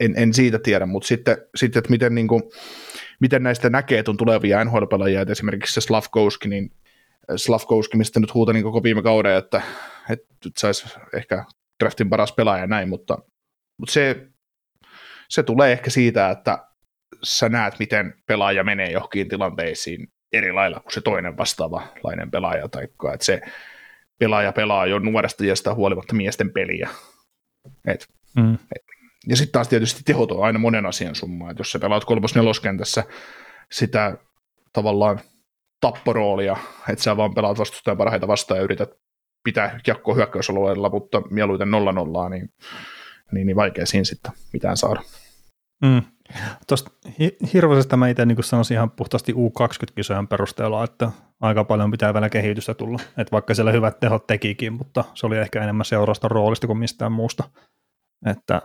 en, 0.00 0.14
en 0.16 0.34
siitä 0.34 0.58
tiedä, 0.58 0.86
mutta 0.86 1.06
sitten, 1.06 1.36
sitten 1.54 1.78
että 1.78 1.90
miten, 1.90 2.14
niin 2.14 2.28
kuin, 2.28 2.42
miten 3.20 3.42
näistä 3.42 3.70
näkee, 3.70 3.98
että 3.98 4.10
on 4.10 4.16
tulevia 4.16 4.64
NHL-pelaajia, 4.64 5.20
että 5.20 5.32
esimerkiksi 5.32 5.74
se 5.74 5.80
Slavkowski, 5.80 6.48
niin 6.48 6.70
Slavkowski, 7.36 7.96
mistä 7.96 8.20
nyt 8.20 8.34
huuta 8.34 8.52
niin 8.52 8.62
koko 8.62 8.82
viime 8.82 9.02
kauden, 9.02 9.36
että, 9.36 9.62
että 10.10 10.50
saisi 10.58 10.98
ehkä 11.14 11.44
draftin 11.80 12.10
paras 12.10 12.32
pelaaja 12.32 12.62
ja 12.62 12.66
näin, 12.66 12.88
mutta, 12.88 13.18
mutta 13.78 13.92
se, 13.92 14.26
se 15.28 15.42
tulee 15.42 15.72
ehkä 15.72 15.90
siitä, 15.90 16.30
että 16.30 16.66
sä 17.22 17.48
näet, 17.48 17.78
miten 17.78 18.14
pelaaja 18.26 18.64
menee 18.64 18.90
johonkin 18.90 19.28
tilanteisiin 19.28 20.08
eri 20.32 20.52
lailla 20.52 20.80
kuin 20.80 20.92
se 20.92 21.00
toinen 21.00 21.36
vastaavalainen 21.36 22.30
pelaaja, 22.30 22.68
tai 22.68 22.84
että 23.14 23.24
se 23.24 23.40
pelaaja 24.18 24.52
pelaa 24.52 24.86
jo 24.86 24.98
nuoresta 24.98 25.44
iästä 25.44 25.74
huolimatta 25.74 26.14
miesten 26.14 26.52
peliä. 26.52 26.88
Et, 27.86 28.08
mm. 28.36 28.54
et, 28.54 28.82
ja 29.26 29.36
sitten 29.36 29.52
taas 29.52 29.68
tietysti 29.68 30.02
tehot 30.04 30.32
on 30.32 30.44
aina 30.44 30.58
monen 30.58 30.86
asian 30.86 31.14
summa, 31.14 31.50
että 31.50 31.60
jos 31.60 31.72
sä 31.72 31.78
pelaat 31.78 32.04
kolmos 32.04 32.34
neloskentässä 32.34 33.04
sitä 33.72 34.18
tavallaan 34.72 35.20
tapporoolia, 35.80 36.56
että 36.88 37.04
sä 37.04 37.16
vaan 37.16 37.34
pelaat 37.34 37.58
vastustajan 37.58 37.98
parhaita 37.98 38.28
vastaan 38.28 38.58
ja 38.58 38.64
yrität 38.64 38.90
pitää 39.44 39.80
kiekkoa 39.82 40.14
hyökkäysalueella, 40.14 40.90
mutta 40.90 41.22
mieluiten 41.30 41.70
nolla 41.70 41.92
nollaa, 41.92 42.28
niin, 42.28 42.52
niin, 43.32 43.46
niin 43.46 43.56
vaikea 43.56 43.86
siinä 43.86 44.04
sitten 44.04 44.32
mitään 44.52 44.76
saada. 44.76 45.02
Mm. 45.84 46.02
Tuosta 46.68 46.90
hirveästä 47.52 47.96
mä 47.96 48.08
itse 48.08 48.26
niin 48.26 48.44
sanoisin 48.44 48.74
ihan 48.74 48.90
puhtaasti 48.90 49.32
U20-kisojen 49.32 50.28
perusteella, 50.28 50.84
että 50.84 51.10
aika 51.40 51.64
paljon 51.64 51.90
pitää 51.90 52.14
vielä 52.14 52.28
kehitystä 52.28 52.74
tulla. 52.74 53.00
Että 53.18 53.32
vaikka 53.32 53.54
siellä 53.54 53.72
hyvät 53.72 54.00
tehot 54.00 54.26
tekikin, 54.26 54.72
mutta 54.72 55.04
se 55.14 55.26
oli 55.26 55.38
ehkä 55.38 55.62
enemmän 55.62 55.84
seurausta 55.84 56.28
roolista 56.28 56.66
kuin 56.66 56.78
mistään 56.78 57.12
muusta. 57.12 57.44
Että 58.26 58.62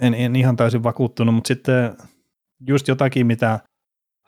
en, 0.00 0.14
en 0.14 0.36
ihan 0.36 0.56
täysin 0.56 0.82
vakuuttunut, 0.82 1.34
mutta 1.34 1.48
sitten 1.48 1.96
just 2.66 2.88
jotakin, 2.88 3.26
mitä, 3.26 3.60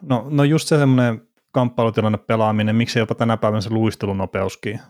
no, 0.02 0.26
no 0.30 0.44
just 0.44 0.68
se 0.68 0.78
semmoinen 0.78 1.20
kamppailutilanne 1.52 2.18
pelaaminen, 2.18 2.76
miksi 2.76 2.98
jopa 2.98 3.14
tänä 3.14 3.36
päivänä 3.36 3.60
se 3.60 3.70
luistelunopeuskin 3.70 4.80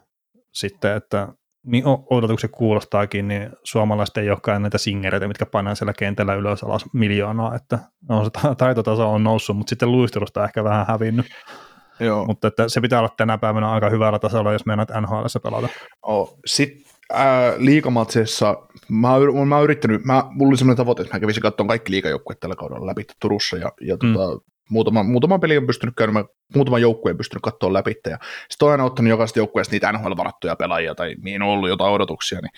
sitten, 0.53 0.97
että 0.97 1.29
niin 1.67 1.85
odotukset 2.11 2.51
kuulostaakin, 2.51 3.29
niin 3.29 3.51
suomalaiset 3.65 4.17
ei 4.17 4.31
olekaan 4.31 4.63
näitä 4.63 4.79
singereitä, 4.79 5.29
mitkä 5.29 5.47
painaa 5.47 5.75
siellä 5.75 5.93
kentällä 5.93 6.35
ylös 6.35 6.65
alas 6.65 6.85
miljoonaa, 6.93 7.55
että 7.55 7.79
no, 8.09 8.25
se 8.25 8.31
taitotaso 8.59 9.13
on 9.13 9.25
noussut, 9.25 9.57
mutta 9.57 9.71
sitten 9.71 9.93
luistelusta 9.93 10.45
ehkä 10.45 10.65
vähän 10.65 10.87
hävinnyt. 10.89 11.27
Joo. 12.01 12.27
Mutta 12.27 12.49
että 12.49 12.69
se 12.69 12.81
pitää 12.81 12.99
olla 12.99 13.15
tänä 13.17 13.39
päivänä 13.39 13.71
aika 13.71 13.91
hyvällä 13.91 14.19
tasolla, 14.19 14.53
jos 14.53 14.67
meinaat 14.67 14.89
NHL 15.01 15.25
pelata. 15.43 15.69
Oh, 16.03 16.39
Sitten 16.47 16.92
liikamatseissa, 17.57 18.57
mä, 18.89 19.09
mä 19.47 19.57
oon 19.57 19.65
yrittänyt, 19.65 20.05
mä, 20.05 20.25
mulla 20.31 20.51
oli 20.51 20.57
sellainen 20.57 20.77
tavoite, 20.77 21.03
että 21.03 21.15
mä 21.15 21.21
kävisin 21.21 21.43
katsomaan 21.43 21.69
kaikki 21.69 21.93
liikajoukkueet 21.93 22.41
tällä 22.41 22.57
kaudella 22.57 22.87
läpi 22.87 23.05
Turussa, 23.21 23.57
ja, 23.57 23.73
ja 23.81 23.97
mm. 24.03 24.13
tota, 24.15 24.45
muutama, 24.71 25.03
muutama 25.03 25.39
peli 25.39 25.57
on 25.57 25.67
pystynyt 25.67 25.95
käymään, 25.97 26.25
muutama 26.55 26.79
joukkue 26.79 27.11
on 27.11 27.17
pystynyt 27.17 27.43
katsoa 27.43 27.73
läpi, 27.73 27.95
ja 28.11 28.19
sitten 28.51 28.67
on 28.67 28.73
aina 28.73 28.85
ottanut 28.85 29.11
jokaisesta 29.11 29.39
joukkueesta 29.39 29.73
niitä 29.73 29.93
NHL-varattuja 29.93 30.57
pelaajia, 30.57 30.95
tai 30.95 31.15
mihin 31.23 31.43
on 31.43 31.49
ollut 31.49 31.69
jotain 31.69 31.93
odotuksia, 31.93 32.41
niin 32.41 32.53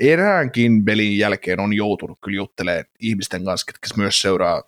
eräänkin 0.00 0.84
pelin 0.84 1.18
jälkeen 1.18 1.60
on 1.60 1.72
joutunut 1.72 2.18
kyllä 2.24 2.36
juttelemaan 2.36 2.84
ihmisten 3.00 3.44
kanssa, 3.44 3.66
ketkä 3.66 3.88
myös 3.96 4.20
seuraa 4.20 4.62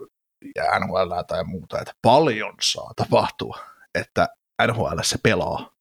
NHL 0.80 1.20
tai 1.28 1.44
muuta, 1.44 1.80
että 1.80 1.92
paljon 2.02 2.54
saa 2.62 2.92
tapahtua, 2.96 3.58
että 3.94 4.28
NHL 4.66 4.98
se 5.02 5.18
pelaa. 5.22 5.75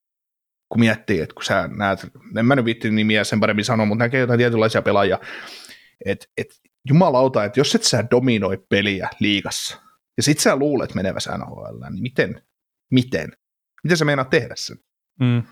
Kun 0.70 0.80
miettii, 0.80 1.22
että 1.22 1.36
kun 1.36 1.44
sä 1.44 1.70
näet, 1.78 2.08
en 2.38 2.46
mä 2.46 2.56
nyt 2.56 2.66
viitti 2.66 2.92
nimiä 2.92 3.24
sen 3.24 3.40
paremmin 3.40 3.66
sanoa, 3.66 3.86
mutta 3.86 4.04
näkee 4.04 4.20
jotain 4.20 4.38
tietynlaisia 4.38 4.82
pelaajia, 4.82 5.20
että 6.06 6.26
et, 6.38 6.48
jumalauta, 6.90 7.44
että 7.44 7.60
jos 7.60 7.76
et 7.76 7.84
sä 7.84 8.04
dominoi 8.12 8.58
peliä 8.70 9.10
liigassa, 9.20 9.82
ja 10.18 10.24
sit 10.24 10.40
sä 10.40 10.56
luulet 10.56 10.96
menevässä 10.96 11.38
NHL, 11.38 11.90
niin 11.90 12.02
miten, 12.02 12.42
miten, 12.92 13.32
miten 13.84 13.98
sä 13.98 14.06
meinaat 14.06 14.30
tehdä 14.30 14.54
sen? 14.58 14.78
Mm. 15.20 15.44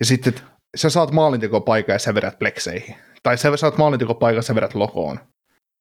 Ja 0.00 0.06
sitten, 0.06 0.32
että 0.34 0.42
sä 0.76 0.90
saat 0.90 1.10
maalintekopaikan 1.10 1.92
ja 1.92 1.98
sä 1.98 2.14
vedät 2.14 2.38
plekseihin, 2.38 2.96
tai 3.22 3.38
sä 3.38 3.56
saat 3.56 3.78
maalintekopaikan 3.78 4.36
ja 4.36 4.42
sä 4.42 4.54
vedät 4.54 4.74
lokoon, 4.74 5.20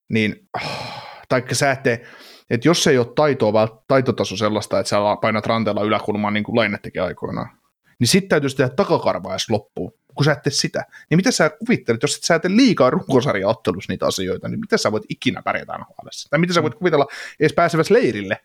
niin, 0.09 0.49
oh, 0.53 1.05
taikka 1.30 1.55
sä 1.55 1.72
et 1.72 1.84
tee, 1.84 2.05
että 2.49 2.68
jos 2.68 2.88
ei 2.88 2.97
ole 2.97 3.07
taitoa, 3.16 3.84
taitotaso 3.88 4.38
sellaista, 4.38 4.80
että 4.80 4.89
sä 4.89 4.97
painat 5.22 5.45
ranteella 5.45 5.84
yläkulmaan 5.84 6.34
niin 6.34 6.43
kuin 6.43 6.55
Laine 6.55 6.78
teki 6.78 6.99
aikoinaan, 6.99 7.57
niin 8.00 8.08
sitten 8.08 8.30
täytyisi 8.30 8.58
tehdä 8.58 8.70
takakarvaa 8.70 9.34
jos 9.34 9.50
loppuu, 9.50 10.00
kun 10.16 10.26
sä 10.26 10.32
et 10.32 10.41
tee 10.41 10.52
sitä. 10.52 10.86
Niin 11.10 11.18
mitä 11.18 11.32
sä 11.32 11.50
kuvittelet, 11.50 12.02
jos 12.02 12.16
et 12.16 12.24
sä 12.24 12.39
tee 12.39 12.52
liikaa 12.52 12.89
runkosarjaottelussa 12.89 13.93
niitä 13.93 14.06
asioita, 14.06 14.48
niin 14.48 14.60
mitä 14.60 14.78
sä 14.78 14.91
voit 14.91 15.04
ikinä 15.10 15.41
pärjätä 15.41 15.78
nhl 15.78 16.08
Tai 16.30 16.39
mitä 16.39 16.54
sä 16.54 16.64
voit 16.64 16.76
kuvitella 16.76 17.08
edes 17.39 17.54
pääsevässä 17.54 17.93
leirille? 17.93 18.38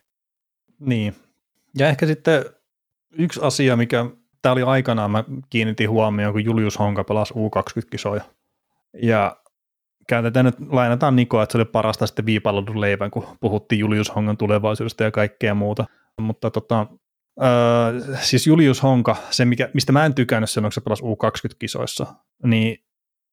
Niin. 0.80 1.14
Ja 1.78 1.88
ehkä 1.88 2.06
sitten 2.06 2.44
yksi 3.10 3.40
asia, 3.42 3.76
mikä 3.76 4.06
tämä 4.42 4.52
oli 4.52 4.62
aikanaan, 4.62 5.10
mä 5.10 5.24
kiinnitin 5.50 5.90
huomioon, 5.90 6.32
kun 6.32 6.44
Julius 6.44 6.78
Honka 6.78 7.04
pelasi 7.04 7.34
U20-kisoja. 7.34 8.24
Ja 9.02 9.36
käytetään 10.08 10.44
nyt, 10.46 10.54
lainataan 10.68 11.16
Nikoa, 11.16 11.42
että 11.42 11.52
se 11.52 11.58
oli 11.58 11.64
parasta 11.64 12.06
sitten 12.06 12.26
viipallodun 12.26 12.80
leivän, 12.80 13.10
kun 13.10 13.26
puhuttiin 13.40 13.78
Julius 13.78 14.14
Hongan 14.14 14.36
tulevaisuudesta 14.36 15.04
ja 15.04 15.10
kaikkea 15.10 15.54
muuta. 15.54 15.84
Mutta 16.20 16.50
tota, 16.50 16.86
Öö, 17.42 18.16
siis 18.16 18.46
Julius 18.46 18.82
Honka, 18.82 19.16
se 19.30 19.44
mikä, 19.44 19.70
mistä 19.74 19.92
mä 19.92 20.06
en 20.06 20.14
tykännyt 20.14 20.50
silloin, 20.50 20.68
kun 20.68 20.72
se 20.72 20.80
pelasi 20.80 21.02
U20-kisoissa, 21.02 22.06
niin 22.44 22.78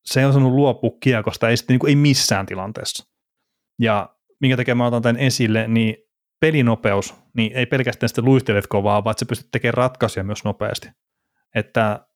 se 0.06 0.26
on 0.26 0.34
sanonut 0.34 0.54
luopua 0.54 0.92
kiekosta, 1.00 1.50
ei, 1.50 1.58
sitten, 1.58 1.74
niin 1.74 1.80
kuin, 1.80 1.90
ei 1.90 1.96
missään 1.96 2.46
tilanteessa. 2.46 3.08
Ja 3.80 4.10
minkä 4.42 4.58
takia 4.58 4.76
mä 4.76 4.86
otan 4.86 5.02
tämän 5.02 5.22
esille, 5.22 5.68
niin 5.68 5.96
pelinopeus, 6.40 7.16
niin 7.34 7.52
ei 7.54 7.66
pelkästään 7.66 8.10
sitten 8.10 8.26
luistelet 8.26 8.68
kovaa, 8.68 9.04
vaan 9.04 9.12
että 9.12 9.20
sä 9.20 9.30
pystyt 9.30 9.52
tekemään 9.52 9.74
ratkaisuja 9.74 10.24
myös 10.24 10.44
nopeasti. 10.44 10.90
Että 11.56 12.08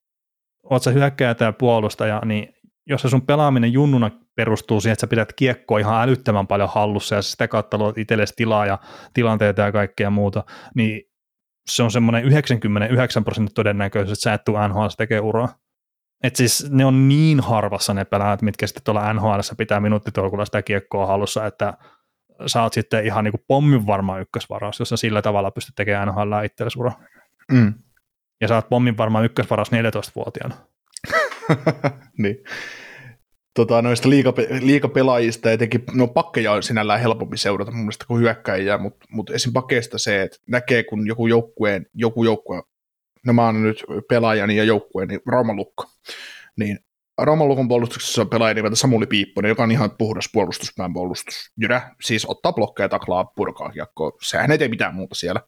oot 0.70 0.82
sä 0.82 0.90
hyökkääjä 0.90 1.34
tai 1.34 1.52
puolustaja, 1.52 2.22
niin 2.24 2.54
jos 2.86 3.02
se 3.02 3.08
sun 3.08 3.26
pelaaminen 3.26 3.72
junnuna 3.72 4.10
perustuu 4.36 4.80
siihen, 4.80 4.92
että 4.92 5.00
sä 5.00 5.06
pidät 5.06 5.32
kiekkoa 5.32 5.78
ihan 5.78 6.02
älyttömän 6.02 6.46
paljon 6.46 6.68
hallussa 6.68 7.14
ja 7.14 7.22
sitä 7.22 7.48
kautta 7.48 7.78
luot 7.78 7.98
itsellesi 7.98 8.34
tilaa 8.36 8.66
ja 8.66 8.78
tilanteita 9.14 9.62
ja 9.62 9.72
kaikkea 9.72 10.10
muuta, 10.10 10.44
niin 10.74 11.11
se 11.66 11.82
on 11.82 11.90
semmoinen 11.90 12.24
99 12.24 13.24
prosenttia 13.24 13.54
todennäköisesti, 13.54 14.12
että 14.12 14.22
sä 14.22 14.34
et 14.34 14.44
tule 14.44 14.68
NHL 14.68 14.86
tekee 14.96 15.20
uraa. 15.20 15.58
Et 16.22 16.36
siis 16.36 16.70
ne 16.70 16.84
on 16.84 17.08
niin 17.08 17.40
harvassa 17.40 17.94
ne 17.94 18.04
pelaajat, 18.04 18.42
mitkä 18.42 18.66
sitten 18.66 18.84
tuolla 18.84 19.12
NHL 19.12 19.40
pitää 19.56 19.80
minuuttitolkulla 19.80 20.44
sitä 20.44 20.62
kiekkoa 20.62 21.06
halussa, 21.06 21.46
että 21.46 21.74
sä 22.46 22.62
oot 22.62 22.72
sitten 22.72 23.06
ihan 23.06 23.24
niin 23.24 23.32
kuin 23.32 23.44
pommin 23.48 23.86
varma 23.86 24.18
ykkösvaraus, 24.18 24.78
jos 24.78 24.88
sä 24.88 24.96
sillä 24.96 25.22
tavalla 25.22 25.50
pystyt 25.50 25.74
tekemään 25.74 26.08
NHL 26.08 26.44
itsellesi 26.44 26.78
uraa. 26.78 27.00
Mm. 27.52 27.74
Ja 28.40 28.48
sä 28.48 28.54
oot 28.54 28.68
pommin 28.68 28.96
varma 28.96 29.22
ykkösvaraus 29.22 29.70
14-vuotiaana. 29.72 30.54
niin 32.22 32.36
tota, 33.54 33.82
noista 33.82 34.08
liikape- 34.08 34.60
liikapelaajista, 34.60 35.52
etenkin 35.52 35.84
no 35.92 36.06
pakkeja 36.06 36.52
on 36.52 36.62
sinällään 36.62 37.00
helpompi 37.00 37.36
seurata 37.36 37.70
mun 37.70 37.80
mielestä 37.80 38.04
kuin 38.08 38.20
hyökkäjiä, 38.20 38.78
mutta 38.78 39.06
mut 39.10 39.30
esim. 39.30 39.52
pakeista 39.52 39.98
se, 39.98 40.22
että 40.22 40.38
näkee 40.46 40.84
kun 40.84 41.06
joku 41.06 41.26
joukkueen, 41.26 41.86
joku 41.94 42.24
joukkue, 42.24 42.62
no 43.26 43.32
mä 43.32 43.44
oon 43.44 43.62
nyt 43.62 43.84
pelaajani 44.08 44.56
ja 44.56 44.64
joukkueen, 44.64 45.08
niin 45.08 45.20
Raumalukko, 45.26 45.84
niin 46.56 46.78
Raumalukon 47.18 47.68
puolustuksessa 47.68 48.22
on 48.22 48.28
pelaaja 48.28 48.54
nimeltä 48.54 48.76
Samuli 48.76 49.06
Piipponen, 49.06 49.48
joka 49.48 49.62
on 49.62 49.70
ihan 49.70 49.90
puhdas 49.98 50.28
puolustuspään 50.32 50.92
puolustus. 50.92 51.52
Jyrä, 51.56 51.90
siis 52.02 52.26
ottaa 52.28 52.52
blokkeja, 52.52 52.88
taklaa, 52.88 53.24
purkaa 53.24 53.70
kiekkoa, 53.70 54.12
sehän 54.22 54.50
ei 54.50 54.58
tee 54.58 54.68
mitään 54.68 54.94
muuta 54.94 55.14
siellä. 55.14 55.40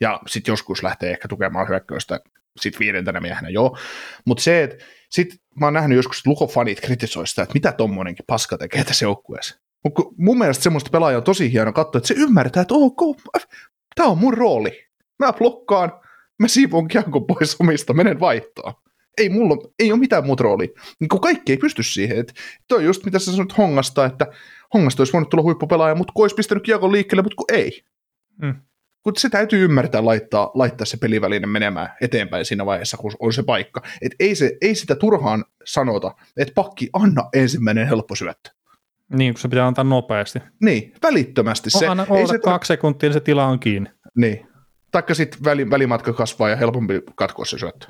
Ja 0.00 0.20
sitten 0.26 0.52
joskus 0.52 0.82
lähtee 0.82 1.10
ehkä 1.10 1.28
tukemaan 1.28 1.68
hyökkäystä 1.68 2.20
sit 2.60 2.80
viidentenä 2.80 3.20
miehenä, 3.20 3.48
joo. 3.48 3.78
Mutta 4.24 4.42
se, 4.42 4.62
että 4.62 4.84
sitten 5.10 5.38
mä 5.60 5.66
oon 5.66 5.74
nähnyt 5.74 5.96
joskus 5.96 6.26
lukofanit 6.26 6.80
kritisoi 6.80 7.26
sitä, 7.26 7.42
että 7.42 7.54
mitä 7.54 7.72
tommonenkin 7.72 8.24
paska 8.26 8.58
tekee 8.58 8.84
tässä 8.84 9.04
joukkueessa. 9.04 9.60
Mutta 9.84 10.02
mun 10.18 10.38
mielestä 10.38 10.62
semmoista 10.62 10.90
pelaajaa 10.90 11.18
on 11.18 11.24
tosi 11.24 11.52
hieno 11.52 11.72
katsoa, 11.72 11.98
että 11.98 12.08
se 12.08 12.14
ymmärtää, 12.14 12.60
että 12.60 12.74
ok, 12.74 13.00
tämä 13.94 14.08
on 14.08 14.18
mun 14.18 14.34
rooli. 14.34 14.86
Mä 15.18 15.32
blokkaan, 15.32 15.92
mä 16.38 16.48
siivon 16.48 16.88
kiekko 16.88 17.20
pois 17.20 17.56
omista, 17.60 17.94
menen 17.94 18.20
vaihtoon. 18.20 18.74
Ei 19.18 19.28
mulla 19.28 19.56
ei 19.78 19.92
ole 19.92 20.00
mitään 20.00 20.26
muuta 20.26 20.44
roolia. 20.44 20.68
Niin 21.00 21.08
kaikki 21.08 21.52
ei 21.52 21.56
pysty 21.56 21.82
siihen. 21.82 22.18
Että 22.18 22.32
toi 22.68 22.84
just 22.84 23.04
mitä 23.04 23.18
sä 23.18 23.30
sanoit 23.30 23.58
Hongasta, 23.58 24.04
että 24.04 24.26
Hongasta 24.74 25.00
olisi 25.00 25.12
voinut 25.12 25.30
tulla 25.30 25.42
huippupelaaja, 25.42 25.94
mutta 25.94 26.12
kun 26.12 26.24
olisi 26.24 26.36
pistänyt 26.36 26.64
kiekon 26.64 26.92
liikkeelle, 26.92 27.22
mutta 27.22 27.36
kun 27.36 27.56
ei. 27.56 27.82
Mm 28.42 28.54
kun 29.06 29.12
se 29.16 29.28
täytyy 29.28 29.64
ymmärtää 29.64 30.04
laittaa, 30.04 30.50
laittaa 30.54 30.84
se 30.84 30.96
peliväline 30.96 31.46
menemään 31.46 31.88
eteenpäin 32.00 32.44
siinä 32.44 32.66
vaiheessa, 32.66 32.96
kun 32.96 33.12
on 33.20 33.32
se 33.32 33.42
paikka. 33.42 33.82
Et 34.02 34.14
ei, 34.20 34.34
se, 34.34 34.56
ei 34.60 34.74
sitä 34.74 34.94
turhaan 34.94 35.44
sanota, 35.64 36.14
että 36.36 36.54
pakki, 36.54 36.90
anna 36.92 37.28
ensimmäinen 37.34 37.88
helppo 37.88 38.14
syöttö. 38.14 38.50
Niin, 39.12 39.34
kun 39.34 39.40
se 39.40 39.48
pitää 39.48 39.66
antaa 39.66 39.84
nopeasti. 39.84 40.38
Niin, 40.62 40.92
välittömästi. 41.02 41.70
Se, 41.70 41.86
anna, 41.86 42.06
ei 42.18 42.26
se 42.26 42.38
kaksi 42.38 42.68
sekuntia, 42.68 43.08
niin 43.08 43.14
se 43.14 43.20
tila 43.20 43.46
on 43.46 43.60
kiinni. 43.60 43.90
Niin. 44.16 44.46
Taikka 44.90 45.14
sitten 45.14 45.44
väli, 45.44 45.70
välimatka 45.70 46.12
kasvaa 46.12 46.48
ja 46.48 46.56
helpompi 46.56 47.02
katkoa 47.14 47.44
se 47.44 47.58
syöttö. 47.58 47.86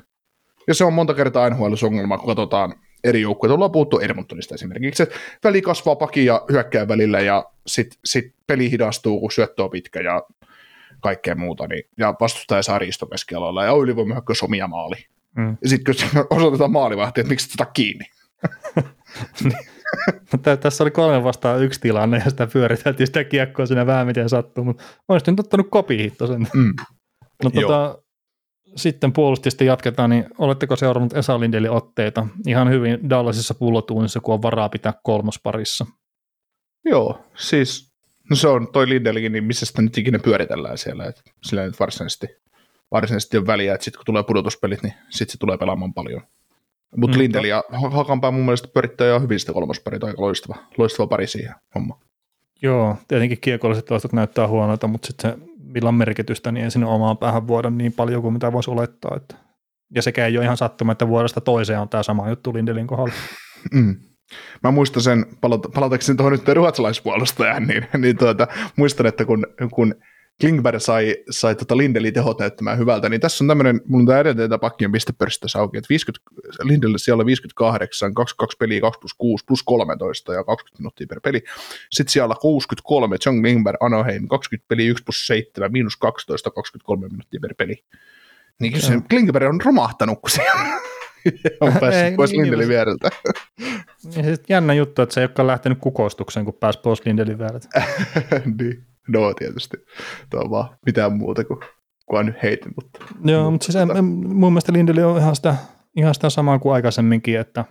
Ja 0.67 0.73
se 0.73 0.83
on 0.83 0.93
monta 0.93 1.13
kertaa 1.13 1.49
nhl 1.49 1.73
ongelma, 1.85 2.17
kun 2.17 2.27
katsotaan 2.27 2.73
eri 3.03 3.21
joukkueita. 3.21 3.53
Ollaan 3.53 3.71
puhuttu 3.71 3.99
Edmontonista 3.99 4.55
esimerkiksi. 4.55 5.05
Se 5.05 5.11
väli 5.43 5.61
kasvaa 5.61 5.95
pakin 5.95 6.25
ja 6.25 6.45
hyökkää 6.51 6.87
välillä 6.87 7.19
ja 7.19 7.45
sitten 7.67 7.99
sit 8.05 8.33
peli 8.47 8.71
hidastuu, 8.71 9.19
kun 9.19 9.31
syöttö 9.31 9.63
on 9.63 9.69
pitkä 9.69 10.01
ja 10.01 10.23
kaikkea 10.99 11.35
muuta, 11.35 11.67
niin, 11.67 11.83
ja 11.97 12.13
vastustaja 12.21 12.63
saa 12.63 12.79
riistokeskialoilla, 12.79 13.65
ja 13.65 13.71
ylivoimahyökkäys 13.71 14.43
omia 14.43 14.67
maali. 14.67 14.95
Mm. 15.35 15.57
Ja 15.61 15.69
sitten 15.69 15.95
kun 15.95 16.37
osoitetaan 16.37 16.71
maalivahti, 16.71 17.21
että 17.21 17.29
miksi 17.29 17.57
tätä 17.57 17.71
kiinni. 17.73 18.05
Mutta 20.31 20.57
tässä 20.57 20.83
oli 20.83 20.91
kolme 20.91 21.23
vastaan 21.23 21.63
yksi 21.63 21.79
tilanne 21.79 22.21
ja 22.25 22.29
sitä 22.29 22.47
pyöriteltiin 22.47 23.07
sitä 23.07 23.23
kiekkoa 23.23 23.65
siinä 23.65 23.85
vähän 23.85 24.07
miten 24.07 24.29
sattuu, 24.29 24.63
mutta 24.63 24.83
olisin 25.07 25.31
nyt 25.31 25.39
ottanut 25.39 25.67
kopihitto 25.69 26.27
sen. 26.27 26.47
Mm. 26.53 26.73
No, 27.43 27.49
tota, 27.49 27.97
sitten 28.75 29.13
puolustista 29.13 29.63
jatketaan, 29.63 30.09
niin 30.09 30.25
oletteko 30.37 30.75
seurannut 30.75 31.17
Esa 31.17 31.39
Lindelin 31.39 31.71
otteita 31.71 32.27
ihan 32.47 32.69
hyvin 32.69 33.09
Dallasissa 33.09 33.53
pullotuunissa, 33.53 34.19
kun 34.19 34.33
on 34.33 34.41
varaa 34.41 34.69
pitää 34.69 34.93
kolmosparissa? 35.03 35.85
Joo, 36.85 37.21
siis 37.35 37.96
no 38.29 38.35
se 38.35 38.47
on 38.47 38.67
toi 38.73 38.89
Lindelikin, 38.89 39.31
niin 39.31 39.43
missä 39.43 39.65
sitä 39.65 39.81
nyt 39.81 39.97
ikinä 39.97 40.19
pyöritellään 40.19 40.77
siellä, 40.77 41.05
että 41.05 41.21
sillä 41.43 41.65
nyt 41.65 41.79
varsinaisesti, 41.79 42.27
varsinaisesti 42.91 43.37
on 43.37 43.47
väliä, 43.47 43.73
että 43.73 43.85
sitten 43.85 43.97
kun 43.97 44.05
tulee 44.05 44.23
pudotuspelit, 44.23 44.83
niin 44.83 44.93
sitten 45.09 45.31
se 45.31 45.37
tulee 45.37 45.57
pelaamaan 45.57 45.93
paljon. 45.93 46.21
Mutta 46.97 47.17
mm. 47.17 47.21
Lindel 47.21 47.43
ja 47.43 47.63
Hakanpää 47.91 48.31
mun 48.31 48.45
mielestä 48.45 48.67
pyörittää 48.67 49.07
jo 49.07 49.19
hyvin 49.19 49.39
sitä 49.39 49.53
kolmosparia, 49.53 49.99
aika 50.03 50.21
loistava, 50.21 50.55
loistava 50.77 51.07
pari 51.07 51.27
siihen 51.27 51.55
homma. 51.75 51.99
Joo, 52.61 52.97
tietenkin 53.07 53.41
kiekolliset 53.41 53.85
tilastot 53.85 54.13
näyttää 54.13 54.47
huonolta, 54.47 54.87
mutta 54.87 55.07
sitten 55.07 55.31
se 55.31 55.37
millä 55.63 55.87
on 55.87 55.95
merkitystä, 55.95 56.51
niin 56.51 56.63
ei 56.63 56.71
sinne 56.71 56.87
omaan 56.87 57.17
päähän 57.17 57.47
vuoda 57.47 57.69
niin 57.69 57.93
paljon 57.93 58.21
kuin 58.21 58.33
mitä 58.33 58.51
voisi 58.51 58.71
olettaa. 58.71 59.15
Että. 59.15 59.35
Ja 59.95 60.01
sekä 60.01 60.25
ei 60.25 60.37
ole 60.37 60.45
ihan 60.45 60.57
sattuma, 60.57 60.91
että 60.91 61.07
vuodesta 61.07 61.41
toiseen 61.41 61.79
on 61.79 61.89
tämä 61.89 62.03
sama 62.03 62.29
juttu 62.29 62.53
Lindelin 62.53 62.87
kohdalla. 62.87 63.13
Mm. 63.73 63.95
Mä 64.63 64.71
muistan 64.71 65.03
sen, 65.03 65.25
palatakseni 65.73 66.17
tuohon 66.17 66.31
nyt 66.31 66.47
ruotsalaispuolustajan, 66.47 67.67
niin, 67.67 67.87
niin 67.97 68.17
tuota, 68.17 68.47
muistan, 68.75 69.05
että 69.05 69.25
kun, 69.25 69.47
kun 69.73 69.95
Klingberg 70.41 70.79
sai, 70.79 71.15
sai 71.29 71.55
tota 71.55 71.77
Lindeli 71.77 72.11
tehot 72.11 72.39
näyttämään 72.39 72.77
hyvältä, 72.77 73.09
niin 73.09 73.21
tässä 73.21 73.43
on 73.43 73.47
tämmöinen, 73.47 73.81
on 73.93 74.05
tämä 74.05 74.19
edelleen 74.19 74.59
pakkien 74.61 74.91
pistepörssistä 74.91 75.59
auki, 75.59 75.77
että 75.77 75.89
50, 75.89 76.29
Lindelle 76.63 76.97
siellä 76.97 77.21
on 77.21 77.25
58, 77.25 78.13
22 78.13 78.57
peliä, 78.57 78.81
2 78.81 78.99
plus 78.99 79.13
6, 79.13 79.45
plus 79.45 79.63
13 79.63 80.33
ja 80.33 80.43
20 80.43 80.81
minuuttia 80.81 81.07
per 81.07 81.19
peli. 81.21 81.43
Sitten 81.91 82.11
siellä 82.11 82.31
on 82.31 82.41
63, 82.41 83.17
John 83.25 83.41
Klingberg, 83.41 83.77
Anaheim, 83.79 84.27
20 84.27 84.67
peliä, 84.67 84.91
1 84.91 85.03
plus 85.03 85.27
7, 85.27 85.71
miinus 85.71 85.97
12, 85.97 86.51
23 86.51 87.07
minuuttia 87.07 87.39
per 87.41 87.55
peli. 87.57 87.83
Niin 88.59 88.73
kyllä 88.73 88.85
se 88.85 88.99
Klingberg 89.09 89.49
on 89.49 89.61
romahtanut, 89.61 90.21
kun 90.21 90.29
se 90.29 90.43
on 91.61 91.73
päässyt 91.79 92.03
Ei, 92.03 92.15
pois 92.15 92.31
niin, 92.31 92.41
Lindelin 92.41 92.59
niin, 92.59 92.69
viereltä. 92.69 93.09
Niin, 94.15 94.37
jännä 94.49 94.73
juttu, 94.73 95.01
että 95.01 95.13
se 95.13 95.21
ei 95.21 95.25
olekaan 95.25 95.47
lähtenyt 95.47 95.77
kukoistukseen, 95.81 96.45
kun 96.45 96.53
pääsi 96.53 96.79
pois 96.79 97.05
Lindelin 97.05 97.37
viereltä. 97.37 97.67
niin. 98.61 98.85
No 99.07 99.33
tietysti, 99.33 99.77
tuo 100.29 100.41
on 100.41 100.49
vaan 100.49 100.77
mitään 100.85 101.17
muuta 101.17 101.43
kuin 101.43 101.59
kuin 102.07 102.25
nyt 102.25 102.43
heitin. 102.43 102.71
Mutta, 102.75 102.99
Joo, 103.25 103.39
mutta, 103.39 103.51
mutta 103.51 103.65
siis 103.65 103.87
tota... 103.87 104.01
mun 104.01 104.53
mielestä 104.53 104.73
Lindeli 104.73 105.03
on 105.03 105.17
ihan 105.17 105.35
sitä, 105.35 105.55
ihan 105.95 106.13
sitä 106.13 106.29
samaa 106.29 106.59
kuin 106.59 106.73
aikaisemminkin, 106.73 107.39
että 107.39 107.65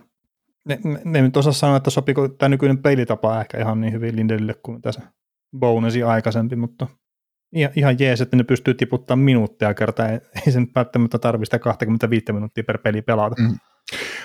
ne, 0.65 0.79
ne, 0.83 1.01
ne 1.05 1.21
nyt 1.21 1.37
osaa 1.37 1.53
sanoa, 1.53 1.77
että 1.77 1.89
sopiko 1.89 2.27
tämä 2.27 2.49
nykyinen 2.49 2.77
pelitapa 2.77 3.41
ehkä 3.41 3.57
ihan 3.57 3.81
niin 3.81 3.93
hyvin 3.93 4.15
Lindelille 4.15 4.53
kuin 4.53 4.81
tässä 4.81 5.01
bonusi 5.59 6.03
aikaisempi, 6.03 6.55
mutta 6.55 6.87
ihan, 7.75 7.95
jees, 7.99 8.21
että 8.21 8.37
ne 8.37 8.43
pystyy 8.43 8.73
tiputtamaan 8.73 9.25
minuuttia 9.25 9.73
kertaa, 9.73 10.09
ei, 10.09 10.51
sen 10.51 10.67
välttämättä 10.75 11.19
tarvitse 11.19 11.59
25 11.59 12.33
minuuttia 12.33 12.63
per 12.63 12.77
peli 12.77 13.01
pelata. 13.01 13.41
Mm. 13.41 13.57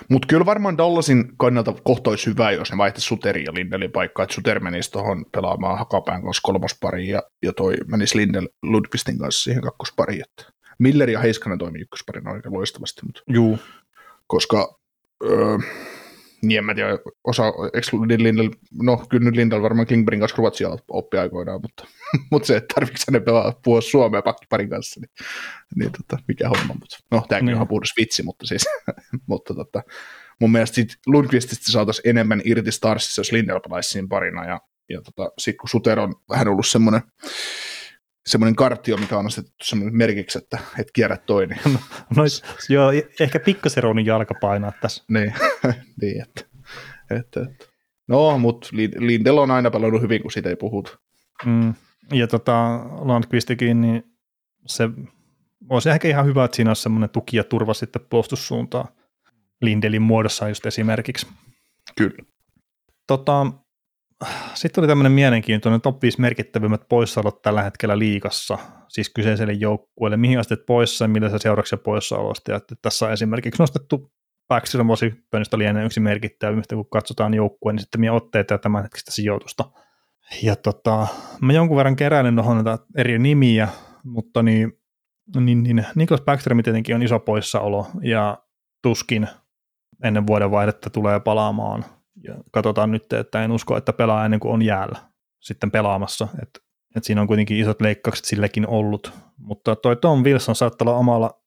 Mutta 0.08 0.26
kyllä 0.26 0.46
varmaan 0.46 0.78
Dallasin 0.78 1.24
kannalta 1.36 1.74
kohtoisi 1.84 2.26
hyvä, 2.26 2.50
jos 2.50 2.70
ne 2.70 2.78
vaihtaisi 2.78 3.06
Suterin 3.06 3.44
ja 3.44 3.54
Lindelin 3.54 3.92
paikkaa, 3.92 4.22
että 4.22 4.34
Suter 4.34 4.60
menisi 4.60 4.90
tuohon 4.90 5.24
pelaamaan 5.32 5.78
Hakapään 5.78 6.22
kanssa 6.22 6.40
kolmospariin 6.42 7.08
ja, 7.08 7.22
ja 7.42 7.52
toi 7.52 7.74
menisi 7.86 8.18
Lindel 8.18 8.48
Ludvistin 8.62 9.18
kanssa 9.18 9.42
siihen 9.42 9.62
kakkospariin. 9.62 10.22
Että 10.22 10.52
Miller 10.78 11.10
ja 11.10 11.20
Heiskanen 11.20 11.58
toimii 11.58 11.82
ykkösparina 11.82 12.30
aika 12.30 12.52
loistavasti, 12.52 13.00
mutta 13.06 13.22
Juu. 13.28 13.58
koska 14.26 14.78
öö, 15.24 15.58
niin 16.42 16.58
en 16.58 16.64
mä 16.64 16.74
tiedä, 16.74 16.98
osa, 17.24 17.44
eikö 17.74 18.16
Lindel, 18.18 18.50
no 18.82 18.96
kyllä 19.08 19.24
nyt 19.24 19.36
Lindel 19.36 19.62
varmaan 19.62 19.86
Klingbergin 19.86 20.20
kanssa 20.20 20.36
Ruotsia 20.36 20.68
oppi 20.88 21.18
aikoinaan, 21.18 21.60
mutta, 21.62 21.86
mutta 22.30 22.46
se, 22.46 22.56
että 22.56 22.74
tarvitsetko 22.74 23.12
ne 23.12 23.20
pelaa, 23.20 23.60
puhua 23.64 23.80
suomea 23.80 24.22
pakkiparin 24.22 24.70
kanssa, 24.70 25.00
niin, 25.00 25.10
niin 25.76 25.92
tota, 25.92 26.22
mikä 26.28 26.48
homma, 26.48 26.74
mutta 26.74 26.98
no 27.10 27.24
tämäkin 27.28 27.46
niin. 27.46 27.54
on 27.54 27.58
ihan 27.58 27.68
puhdas 27.68 27.92
vitsi, 27.96 28.22
mutta 28.22 28.46
siis, 28.46 28.64
mutta 29.26 29.54
tota, 29.54 29.82
mun 30.40 30.52
mielestä 30.52 30.74
sit 30.74 30.96
Lundqvistista 31.06 31.72
saataisiin 31.72 32.10
enemmän 32.10 32.42
irti 32.44 32.72
Starsissa, 32.72 33.20
jos 33.20 33.32
Lindel 33.32 33.60
pelaisi 33.60 33.90
siinä 33.90 34.08
parina, 34.10 34.44
ja, 34.44 34.60
ja 34.88 35.02
tota, 35.02 35.32
sitten 35.38 35.58
kun 35.58 35.68
Suter 35.68 36.00
on 36.00 36.14
vähän 36.28 36.48
ollut 36.48 36.66
semmoinen, 36.66 37.02
semmoinen 38.26 38.56
kartio, 38.56 38.96
mikä 38.96 39.18
on 39.18 39.26
asetettu 39.26 39.64
semmoinen 39.64 39.96
merkiksi, 39.96 40.38
että 40.38 40.58
et 40.78 40.90
kierrä 40.92 41.16
toi. 41.16 41.46
Niin. 41.46 41.60
No, 42.16 42.22
joo, 42.68 42.90
ehkä 43.20 43.40
pikkasen 43.40 43.82
Ronin 43.82 44.06
jalka 44.06 44.34
painaa 44.40 44.72
tässä. 44.80 45.04
niin, 45.08 45.34
niin 46.02 46.22
että, 46.22 46.44
että, 47.10 47.40
että. 47.40 47.72
No, 48.08 48.38
mutta 48.38 48.68
Lindel 48.98 49.38
on 49.38 49.50
aina 49.50 49.70
pelannut 49.70 50.02
hyvin, 50.02 50.22
kun 50.22 50.32
siitä 50.32 50.48
ei 50.48 50.56
puhut. 50.56 50.98
Mm. 51.46 51.74
Ja 52.12 52.26
tota, 52.26 52.80
Landqvistikin, 53.00 53.80
niin 53.80 54.02
se 54.66 54.88
olisi 55.68 55.90
ehkä 55.90 56.08
ihan 56.08 56.26
hyvä, 56.26 56.44
että 56.44 56.56
siinä 56.56 56.70
olisi 56.70 56.82
semmoinen 56.82 57.10
tuki 57.10 57.36
ja 57.36 57.44
turva 57.44 57.74
sitten 57.74 58.02
puolustussuuntaan 58.10 58.88
Lindelin 59.62 60.02
muodossa 60.02 60.48
just 60.48 60.66
esimerkiksi. 60.66 61.26
Kyllä. 61.96 62.24
Tota, 63.06 63.46
sitten 64.54 64.82
oli 64.82 64.88
tämmöinen 64.88 65.12
mielenkiintoinen 65.12 65.80
top 65.80 66.02
5 66.02 66.20
merkittävimmät 66.20 66.88
poissaolot 66.88 67.42
tällä 67.42 67.62
hetkellä 67.62 67.98
liikassa, 67.98 68.58
siis 68.88 69.10
kyseiselle 69.10 69.52
joukkueelle, 69.52 70.16
mihin 70.16 70.38
asti 70.38 70.56
poissa 70.56 71.04
ja 71.04 71.08
millaisia 71.08 71.38
seurauksia 71.38 71.78
poissaolosta. 71.78 72.52
Ja 72.52 72.60
tässä 72.82 73.06
on 73.06 73.12
esimerkiksi 73.12 73.62
nostettu 73.62 74.12
Backstrom 74.48 74.86
Washingtonista 74.86 75.58
lienee 75.58 75.84
yksi 75.84 76.00
merkittävimmistä, 76.00 76.74
kun 76.74 76.90
katsotaan 76.90 77.34
joukkueen, 77.34 77.76
niin 77.76 77.82
sitten 77.82 78.00
minä 78.00 78.12
otteita 78.12 78.54
ja 78.54 78.58
tämänhetkistä 78.58 79.10
sijoitusta. 79.10 79.64
Ja 80.42 80.56
tota, 80.56 81.06
mä 81.40 81.52
jonkun 81.52 81.76
verran 81.76 81.96
keräilen 81.96 82.34
tuohon 82.34 82.56
näitä 82.56 82.78
eri 82.96 83.18
nimiä, 83.18 83.68
mutta 84.04 84.42
niin, 84.42 84.72
niin, 85.40 85.62
niin 85.62 85.86
Niklas 85.94 86.20
Backstrom 86.20 86.62
tietenkin 86.62 86.94
on 86.94 87.02
iso 87.02 87.18
poissaolo 87.18 87.86
ja 88.02 88.38
tuskin 88.82 89.28
ennen 90.04 90.26
vuoden 90.26 90.50
vaihdetta 90.50 90.90
tulee 90.90 91.20
palaamaan 91.20 91.84
ja 92.24 92.34
katsotaan 92.52 92.90
nyt, 92.90 93.12
että 93.12 93.44
en 93.44 93.52
usko, 93.52 93.76
että 93.76 93.92
pelaa 93.92 94.24
ennen 94.24 94.40
kuin 94.40 94.52
on 94.52 94.62
jäällä 94.62 94.98
sitten 95.40 95.70
pelaamassa, 95.70 96.28
että 96.42 96.60
et 96.96 97.04
siinä 97.04 97.20
on 97.20 97.26
kuitenkin 97.26 97.56
isot 97.56 97.80
leikkaukset 97.80 98.24
sillekin 98.24 98.66
ollut, 98.66 99.12
mutta 99.38 99.76
toi 99.76 99.96
Tom 99.96 100.22
Wilson 100.24 100.54
saattaa 100.54 100.88
olla 100.88 100.98
omalla 100.98 101.42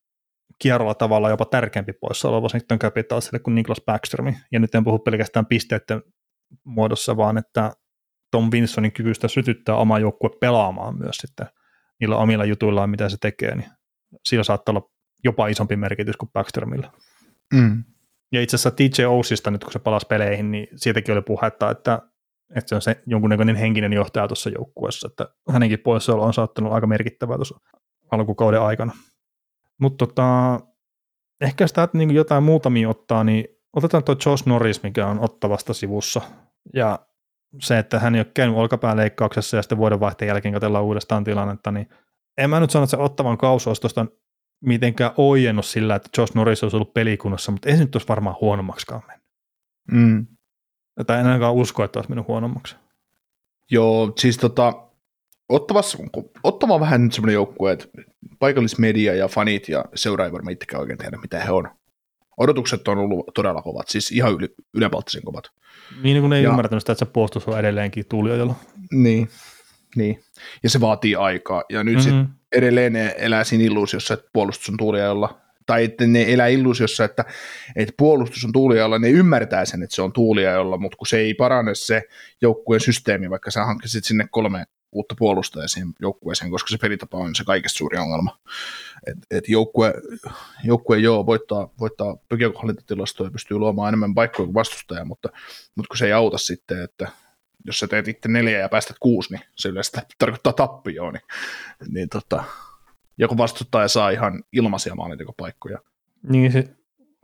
kierrolla 0.60 0.94
tavalla 0.94 1.30
jopa 1.30 1.46
tärkeämpi 1.46 1.94
poissaolo 1.94 2.42
Washington 2.42 2.80
Capitalsille 2.80 3.40
kuin 3.40 3.56
Niklas 3.56 3.82
Backstrom, 3.86 4.34
ja 4.52 4.60
nyt 4.60 4.76
en 4.76 4.84
puhu 4.84 5.00
pelkästään 5.00 5.46
pisteiden 5.46 6.02
muodossa, 6.64 7.18
vaan 7.18 7.38
että 7.38 7.72
Tom 8.32 8.50
Wilsonin 8.54 8.92
kyvystä 8.92 9.28
sytyttää 9.28 9.76
oma 9.76 10.00
joukkue 10.00 10.30
pelaamaan 10.40 10.98
myös 10.98 11.16
sitten 11.18 11.48
niillä 12.00 12.18
omilla 12.18 12.46
jutuillaan, 12.46 12.90
mitä 12.90 13.10
se 13.10 13.18
tekee, 13.22 13.56
niin 13.56 13.70
sillä 14.26 14.44
saattaa 14.44 14.74
olla 14.74 14.90
jopa 15.24 15.48
isompi 15.48 15.76
merkitys 15.76 16.18
kuin 16.18 16.30
Backstromilla. 16.34 16.92
Mm. 17.54 17.84
Ja 18.32 18.42
itse 18.42 18.56
asiassa 18.56 18.72
TJ 18.72 19.06
Ousista 19.06 19.52
nyt 19.52 19.64
kun 19.64 19.74
se 19.74 19.80
palasi 19.80 20.06
peleihin, 20.10 20.52
niin 20.52 20.68
siitäkin 20.76 21.14
oli 21.14 21.22
puhetta, 21.22 21.72
että, 21.72 22.02
että 22.56 22.70
se 22.70 22.76
on 22.76 22.82
se 22.82 23.02
jonkunnäköinen 23.06 23.56
henkinen 23.56 23.94
johtaja 23.94 24.28
tuossa 24.28 24.50
joukkueessa, 24.50 25.08
että 25.08 25.28
hänenkin 25.50 25.80
poissaolo 25.80 26.24
on 26.24 26.34
saattanut 26.34 26.74
aika 26.74 26.88
merkittävää 26.88 27.36
tuossa 27.36 27.60
alkukauden 28.12 28.62
aikana. 28.62 28.94
Mutta 29.82 30.08
tota, 30.08 30.60
ehkä 31.42 31.68
sitä 31.68 31.90
niin 31.94 32.12
jotain 32.12 32.44
muutamia 32.44 32.90
ottaa, 32.90 33.24
niin 33.24 33.46
otetaan 33.74 34.04
tuo 34.04 34.16
Josh 34.26 34.48
Norris, 34.48 34.84
mikä 34.84 35.08
on 35.08 35.20
ottavasta 35.20 35.74
sivussa. 35.74 36.22
Ja 36.74 37.00
se, 37.62 37.80
että 37.80 38.00
hän 38.00 38.16
ei 38.16 38.20
ole 38.20 38.32
käynyt 38.34 38.58
olkapääleikkauksessa 38.58 39.58
ja 39.58 39.64
sitten 39.64 39.78
vuodenvaihteen 39.78 40.28
jälkeen 40.28 40.54
katsellaan 40.54 40.84
uudestaan 40.84 41.24
tilannetta, 41.24 41.72
niin 41.72 41.90
en 42.38 42.50
mä 42.50 42.60
nyt 42.60 42.72
sano, 42.72 42.84
että 42.84 42.92
se 42.92 42.98
ottavan 42.98 43.38
kausi 43.38 43.70
olisi 43.70 43.82
tuosta 43.82 44.06
mitenkään 44.62 45.12
ojennut 45.18 45.66
sillä, 45.66 45.96
että 45.96 46.10
Josh 46.18 46.36
Norris 46.36 46.64
olisi 46.64 46.76
ollut 46.76 46.94
pelikunnassa, 46.94 47.52
mutta 47.52 47.70
ei 47.70 47.78
se 47.78 47.84
nyt 47.84 47.96
olisi 47.96 48.08
varmaan 48.08 48.36
huonommaksikaan 48.42 49.02
mennyt. 49.08 49.26
Mm. 49.92 50.28
Tai 51.08 51.20
en 51.20 51.26
ainakaan 51.26 51.54
usko, 51.54 51.84
että 51.84 52.00
olisi 52.00 52.10
mennyt 52.10 52.28
huonommaksi. 52.28 52.76
Joo, 53.72 54.14
siis 54.18 54.38
tota, 54.38 54.86
Ottavassa, 55.50 55.98
Ottava 56.44 56.74
on 56.74 56.80
vähän 56.80 57.04
nyt 57.04 57.14
semmoinen 57.14 57.34
joukkue, 57.34 57.72
että 57.72 57.88
paikallismedia 58.40 59.16
ja 59.16 59.28
fanit 59.28 59.70
ja 59.70 59.86
seuraajat 59.96 60.34
varmaan 60.34 60.54
itsekään 60.54 60.82
oikein 60.82 60.98
tiedä, 60.98 61.18
mitä 61.18 61.44
he 61.44 61.52
on. 61.52 61.70
Odotukset 62.38 62.88
on 62.88 62.98
ollut 62.98 63.26
todella 63.34 63.62
kovat, 63.62 63.88
siis 63.88 64.12
ihan 64.12 64.34
yli, 64.34 64.56
ylenpalttisen 64.74 65.24
kovat. 65.24 65.44
Niin 66.04 66.22
kuin 66.22 66.34
ei 66.34 66.44
ja, 66.44 66.50
ymmärtänyt 66.50 66.82
sitä, 66.82 66.92
että 66.92 67.06
se 67.06 67.12
puolustus 67.12 67.48
on 67.48 67.60
edelleenkin 67.60 68.06
tuuliojalla. 68.10 68.56
Niin, 68.92 69.30
niin, 69.96 70.20
ja 70.64 70.70
se 70.70 70.82
vaatii 70.82 71.16
aikaa. 71.16 71.64
Ja 71.70 71.84
nyt 71.84 71.96
mm-hmm. 71.96 72.26
sit 72.26 72.36
edelleen 72.52 72.94
ne 72.94 73.16
elää 73.18 73.44
siinä 73.44 73.64
illuusiossa, 73.64 74.14
että 74.14 74.30
puolustus 74.34 74.70
on 74.70 74.78
tuuliajalla. 74.78 75.42
Tai 75.66 75.84
että 75.84 76.08
ne 76.08 76.34
elää 76.34 76.48
illuusiossa, 76.48 77.04
että, 77.04 77.26
että 77.76 77.94
puolustus 77.98 78.46
on 78.46 78.52
tuuliajalla, 78.52 79.00
ne 79.00 79.10
ymmärtää 79.10 79.66
sen, 79.66 79.84
että 79.84 79.96
se 79.96 80.02
on 80.02 80.14
tuuliajalla, 80.14 80.78
mutta 80.78 80.98
kun 80.98 81.08
se 81.08 81.18
ei 81.18 81.34
parane 81.34 81.76
se 81.76 82.04
joukkueen 82.42 82.82
systeemi, 82.82 83.30
vaikka 83.30 83.52
sä 83.52 83.66
hankkisit 83.66 84.06
sinne 84.06 84.28
kolme 84.32 84.66
uutta 84.92 85.16
puolustajaa 85.18 85.68
siihen 85.68 85.94
joukkueeseen, 86.02 86.52
koska 86.52 86.70
se 86.70 86.78
pelitapa 86.78 87.18
on 87.18 87.36
se 87.36 87.44
kaikista 87.44 87.78
suuri 87.78 87.98
ongelma. 87.98 88.40
Et, 89.08 89.18
et 89.32 89.50
joukkue, 89.50 89.94
joukkue 90.64 90.98
joo, 90.98 91.26
voittaa, 91.26 91.70
voittaa 91.80 92.18
pökiökohallintatilastoja 92.30 93.28
ja 93.28 93.32
pystyy 93.32 93.58
luomaan 93.58 93.88
enemmän 93.88 94.16
paikkoja 94.16 94.46
kuin 94.46 94.54
vastustaja, 94.54 95.06
mutta, 95.06 95.30
mutta 95.76 95.88
kun 95.88 95.98
se 95.98 96.06
ei 96.06 96.14
auta 96.14 96.38
sitten, 96.38 96.84
että 96.84 97.08
jos 97.66 97.80
sä 97.80 97.88
teet 97.88 98.08
itse 98.08 98.30
neljä 98.30 98.60
ja 98.60 98.70
päästät 98.70 98.98
kuusi, 99.00 99.34
niin 99.34 99.42
se 99.56 99.70
yleensä 99.70 100.02
tarkoittaa 100.18 100.54
tappioon, 100.54 101.14
niin, 101.14 101.24
niin 101.94 102.10
tota, 102.10 102.44
joku 103.18 103.38
vastustaja 103.38 103.88
saa 103.88 104.10
ihan 104.10 104.44
ilmaisia 104.52 104.96
maalintekopaikkoja. 104.96 105.80
Niin, 106.30 106.52
se, 106.52 106.76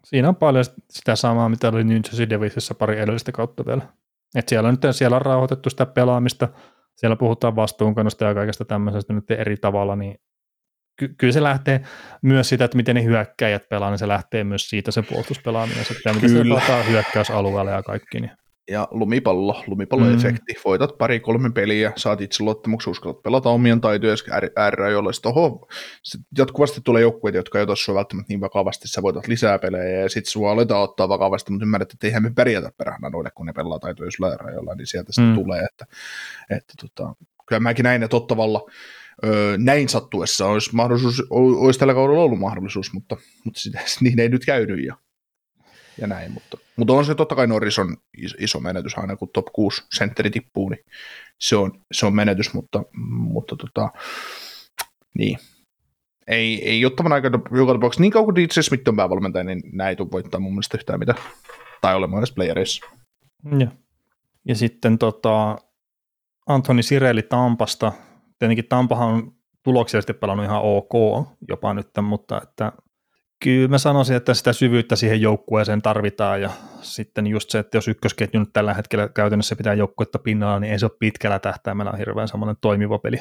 siinä 0.03 0.29
on 0.29 0.35
paljon 0.35 0.65
sitä 0.89 1.15
samaa, 1.15 1.49
mitä 1.49 1.67
oli 1.67 1.83
New 1.83 1.99
Jersey 2.05 2.29
Devilsissä 2.29 2.73
pari 2.73 2.99
edellistä 2.99 3.31
kautta 3.31 3.65
vielä. 3.65 3.81
Et 4.35 4.49
siellä, 4.49 4.69
on 4.69 4.77
nyt, 4.83 4.95
siellä 4.95 5.15
on 5.15 5.21
rauhoitettu 5.21 5.69
sitä 5.69 5.85
pelaamista, 5.85 6.49
siellä 6.95 7.15
puhutaan 7.15 7.55
vastuunkannosta 7.55 8.25
ja 8.25 8.33
kaikesta 8.33 8.65
tämmöisestä 8.65 9.13
nyt 9.13 9.31
eri 9.31 9.57
tavalla, 9.57 9.95
niin 9.95 10.15
ky- 10.95 11.15
kyllä 11.17 11.33
se 11.33 11.43
lähtee 11.43 11.81
myös 12.21 12.49
siitä, 12.49 12.65
että 12.65 12.77
miten 12.77 12.95
ne 12.95 13.03
hyökkäjät 13.03 13.69
pelaa, 13.69 13.89
niin 13.89 13.99
se 13.99 14.07
lähtee 14.07 14.43
myös 14.43 14.69
siitä 14.69 14.91
se 14.91 15.01
puolustuspelaaminen, 15.01 15.85
sitten 15.85 16.15
miten 16.15 16.29
se 16.29 16.43
pelataan 16.43 16.87
hyökkäysalueella 16.87 17.71
ja 17.71 17.83
kaikki. 17.83 18.19
Niin 18.19 18.31
ja 18.71 18.87
lumipallo, 18.91 19.63
lumipalloefekti. 19.67 20.53
Mm. 20.53 20.61
Voitat 20.65 20.97
pari-kolme 20.97 21.51
peliä, 21.51 21.93
saat 21.95 22.21
itse 22.21 22.43
luottamuksen, 22.43 22.91
uskallat 22.91 23.23
pelata 23.23 23.49
omien 23.49 23.81
taitoja 23.81 24.15
äärirajoilla. 24.55 25.13
Sitten 25.13 25.29
oho, 25.29 25.67
sit 26.03 26.21
jatkuvasti 26.37 26.81
tulee 26.83 27.01
joukkueita, 27.01 27.37
jotka 27.37 27.59
ei 27.59 27.63
ota 27.63 27.75
sinua 27.75 27.97
välttämättä 27.97 28.29
niin 28.29 28.41
vakavasti, 28.41 28.87
sä 28.87 29.01
voitat 29.01 29.27
lisää 29.27 29.59
pelejä 29.59 29.99
ja 29.99 30.09
sitten 30.09 30.31
sua 30.31 30.51
aletaan 30.51 30.81
ottaa 30.81 31.09
vakavasti, 31.09 31.51
mutta 31.51 31.65
ymmärrät, 31.65 31.93
että 31.93 32.07
eihän 32.07 32.23
me 32.23 32.31
pärjätä 32.35 32.71
perhana 32.77 33.09
noille, 33.09 33.31
kun 33.35 33.45
ne 33.45 33.53
pelaa 33.53 33.79
taitoja 33.79 34.09
äärirajoilla, 34.29 34.75
niin 34.75 34.87
sieltä 34.87 35.11
mm. 35.21 35.35
tulee, 35.35 35.61
että, 35.61 35.85
että 36.49 36.73
tota, 36.81 37.15
kyllä 37.45 37.59
mäkin 37.59 37.83
näin, 37.83 38.03
että 38.03 38.17
ottavalla 38.17 38.69
öö, 39.25 39.57
näin 39.57 39.89
sattuessa 39.89 40.47
olisi, 40.47 40.75
mahdollisuus, 40.75 41.23
olisi 41.29 41.79
tällä 41.79 41.93
kaudella 41.93 42.23
ollut 42.23 42.39
mahdollisuus, 42.39 42.93
mutta, 42.93 43.17
mutta 43.45 43.59
sitä, 43.59 43.79
niin 44.01 44.19
ei 44.19 44.29
nyt 44.29 44.45
käynyt 44.45 44.85
ja 44.85 44.95
ja 45.97 46.07
näin, 46.07 46.31
mutta, 46.31 46.57
mutta 46.75 46.93
on 46.93 47.05
se 47.05 47.15
totta 47.15 47.35
kai 47.35 47.47
Norris 47.47 47.79
on 47.79 47.97
iso 48.39 48.59
menetys 48.59 48.97
aina, 48.97 49.15
kun 49.15 49.29
top 49.33 49.45
6 49.53 49.83
sentteri 49.93 50.29
tippuu, 50.29 50.69
niin 50.69 50.85
se 51.39 51.55
on, 51.55 51.71
se 51.91 52.05
on 52.05 52.15
menetys, 52.15 52.53
mutta, 52.53 52.83
mutta 53.07 53.55
tota, 53.55 53.89
niin. 55.17 55.37
Ei, 56.27 56.69
ei 56.69 56.85
ottavan 56.85 57.13
aika 57.13 57.29
joka 57.51 57.73
tapauksessa, 57.73 58.01
niin 58.01 58.11
kauan 58.11 58.25
kuin 58.25 58.35
DJ 58.35 58.61
Smith 58.61 58.89
on 58.89 58.95
päävalmentaja, 58.95 59.43
niin 59.43 59.61
näin 59.73 59.97
ei 59.99 60.05
voittaa 60.11 60.39
mun 60.39 60.53
mielestä 60.53 60.77
yhtään 60.77 60.99
mitä, 60.99 61.15
tai 61.81 61.95
olemaan 61.95 62.19
edes 62.19 62.31
playereissa. 62.31 62.85
Ja, 63.59 63.67
ja 64.47 64.55
sitten 64.55 64.97
tota, 64.97 65.57
Antoni 66.47 66.83
Sireli 66.83 67.21
Tampasta, 67.21 67.91
tietenkin 68.39 68.67
Tampahan 68.69 69.07
on 69.07 69.31
tuloksellisesti 69.63 70.13
pelannut 70.13 70.45
ihan 70.45 70.61
ok 70.61 71.27
jopa 71.47 71.73
nyt, 71.73 71.87
mutta 72.01 72.41
että 72.43 72.71
Kyllä 73.43 73.67
mä 73.67 73.77
sanoisin, 73.77 74.15
että 74.15 74.33
sitä 74.33 74.53
syvyyttä 74.53 74.95
siihen 74.95 75.21
joukkueeseen 75.21 75.81
tarvitaan 75.81 76.41
ja 76.41 76.49
sitten 76.81 77.27
just 77.27 77.49
se, 77.49 77.59
että 77.59 77.77
jos 77.77 77.87
ykkösketju 77.87 78.39
nyt 78.39 78.49
tällä 78.53 78.73
hetkellä 78.73 79.09
käytännössä 79.09 79.55
pitää 79.55 79.73
joukkuetta 79.73 80.19
pinnalla, 80.19 80.59
niin 80.59 80.73
ei 80.73 80.79
se 80.79 80.85
ole 80.85 80.97
pitkällä 80.99 81.39
tähtäimellä 81.39 81.91
hirveän 81.97 82.27
semmoinen 82.27 82.55
toimiva 82.61 82.99
peli. 82.99 83.17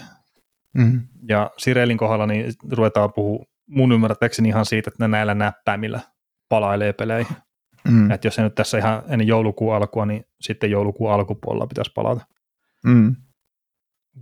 Mm-hmm. 0.74 1.00
Ja 1.28 1.50
Sirelin 1.58 1.98
kohdalla 1.98 2.26
niin 2.26 2.52
ruvetaan 2.72 3.12
puhua 3.12 3.44
mun 3.66 3.92
ymmärtäkseni 3.92 4.48
ihan 4.48 4.66
siitä, 4.66 4.88
että 4.88 5.04
ne 5.04 5.08
näillä 5.08 5.34
näppäimillä 5.34 6.00
palailee 6.48 6.92
peleihin. 6.92 7.36
Mm. 7.88 8.10
Että 8.10 8.26
jos 8.26 8.34
se 8.34 8.42
nyt 8.42 8.54
tässä 8.54 8.78
ihan 8.78 9.02
ennen 9.08 9.26
joulukuun 9.26 9.74
alkua, 9.74 10.06
niin 10.06 10.24
sitten 10.40 10.70
joulukuun 10.70 11.12
alkupuolella 11.12 11.66
pitäisi 11.66 11.92
palata. 11.94 12.26
Mm. 12.84 13.16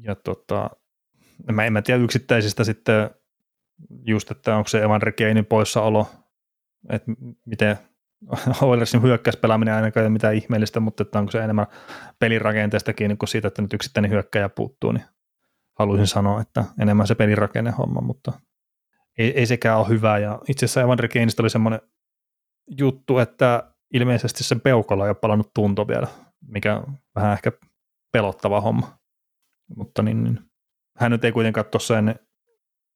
Ja 0.01 0.15
tota, 0.15 0.71
mä 1.53 1.65
en 1.65 1.73
mä 1.73 1.83
tiedä 1.83 2.03
yksittäisistä 2.03 2.65
sitten 2.65 3.11
just, 4.05 4.31
että 4.31 4.57
onko 4.57 4.69
se 4.69 4.83
Evan 4.83 5.03
Regeinin 5.03 5.47
poissaolo, 5.47 6.07
että 6.91 7.13
miten 7.47 7.79
Oilersin 8.63 9.03
hyökkäyspelaaminen 9.03 9.75
ainakaan 9.75 10.03
ei 10.03 10.07
ole 10.07 10.13
mitään 10.13 10.35
ihmeellistä, 10.35 10.81
mutta 10.81 11.03
että 11.03 11.19
onko 11.19 11.33
se 11.33 11.45
enemmän 11.45 11.67
pelirakenteesta 12.19 12.93
kiinni 12.93 13.17
kuin 13.17 13.29
siitä, 13.29 13.49
että 13.49 13.63
nyt 13.63 13.73
yksittäinen 13.73 14.11
hyökkäjä 14.11 14.49
puuttuu, 14.49 14.93
niin 14.93 15.05
haluaisin 15.79 16.07
sanoa, 16.07 16.41
että 16.41 16.65
enemmän 16.81 17.07
se 17.07 17.17
homma, 17.79 18.01
mutta 18.01 18.33
ei, 19.19 19.39
ei 19.39 19.47
sekään 19.47 19.79
ole 19.79 19.89
hyvä. 19.89 20.19
Ja 20.19 20.39
itse 20.49 20.67
asiassa 20.67 20.83
Evan 20.83 20.99
Regeinistä 20.99 21.43
oli 21.43 21.51
semmoinen 21.51 21.81
juttu, 22.79 23.19
että 23.19 23.75
ilmeisesti 23.95 24.45
se 24.45 24.55
peukalo 24.55 25.05
ei 25.05 25.11
ole 25.11 25.17
palannut 25.21 25.55
tunto 25.55 25.89
vielä, 25.89 26.07
mikä 26.47 26.83
vähän 27.15 27.33
ehkä 27.33 27.53
pelottava 28.13 28.61
homma. 28.61 28.99
Mutta 29.77 30.03
niin, 30.03 30.25
niin. 30.25 30.41
hän 30.97 31.11
nyt 31.11 31.25
ei 31.25 31.33
kuitenkaan 31.33 31.67
tuossa 31.67 31.95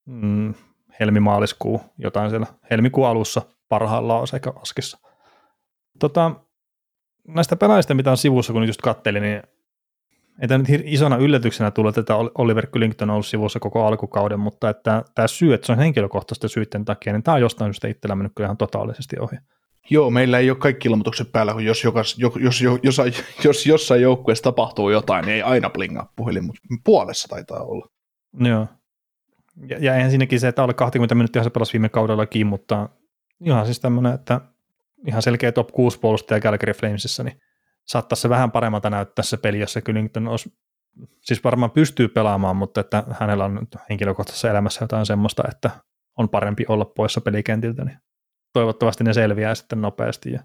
mm, 0.05 0.53
helmimaaliskuu, 0.99 1.81
jotain 1.97 2.29
siellä 2.29 2.47
helmikuun 2.71 3.07
alussa 3.07 3.41
parhaillaan 3.69 4.27
sekä 4.27 4.53
askissa. 4.55 4.97
Tota, 5.99 6.31
näistä 7.27 7.55
pelaajista, 7.55 7.93
mitä 7.93 8.11
on 8.11 8.17
sivussa, 8.17 8.53
kun 8.53 8.67
just 8.67 8.81
kattelin, 8.81 9.21
niin 9.21 9.43
ei 10.41 10.47
tämä 10.47 10.57
nyt 10.57 10.81
isona 10.83 11.17
yllätyksenä 11.17 11.71
tullut, 11.71 11.97
että 11.97 12.15
Oliver 12.15 12.67
Kyllington 12.67 13.09
on 13.09 13.13
ollut 13.13 13.25
sivussa 13.25 13.59
koko 13.59 13.85
alkukauden, 13.85 14.39
mutta 14.39 14.69
että 14.69 15.03
tämä 15.15 15.27
syy, 15.27 15.53
että 15.53 15.67
se 15.67 15.71
on 15.71 15.77
henkilökohtaisten 15.77 16.49
syiden 16.49 16.85
takia, 16.85 17.13
niin 17.13 17.23
tämä 17.23 17.35
on 17.35 17.41
jostain 17.41 17.69
syystä 17.69 17.87
itsellä 17.87 18.15
mennyt 18.15 18.31
kyllä 18.35 18.47
ihan 18.47 18.57
totaalisesti 18.57 19.19
ohi. 19.19 19.35
Joo, 19.89 20.09
meillä 20.09 20.39
ei 20.39 20.49
ole 20.49 20.57
kaikki 20.57 20.87
ilmoitukset 20.87 21.31
päällä, 21.31 21.53
kun 21.53 21.65
jos, 21.65 21.83
jokas, 21.83 22.15
jos, 22.17 22.33
jos, 22.39 22.61
jos, 22.83 23.01
jos 23.43 23.65
jossain 23.65 24.01
joukkueessa 24.01 24.43
tapahtuu 24.43 24.89
jotain, 24.89 25.25
niin 25.25 25.35
ei 25.35 25.41
aina 25.41 25.69
plingaa 25.69 26.11
puhelin, 26.15 26.45
mutta 26.45 26.61
puolessa 26.83 27.27
taitaa 27.27 27.63
olla. 27.63 27.87
Joo. 28.39 28.67
Ja, 29.67 29.77
ja 29.79 29.95
eihän 29.95 30.09
siinäkin 30.09 30.39
se, 30.39 30.47
että 30.47 30.63
alle 30.63 30.73
20 30.73 31.15
minuuttia 31.15 31.43
se 31.43 31.49
pelasi 31.49 31.73
viime 31.73 31.89
kaudellakin, 31.89 32.47
mutta 32.47 32.89
ihan 33.45 33.65
siis 33.65 33.79
tämmöinen, 33.79 34.13
että 34.13 34.41
ihan 35.07 35.21
selkeä 35.21 35.51
top 35.51 35.67
6 35.71 35.99
puolustaja 35.99 36.41
Calgary 36.41 36.73
Flamesissa, 36.73 37.23
niin 37.23 37.41
saattaisi 37.85 38.21
se 38.21 38.29
vähän 38.29 38.51
paremmalta 38.51 38.89
näyttää 38.89 39.23
se 39.23 39.37
peli, 39.37 39.59
jos 39.59 39.73
se 39.73 39.81
Kyllington 39.81 40.27
olisi, 40.27 40.53
siis 41.21 41.43
varmaan 41.43 41.71
pystyy 41.71 42.07
pelaamaan, 42.07 42.55
mutta 42.55 42.81
että 42.81 43.03
hänellä 43.19 43.45
on 43.45 43.67
henkilökohtaisessa 43.89 44.49
elämässä 44.49 44.83
jotain 44.83 45.05
semmoista, 45.05 45.43
että 45.51 45.69
on 46.17 46.29
parempi 46.29 46.65
olla 46.67 46.85
poissa 46.85 47.21
pelikentiltä, 47.21 47.85
niin 47.85 47.97
toivottavasti 48.53 49.03
ne 49.03 49.13
selviää 49.13 49.55
sitten 49.55 49.81
nopeasti 49.81 50.31
ja 50.31 50.43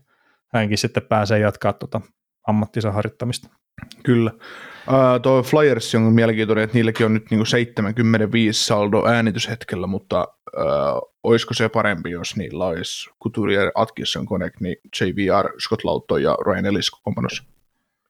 hänkin 0.53 0.79
sitten 0.79 1.03
pääsee 1.03 1.39
jatkaa 1.39 1.73
tuota 1.73 2.01
ammattinsa 2.47 2.93
harjoittamista. 2.93 3.49
Kyllä. 4.03 4.31
Uh, 4.89 5.21
tuo 5.23 5.43
Flyers 5.43 5.95
on 5.95 6.03
mielenkiintoinen, 6.03 6.65
että 6.65 6.75
niilläkin 6.77 7.07
on 7.07 7.15
nyt 7.15 7.31
niinku 7.31 7.45
75 7.45 8.65
saldo 8.65 9.07
äänityshetkellä, 9.07 9.87
mutta 9.87 10.29
uh, 10.57 11.13
olisiko 11.23 11.55
se 11.55 11.69
parempi, 11.69 12.11
jos 12.11 12.37
niillä 12.37 12.67
olisi 12.67 13.11
Couturier, 13.25 13.71
Atkinson, 13.75 14.27
Connect, 14.27 14.61
niin 14.61 14.77
JVR, 15.01 15.49
Scott 15.61 15.85
Lautto 15.85 16.17
ja 16.17 16.37
Ryan 16.47 16.67
Ellis 16.67 16.91
kokoonpanossa? 16.91 17.45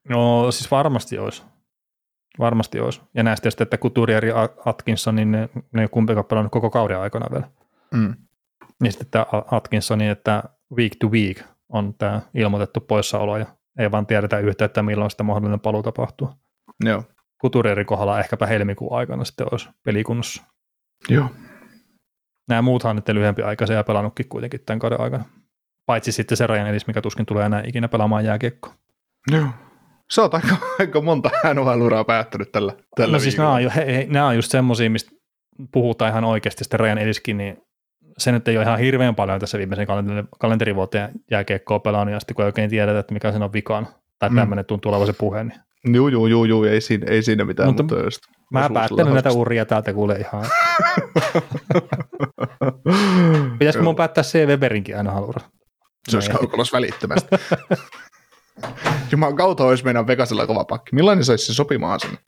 No 0.08 0.50
siis 0.50 0.70
varmasti 0.70 1.18
olisi. 1.18 1.42
Varmasti 2.38 2.80
olisi. 2.80 3.00
Ja 3.14 3.22
näistä 3.22 3.42
tietysti, 3.42 3.62
että 3.62 3.78
Couturier 3.78 4.24
ja 4.24 4.48
Atkinson, 4.64 5.16
niin 5.16 5.32
ne, 5.32 5.48
ne 5.72 5.82
ei 5.82 5.88
kumpikaan 5.88 6.24
pelannut 6.24 6.52
koko 6.52 6.70
kauden 6.70 6.98
aikana 6.98 7.26
vielä. 7.30 7.48
Mm. 7.94 8.14
Ja 8.84 8.92
sitten 8.92 9.08
tämä 9.10 9.26
Atkinsonin, 9.50 10.10
että 10.10 10.42
week 10.76 10.92
to 11.00 11.08
week 11.08 11.42
on 11.68 11.94
tämä 11.94 12.20
ilmoitettu 12.34 12.80
poissaolo 12.80 13.36
ja 13.36 13.46
ei 13.78 13.90
vaan 13.90 14.06
tiedetä 14.06 14.38
yhtä, 14.38 14.64
että 14.64 14.82
milloin 14.82 15.10
sitä 15.10 15.22
mahdollinen 15.22 15.60
paluu 15.60 15.82
tapahtuu. 15.82 16.30
Joo. 16.84 17.04
Kuturierin 17.40 17.86
kohdalla 17.86 18.20
ehkäpä 18.20 18.46
helmikuun 18.46 18.98
aikana 18.98 19.24
sitten 19.24 19.46
olisi 19.52 19.68
pelikunnossa. 19.84 20.42
Joo. 21.08 21.28
Nämä 22.48 22.62
muuthan 22.62 22.96
nyt 22.96 23.08
lyhyempi 23.08 23.42
aikaisia 23.42 23.76
ja 23.76 23.84
pelannutkin 23.84 24.28
kuitenkin 24.28 24.60
tämän 24.66 24.78
kauden 24.78 25.00
aikana. 25.00 25.24
Paitsi 25.86 26.12
sitten 26.12 26.36
se 26.36 26.46
Rajan 26.46 26.66
Elis, 26.66 26.86
mikä 26.86 27.02
tuskin 27.02 27.26
tulee 27.26 27.46
enää 27.46 27.62
ikinä 27.66 27.88
pelaamaan 27.88 28.24
jääkiekkoa. 28.24 28.74
Joo. 29.32 29.46
Sä 30.10 30.22
oot 30.22 30.34
aika, 30.34 30.56
aika 30.78 31.00
monta 31.00 31.30
nhl 31.54 32.04
päättänyt 32.06 32.52
tällä, 32.52 32.72
tällä 32.96 33.12
No 33.12 33.18
siis 33.18 33.36
nämä 33.36 33.52
on, 33.52 33.70
he, 33.70 33.86
he, 33.86 34.06
nämä 34.10 34.26
on 34.26 34.36
just 34.36 34.50
semmoisia, 34.50 34.90
mistä 34.90 35.10
puhutaan 35.72 36.10
ihan 36.10 36.24
oikeasti 36.24 36.64
sitten 36.64 36.80
Rajan 36.80 36.98
Eliskin, 36.98 37.36
niin 37.38 37.62
se 38.18 38.32
nyt 38.32 38.48
ei 38.48 38.56
ole 38.56 38.64
ihan 38.64 38.78
hirveän 38.78 39.14
paljon 39.14 39.40
tässä 39.40 39.58
viimeisen 39.58 39.86
kalenterivuoteen 40.38 41.10
jääkiekkoa 41.30 41.78
pelannut, 41.78 42.12
ja 42.12 42.20
sitten 42.20 42.34
kun 42.34 42.44
ei 42.44 42.48
oikein 42.48 42.70
tiedetä, 42.70 42.98
että 42.98 43.14
mikä 43.14 43.32
sen 43.32 43.42
on 43.42 43.52
vikaan, 43.52 43.88
tai 44.18 44.30
mm. 44.30 44.36
tämmöinen 44.36 44.64
tuntuu 44.64 44.90
olevan 44.90 45.06
se 45.06 45.12
puhe, 45.12 45.44
niin 45.44 45.60
Joo, 45.84 46.08
joo, 46.08 46.26
joo, 46.26 46.44
joo, 46.44 46.64
ei 46.64 46.80
siinä, 46.80 47.06
ei 47.10 47.22
siinä 47.22 47.44
mitään. 47.44 47.68
Mutta, 47.68 47.82
mutta 47.82 48.04
just 48.04 48.20
mä 48.52 48.70
päättänyt 48.74 49.12
näitä 49.12 49.30
uria 49.30 49.64
täältä 49.64 49.92
kuule 49.92 50.14
ihan. 50.14 50.44
Pitäisikö 53.58 53.84
mun 53.84 53.96
päättää 53.96 54.24
C. 54.24 54.46
Weberinkin 54.46 54.96
aina 54.96 55.12
halura? 55.12 55.40
Se 56.08 56.16
olisi 56.16 56.30
kaukolos 56.30 56.72
välittömästi. 56.72 57.28
Jumalan 59.12 59.36
kautta 59.36 59.64
olisi 59.64 59.84
meidän 59.84 60.06
Vegasilla 60.06 60.46
kova 60.46 60.64
pakki. 60.64 60.94
Millainen 60.94 61.24
se 61.24 61.32
olisi 61.32 61.46
se 61.46 61.54
sopimaan 61.54 62.00
sen? 62.00 62.18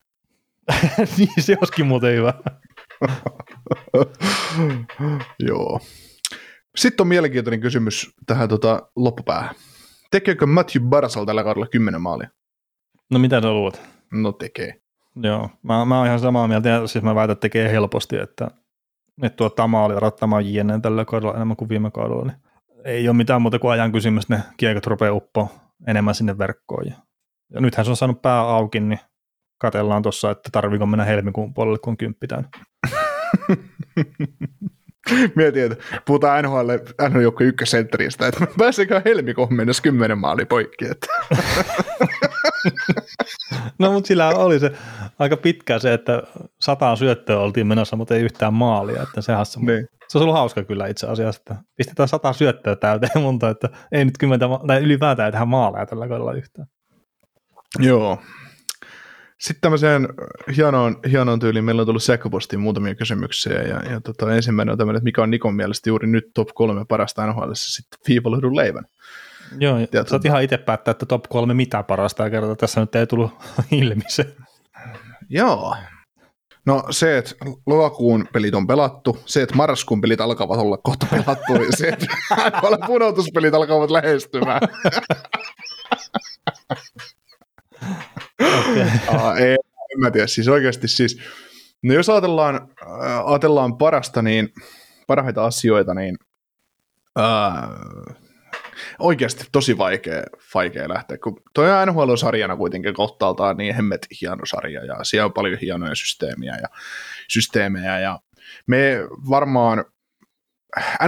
niin, 1.17 1.29
se 1.41 1.57
olisikin 1.61 1.87
muuten 1.87 2.17
hyvä. 2.17 2.35
Joo. 5.49 5.81
Sitten 6.77 7.05
on 7.05 7.09
mielenkiintoinen 7.09 7.61
kysymys 7.61 8.11
tähän 8.27 8.49
tota, 8.49 8.91
loppupäähän. 8.97 9.55
Tekeekö 10.11 10.47
Matthew 10.47 10.83
Barsal 10.83 11.25
tällä 11.25 11.45
kaudella 11.45 11.67
kymmenen 11.67 12.01
maalia? 12.01 12.29
No 13.11 13.19
mitä 13.19 13.41
sä 13.41 13.53
luulet? 13.53 13.83
No 14.13 14.33
tekee. 14.33 14.81
Joo, 15.17 15.51
mä, 15.63 15.85
mä 15.85 15.99
oon 15.99 16.07
ihan 16.07 16.21
samaa 16.21 16.49
mieltä, 16.49 16.69
ja 16.69 16.87
siis 16.87 17.05
mä 17.05 17.15
väitän, 17.15 17.33
että 17.33 17.41
tekee 17.41 17.73
helposti, 17.73 18.17
että, 18.17 18.51
että 19.23 19.37
tuo 19.37 19.51
Tama 19.51 19.85
oli 19.85 20.01
rattamaan 20.01 20.55
JNN 20.55 20.83
tällä 20.83 21.05
kaudella 21.05 21.35
enemmän 21.35 21.57
kuin 21.57 21.69
viime 21.69 21.91
kaudella, 21.91 22.25
niin 22.25 22.37
ei 22.85 23.09
ole 23.09 23.17
mitään 23.17 23.43
muuta 23.43 23.59
kuin 23.59 23.73
ajan 23.73 23.93
kysymys, 23.93 24.29
ne 24.29 24.43
kiekot 24.57 24.87
rupeaa 24.87 25.13
uppoa 25.13 25.49
enemmän 25.87 26.15
sinne 26.15 26.39
verkkoon. 26.39 26.87
Ja, 26.87 26.95
ja 27.55 27.61
nythän 27.61 27.85
se 27.85 27.91
on 27.91 27.97
saanut 27.97 28.23
pää 28.23 28.41
auki, 28.41 28.81
niin 28.81 29.01
katellaan 29.59 30.03
tuossa, 30.03 30.31
että 30.31 30.49
tarviiko 30.53 30.87
mennä 30.87 31.05
helmikuun 31.05 31.55
puolelle, 31.55 31.79
kun 31.79 31.91
on 31.91 31.97
kymppi 31.97 32.27
täynnä. 32.27 32.49
Mietin, 35.35 35.73
että 35.73 35.85
puhutaan 36.07 36.45
NHL, 36.45 36.71
NHL 37.09 37.21
joukko 37.21 37.45
ykkösentteristä, 37.45 38.27
että 38.27 38.47
pääseekö 38.59 39.03
helmikuun 39.05 39.55
mennessä 39.55 39.83
kymmenen 39.83 40.19
maali 40.19 40.45
poikki. 40.45 40.85
Että. 40.85 41.07
no 43.79 43.93
mutta 43.93 44.09
sillä 44.09 44.29
oli 44.29 44.59
se 44.59 44.73
aika 45.19 45.37
pitkä 45.37 45.79
se, 45.79 45.95
että 45.95 46.23
sataan 46.61 46.97
syöttöä 46.97 47.39
oltiin 47.39 47.67
menossa, 47.67 47.97
mutta 47.97 48.15
ei 48.15 48.23
yhtään 48.23 48.55
maalia. 48.55 49.03
Että 49.03 49.21
sehän 49.21 49.47
se, 49.47 49.61
niin. 49.61 49.87
se 50.09 50.19
on 50.19 50.23
ollut 50.23 50.37
hauska 50.37 50.65
kyllä 50.65 50.87
itse 50.87 51.07
asiassa, 51.07 51.41
että 51.41 51.63
pistetään 51.77 52.09
sata 52.09 52.33
syöttöä 52.33 52.77
täyteen 52.77 53.23
monta, 53.23 53.51
että 53.51 53.69
ei 53.93 54.05
nyt 54.05 54.19
kymmentä, 54.19 54.47
tai 54.67 54.83
ylipäätään 54.83 55.27
ei 55.27 55.33
tehdä 55.33 55.45
maaleja 55.45 55.87
tällä 55.87 56.09
kaudella 56.09 56.33
yhtään. 56.33 56.69
Joo, 57.79 58.19
sitten 59.41 59.61
tämmöiseen 59.61 60.09
hienoon, 60.57 60.97
hienoon 61.11 61.41
tyyliin 61.41 61.65
meillä 61.65 61.81
on 61.81 61.87
tullut 61.87 62.03
sähköpostiin 62.03 62.61
muutamia 62.61 62.95
kysymyksiä 62.95 63.63
ja, 63.63 63.93
ja 63.93 64.01
tota, 64.01 64.35
ensimmäinen 64.35 64.73
on 64.73 64.79
tämmöinen, 64.79 64.99
että 64.99 65.05
mikä 65.05 65.23
on 65.23 65.31
Nikon 65.31 65.55
mielestä 65.55 65.91
juuri 65.91 66.07
nyt 66.07 66.31
top 66.35 66.49
kolme 66.55 66.85
parasta 66.85 67.27
NHL, 67.27 67.51
sitten 67.55 68.01
Fiivalhdun 68.07 68.57
leivän. 68.57 68.85
Joo, 69.59 69.79
ja 69.79 70.05
sä 70.09 70.15
oot 70.15 70.25
ihan 70.25 70.43
itse 70.43 70.59
päättää, 70.59 70.93
että 70.93 71.07
top 71.07 71.25
kolme 71.29 71.55
mitä 71.55 71.83
parasta 71.83 72.31
kertaa, 72.31 72.57
tässä 72.57 72.81
nyt 72.81 72.95
ei 72.95 73.07
tullut 73.07 73.33
ilmi 73.71 74.03
se. 74.09 74.35
Joo. 75.29 75.77
No 76.67 76.85
se, 76.91 77.19
että 77.19 77.35
lokakuun 77.67 78.29
pelit 78.33 78.55
on 78.55 78.67
pelattu, 78.67 79.19
se, 79.27 79.43
että 79.43 79.55
marraskuun 79.55 80.01
pelit 80.01 80.21
alkavat 80.21 80.61
olla 80.61 80.77
kohta 80.77 81.07
pelattu, 81.11 81.53
ja 81.53 81.77
se, 81.77 81.89
että 81.89 82.07
pudotuspelit 82.87 83.55
alkavat 83.55 83.91
lähestymään. 83.91 84.61
Uh, 89.09 89.37
ei, 89.37 89.57
en 89.95 90.01
mä 90.01 90.11
tiedä, 90.11 90.27
siis 90.27 90.49
oikeasti 90.49 90.89
siis, 90.89 91.21
no 91.83 91.95
jos 91.95 92.09
ajatellaan, 92.09 92.55
äh, 92.83 93.27
ajatellaan 93.27 93.79
parasta, 93.79 94.23
niin 94.23 94.53
parhaita 95.07 95.45
asioita, 95.45 95.95
niin 95.95 96.17
uh, 97.19 98.17
oikeasti 98.99 99.45
tosi 99.53 99.79
vaikea, 99.79 100.23
vaikea 100.55 100.89
lähteä, 100.89 101.19
kun 101.19 101.43
toi 101.55 101.87
NHL-sarjana 101.87 102.57
kuitenkin 102.57 102.95
kohtaaltaan 102.95 103.57
niin 103.57 103.75
hemmet 103.75 104.07
hieno 104.21 104.47
sarja, 104.47 104.85
ja 104.85 105.05
siellä 105.05 105.27
on 105.27 105.33
paljon 105.33 105.59
hienoja 105.59 105.95
systeemiä 105.95 106.57
ja 106.63 106.69
systeemejä, 107.29 108.01
ja 108.01 108.21
me 108.67 108.97
varmaan 109.31 109.85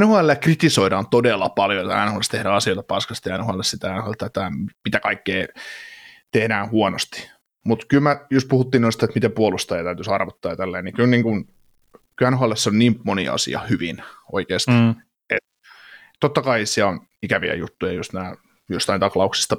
NHL 0.01 0.31
kritisoidaan 0.41 1.07
todella 1.11 1.49
paljon, 1.49 1.91
että 1.91 2.07
NHL 2.07 2.21
tehdään 2.31 2.55
asioita 2.55 2.83
paskasti, 2.83 3.31
ja 3.31 3.39
NHL 3.39 3.61
sitä, 3.63 3.99
NHL 3.99 4.13
tätä, 4.19 4.51
mitä 4.85 5.01
kaikkea 5.01 5.47
tehdään 6.31 6.71
huonosti. 6.71 7.31
Mutta 7.65 7.87
kyllä 7.89 8.01
mä 8.01 8.27
just 8.31 8.49
puhuttiin 8.49 8.83
noista, 8.83 9.05
että 9.05 9.17
miten 9.17 9.33
puolustajia 9.33 9.85
täytyisi 9.85 10.11
arvottaa 10.11 10.53
ja 10.53 10.57
tälleen, 10.57 10.85
niin 10.85 10.95
kyllä, 10.95 11.11
niin 11.11 11.23
kuin, 11.23 11.49
kyllä 12.17 12.31
NHL 12.31 12.53
on 12.67 12.79
niin 12.79 13.01
moni 13.05 13.29
asia 13.29 13.61
hyvin 13.71 14.03
oikeasti. 14.33 14.71
Mm. 14.71 14.95
Et, 15.31 15.45
totta 16.21 16.43
kai 16.43 16.67
siellä 16.67 16.91
on 16.91 17.01
ikäviä 17.23 17.55
juttuja, 17.55 17.93
just 17.93 18.13
nämä 18.13 18.35
jostain 18.69 19.01
taklauksista 19.01 19.57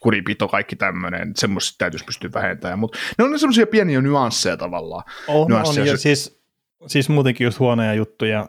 kuripito, 0.00 0.48
kaikki 0.48 0.76
tämmöinen, 0.76 1.32
semmoista 1.36 1.78
täytyisi 1.78 2.04
pystyä 2.04 2.30
vähentämään, 2.34 2.78
mutta 2.78 2.98
ne 3.18 3.24
on 3.24 3.38
semmoisia 3.38 3.66
pieniä 3.66 4.00
nyansseja 4.00 4.56
tavallaan. 4.56 5.04
On, 5.28 5.48
nyansseja. 5.48 5.82
on 5.82 5.88
ja 5.88 5.96
siis, 5.96 6.42
siis 6.86 7.08
muutenkin 7.08 7.44
just 7.44 7.58
huonoja 7.58 7.94
juttuja, 7.94 8.48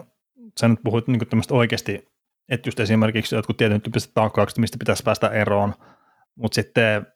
sä 0.59 0.67
nyt 0.67 0.79
puhuit 0.83 1.07
niin 1.07 1.27
tämmöistä 1.27 1.53
oikeasti, 1.53 2.07
että 2.49 2.67
just 2.67 2.79
esimerkiksi 2.79 3.35
jotkut 3.35 3.57
tietyn 3.57 3.81
tyyppiset 3.81 4.11
taklaukset, 4.13 4.57
mistä 4.57 4.77
pitäisi 4.77 5.03
päästä 5.03 5.27
eroon, 5.27 5.73
mutta 6.35 6.55
sitten 6.55 7.07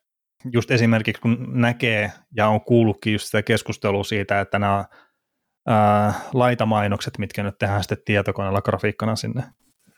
just 0.52 0.72
esimerkiksi 0.72 1.22
kun 1.22 1.48
näkee 1.62 2.12
ja 2.36 2.48
on 2.48 2.62
kuullutkin 2.62 3.14
just 3.14 3.26
sitä 3.26 3.44
keskustelua 3.44 4.04
siitä, 4.04 4.42
että 4.42 4.60
nämä 4.60 4.86
ää, 5.68 6.14
laitamainokset, 6.34 7.18
mitkä 7.18 7.44
nyt 7.44 7.58
tehdään 7.60 7.84
sitten 7.84 7.98
tietokoneella 8.06 8.62
grafiikkana 8.62 9.16
sinne, 9.16 9.44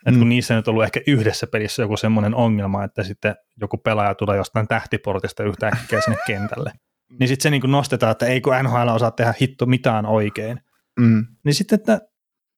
että 0.05 0.19
kun 0.19 0.23
mm. 0.23 0.29
niissä 0.29 0.55
nyt 0.55 0.67
on 0.67 0.71
ollut 0.71 0.83
ehkä 0.83 1.01
yhdessä 1.07 1.47
pelissä 1.47 1.81
joku 1.81 1.97
semmoinen 1.97 2.35
ongelma, 2.35 2.83
että 2.83 3.03
sitten 3.03 3.35
joku 3.61 3.77
pelaaja 3.77 4.15
tulee 4.15 4.37
jostain 4.37 4.67
tähtiportista 4.67 5.43
yhtäkkiä 5.43 6.01
sinne 6.01 6.17
kentälle, 6.27 6.71
niin 7.19 7.27
sitten 7.27 7.43
se 7.43 7.49
niin 7.49 7.71
nostetaan, 7.71 8.11
että 8.11 8.25
ei 8.25 8.41
kun 8.41 8.53
NHL 8.63 8.87
osaa 8.87 9.11
tehdä 9.11 9.33
hitto 9.41 9.65
mitään 9.65 10.05
oikein. 10.05 10.59
Mm. 10.99 11.25
Niin 11.45 11.53
sitten, 11.53 11.79
että 11.79 11.99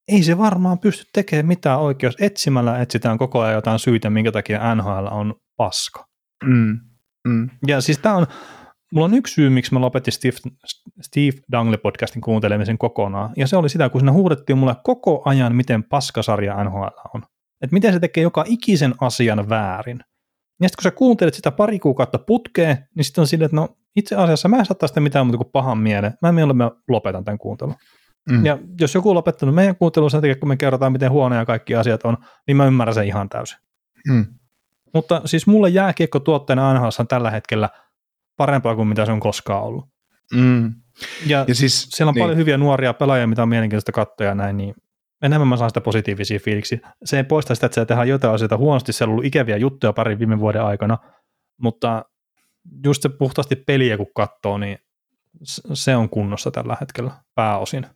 ei 0.08 0.22
se 0.22 0.38
varmaan 0.38 0.78
pysty 0.78 1.04
tekemään 1.12 1.46
mitään 1.46 1.80
oikeus. 1.80 2.16
Etsimällä 2.20 2.78
etsitään 2.78 3.18
koko 3.18 3.40
ajan 3.40 3.54
jotain 3.54 3.78
syitä, 3.78 4.10
minkä 4.10 4.32
takia 4.32 4.74
NHL 4.74 5.06
on 5.10 5.34
paska. 5.56 6.04
Mm. 6.44 6.80
Mm. 7.28 7.50
Ja 7.66 7.80
siis 7.80 7.98
tämä 7.98 8.16
on, 8.16 8.26
mulla 8.92 9.04
on 9.04 9.14
yksi 9.14 9.34
syy, 9.34 9.50
miksi 9.50 9.74
mä 9.74 9.80
lopetin 9.80 10.12
Steve, 10.12 10.36
Steve 11.02 11.32
Dangle-podcastin 11.52 12.20
kuuntelemisen 12.24 12.78
kokonaan, 12.78 13.30
ja 13.36 13.46
se 13.46 13.56
oli 13.56 13.68
sitä, 13.68 13.88
kun 13.88 14.00
siinä 14.00 14.12
huudettiin 14.12 14.58
mulle 14.58 14.76
koko 14.84 15.22
ajan, 15.24 15.56
miten 15.56 15.84
paskasarja 15.84 16.64
NHL 16.64 16.82
on. 17.14 17.22
Että 17.62 17.74
miten 17.74 17.92
se 17.92 18.00
tekee 18.00 18.22
joka 18.22 18.44
ikisen 18.46 18.94
asian 19.00 19.48
väärin. 19.48 19.98
Ja 20.62 20.68
sitten 20.68 20.82
kun 20.82 20.90
sä 20.90 20.96
kuuntelet 20.96 21.34
sitä 21.34 21.50
pari 21.50 21.78
kuukautta 21.78 22.18
putkeen, 22.18 22.78
niin 22.96 23.04
sitten 23.04 23.22
on 23.22 23.26
silleen, 23.26 23.46
että 23.46 23.56
no 23.56 23.68
itse 23.96 24.16
asiassa 24.16 24.48
mä 24.48 24.58
en 24.58 24.66
saa 24.66 24.86
sitä 24.86 25.00
mitään 25.00 25.26
muuta 25.26 25.38
kuin 25.38 25.52
pahan 25.52 25.78
mieleen. 25.78 26.14
Mä 26.22 26.32
mieluummin 26.32 26.70
lopetan 26.88 27.24
tämän 27.24 27.38
kuuntelun. 27.38 27.74
Mm. 28.30 28.46
Ja 28.46 28.58
jos 28.80 28.94
joku 28.94 29.10
on 29.10 29.14
lopettanut 29.14 29.54
meidän 29.54 29.76
kuuntelun 29.76 30.10
sen 30.10 30.20
takia, 30.20 30.36
kun 30.36 30.48
me 30.48 30.56
kerrotaan, 30.56 30.92
miten 30.92 31.10
huonoja 31.10 31.44
kaikki 31.44 31.74
asiat 31.74 32.04
on, 32.04 32.16
niin 32.46 32.56
mä 32.56 32.66
ymmärrän 32.66 32.94
sen 32.94 33.06
ihan 33.06 33.28
täysin. 33.28 33.58
Mm. 34.08 34.26
Mutta 34.94 35.22
siis 35.24 35.46
mulle 35.46 35.68
jääkiekko 35.68 36.20
tuotteena 36.20 36.74
NHL 36.74 36.88
on 36.98 37.08
tällä 37.08 37.30
hetkellä 37.30 37.68
parempaa 38.36 38.76
kuin 38.76 38.88
mitä 38.88 39.06
se 39.06 39.12
on 39.12 39.20
koskaan 39.20 39.62
ollut. 39.62 39.88
Mm. 40.32 40.74
Ja, 41.26 41.44
ja 41.48 41.54
siis, 41.54 41.88
siellä 41.90 42.08
on 42.08 42.14
niin. 42.14 42.22
paljon 42.22 42.38
hyviä 42.38 42.58
nuoria 42.58 42.94
pelaajia, 42.94 43.26
mitä 43.26 43.42
on 43.42 43.48
mielenkiintoista 43.48 43.92
katsoa 43.92 44.26
ja 44.26 44.34
näin, 44.34 44.56
niin 44.56 44.74
enemmän 45.22 45.48
mä 45.48 45.56
saan 45.56 45.70
sitä 45.70 45.80
positiivisia 45.80 46.38
fiiliksi. 46.38 46.80
Se 47.04 47.16
ei 47.16 47.24
poista 47.24 47.54
sitä, 47.54 47.66
että 47.66 47.74
se 47.74 47.84
tehdään 47.84 48.08
jotain 48.08 48.34
asioita 48.34 48.56
huonosti, 48.56 48.92
siellä 48.92 49.10
on 49.10 49.12
ollut 49.12 49.24
ikäviä 49.24 49.56
juttuja 49.56 49.92
pari 49.92 50.18
viime 50.18 50.38
vuoden 50.38 50.62
aikana, 50.62 50.98
mutta 51.56 52.04
just 52.84 53.02
se 53.02 53.08
puhtaasti 53.08 53.56
peliä 53.56 53.96
kun 53.96 54.06
katsoo, 54.14 54.58
niin 54.58 54.78
se 55.74 55.96
on 55.96 56.08
kunnossa 56.08 56.50
tällä 56.50 56.76
hetkellä 56.80 57.10
pääosin. 57.34 57.86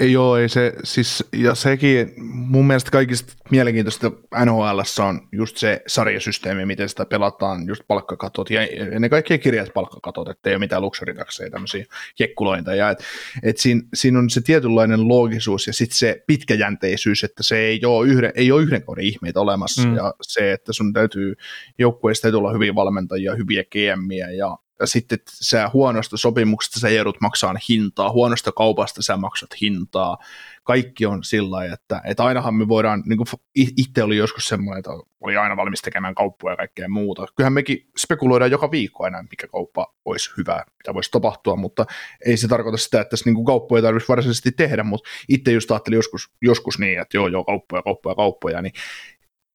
Ei 0.00 0.16
ole, 0.16 0.42
ei 0.42 0.48
se, 0.48 0.72
siis, 0.84 1.24
ja 1.36 1.54
sekin 1.54 2.12
mun 2.26 2.66
mielestä 2.66 2.90
kaikista 2.90 3.32
mielenkiintoista 3.50 4.10
NHL 4.44 4.80
on 5.02 5.28
just 5.32 5.56
se 5.56 5.82
sarjasysteemi, 5.86 6.66
miten 6.66 6.88
sitä 6.88 7.04
pelataan, 7.06 7.66
just 7.66 7.82
palkkakatot 7.88 8.50
ja 8.50 8.60
ne 8.98 9.08
kaikki 9.08 9.38
kirjat 9.38 9.74
palkkakatot, 9.74 10.28
että 10.28 10.50
ei 10.50 10.54
ole 10.54 10.60
mitään 10.60 10.82
luksuritakseja, 10.82 11.50
tämmöisiä 11.50 11.84
kekkulointa, 12.16 12.74
ja 12.74 12.90
et, 12.90 12.98
et 13.42 13.58
siinä, 13.58 13.82
siinä, 13.94 14.18
on 14.18 14.30
se 14.30 14.40
tietynlainen 14.40 15.08
loogisuus 15.08 15.66
ja 15.66 15.72
sitten 15.72 15.98
se 15.98 16.22
pitkäjänteisyys, 16.26 17.24
että 17.24 17.42
se 17.42 17.58
ei 17.58 17.84
ole 17.84 18.08
yhden, 18.08 18.32
ei 18.34 18.52
ole 18.52 18.62
yhden 18.62 18.82
kauden 18.82 19.04
ihmeitä 19.04 19.40
olemassa, 19.40 19.88
mm. 19.88 19.96
ja 19.96 20.14
se, 20.22 20.52
että 20.52 20.72
sun 20.72 20.92
täytyy, 20.92 21.34
joukkueista 21.78 22.22
täytyy 22.22 22.38
olla 22.38 22.52
hyviä 22.52 22.74
valmentajia, 22.74 23.34
hyviä 23.34 23.64
GMiä 23.64 24.30
ja 24.30 24.58
ja 24.80 24.86
sitten 24.86 25.18
sä 25.28 25.70
huonosta 25.72 26.16
sopimuksesta 26.16 26.80
sä 26.80 26.88
joudut 26.88 27.20
maksaa 27.20 27.54
hintaa, 27.68 28.12
huonosta 28.12 28.52
kaupasta 28.52 29.02
sä 29.02 29.16
maksat 29.16 29.50
hintaa, 29.60 30.18
kaikki 30.64 31.06
on 31.06 31.24
sillä 31.24 31.50
lailla, 31.50 31.74
että, 31.74 32.00
että 32.04 32.24
ainahan 32.24 32.54
me 32.54 32.68
voidaan, 32.68 33.02
niin 33.06 33.16
kuin 33.16 33.26
itse 33.54 34.02
oli 34.02 34.16
joskus 34.16 34.44
semmoinen, 34.48 34.78
että 34.78 34.90
oli 35.20 35.36
aina 35.36 35.56
valmis 35.56 35.82
tekemään 35.82 36.14
kauppua 36.14 36.50
ja 36.50 36.56
kaikkea 36.56 36.88
muuta. 36.88 37.26
Kyllähän 37.36 37.52
mekin 37.52 37.90
spekuloidaan 37.98 38.50
joka 38.50 38.70
viikko 38.70 39.04
aina, 39.04 39.22
mikä 39.22 39.46
kauppa 39.46 39.94
olisi 40.04 40.30
hyvä, 40.36 40.64
mitä 40.78 40.94
voisi 40.94 41.10
tapahtua, 41.10 41.56
mutta 41.56 41.86
ei 42.26 42.36
se 42.36 42.48
tarkoita 42.48 42.78
sitä, 42.78 43.00
että 43.00 43.10
tässä 43.10 43.24
niin 43.24 43.34
kuin 43.34 43.46
kauppoja 43.46 43.82
tarvitsisi 43.82 44.08
varsinaisesti 44.08 44.52
tehdä, 44.52 44.82
mutta 44.82 45.10
itse 45.28 45.52
just 45.52 45.70
ajattelin 45.70 45.96
joskus, 45.96 46.30
joskus 46.42 46.78
niin, 46.78 47.00
että 47.00 47.16
joo, 47.16 47.28
joo, 47.28 47.44
kauppoja, 47.44 47.82
kauppoja, 47.82 48.14
kauppoja, 48.14 48.62
niin 48.62 48.72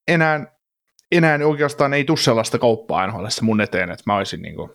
enää, 0.08 0.46
enää 1.12 1.40
oikeastaan 1.46 1.94
ei 1.94 2.04
tule 2.04 2.18
sellaista 2.18 2.60
kauppaa 2.60 3.08
NHL 3.08 3.26
mun 3.42 3.62
eteen, 3.62 3.92
että 3.92 4.04
mä 4.06 4.18
olisin 4.18 4.42
niin 4.42 4.56
kuin 4.56 4.72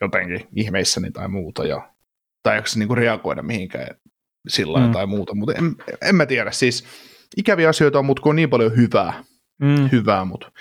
jotenkin 0.00 0.48
ihmeissäni 0.56 1.10
tai 1.10 1.28
muuta, 1.28 1.66
ja, 1.66 1.92
tai 2.42 2.56
eikö 2.56 2.68
se 2.68 2.78
niinku 2.78 2.94
reagoida 2.94 3.42
mihinkään 3.42 3.88
sillä 4.48 4.86
mm. 4.86 4.92
tai 4.92 5.06
muuta, 5.06 5.34
mutta 5.34 5.54
en, 5.58 5.74
en 6.02 6.14
mä 6.14 6.26
tiedä, 6.26 6.50
siis 6.50 6.84
ikäviä 7.36 7.68
asioita 7.68 7.98
on, 7.98 8.04
mutta 8.04 8.22
kun 8.22 8.30
on 8.30 8.36
niin 8.36 8.50
paljon 8.50 8.76
hyvää, 8.76 9.24
mm. 9.58 9.88
hyvää 9.92 10.24
mutta 10.24 10.52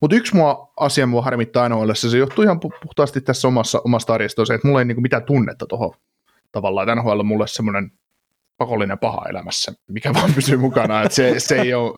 mutta 0.00 0.16
yksi 0.16 0.36
mua 0.36 0.72
asia 0.76 1.06
mua 1.06 1.22
harmittaa 1.22 1.62
aina 1.62 1.94
se 1.94 2.18
johtuu 2.18 2.44
ihan 2.44 2.60
puhtaasti 2.60 3.20
tässä 3.20 3.48
omassa, 3.48 3.80
omasta 3.84 4.14
arjesta, 4.14 4.44
se, 4.44 4.54
että 4.54 4.66
mulla 4.66 4.80
ei 4.80 4.84
niinku 4.84 5.00
mitään 5.00 5.24
tunnetta 5.24 5.66
tuohon 5.66 5.94
tavallaan, 6.52 6.88
että 6.88 7.02
NHL 7.02 7.20
on 7.20 7.26
mulle 7.26 7.46
semmoinen 7.46 7.92
pakollinen 8.56 8.98
paha 8.98 9.26
elämässä, 9.30 9.72
mikä 9.88 10.14
vaan 10.14 10.34
pysyy 10.38 10.56
mukana, 10.56 11.02
että 11.02 11.14
se, 11.14 11.34
se, 11.38 11.60
ei 11.60 11.74
ole, 11.74 11.94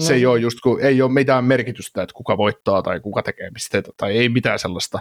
se 0.00 0.14
ei 0.14 0.26
ole 0.26 0.40
just, 0.40 0.58
kun 0.62 0.80
ei 0.80 1.02
ole 1.02 1.12
mitään 1.12 1.44
merkitystä, 1.44 2.02
että 2.02 2.14
kuka 2.14 2.36
voittaa 2.36 2.82
tai 2.82 3.00
kuka 3.00 3.22
tekee 3.22 3.50
pisteitä 3.50 3.90
tai 3.96 4.18
ei 4.18 4.28
mitään 4.28 4.58
sellaista, 4.58 4.98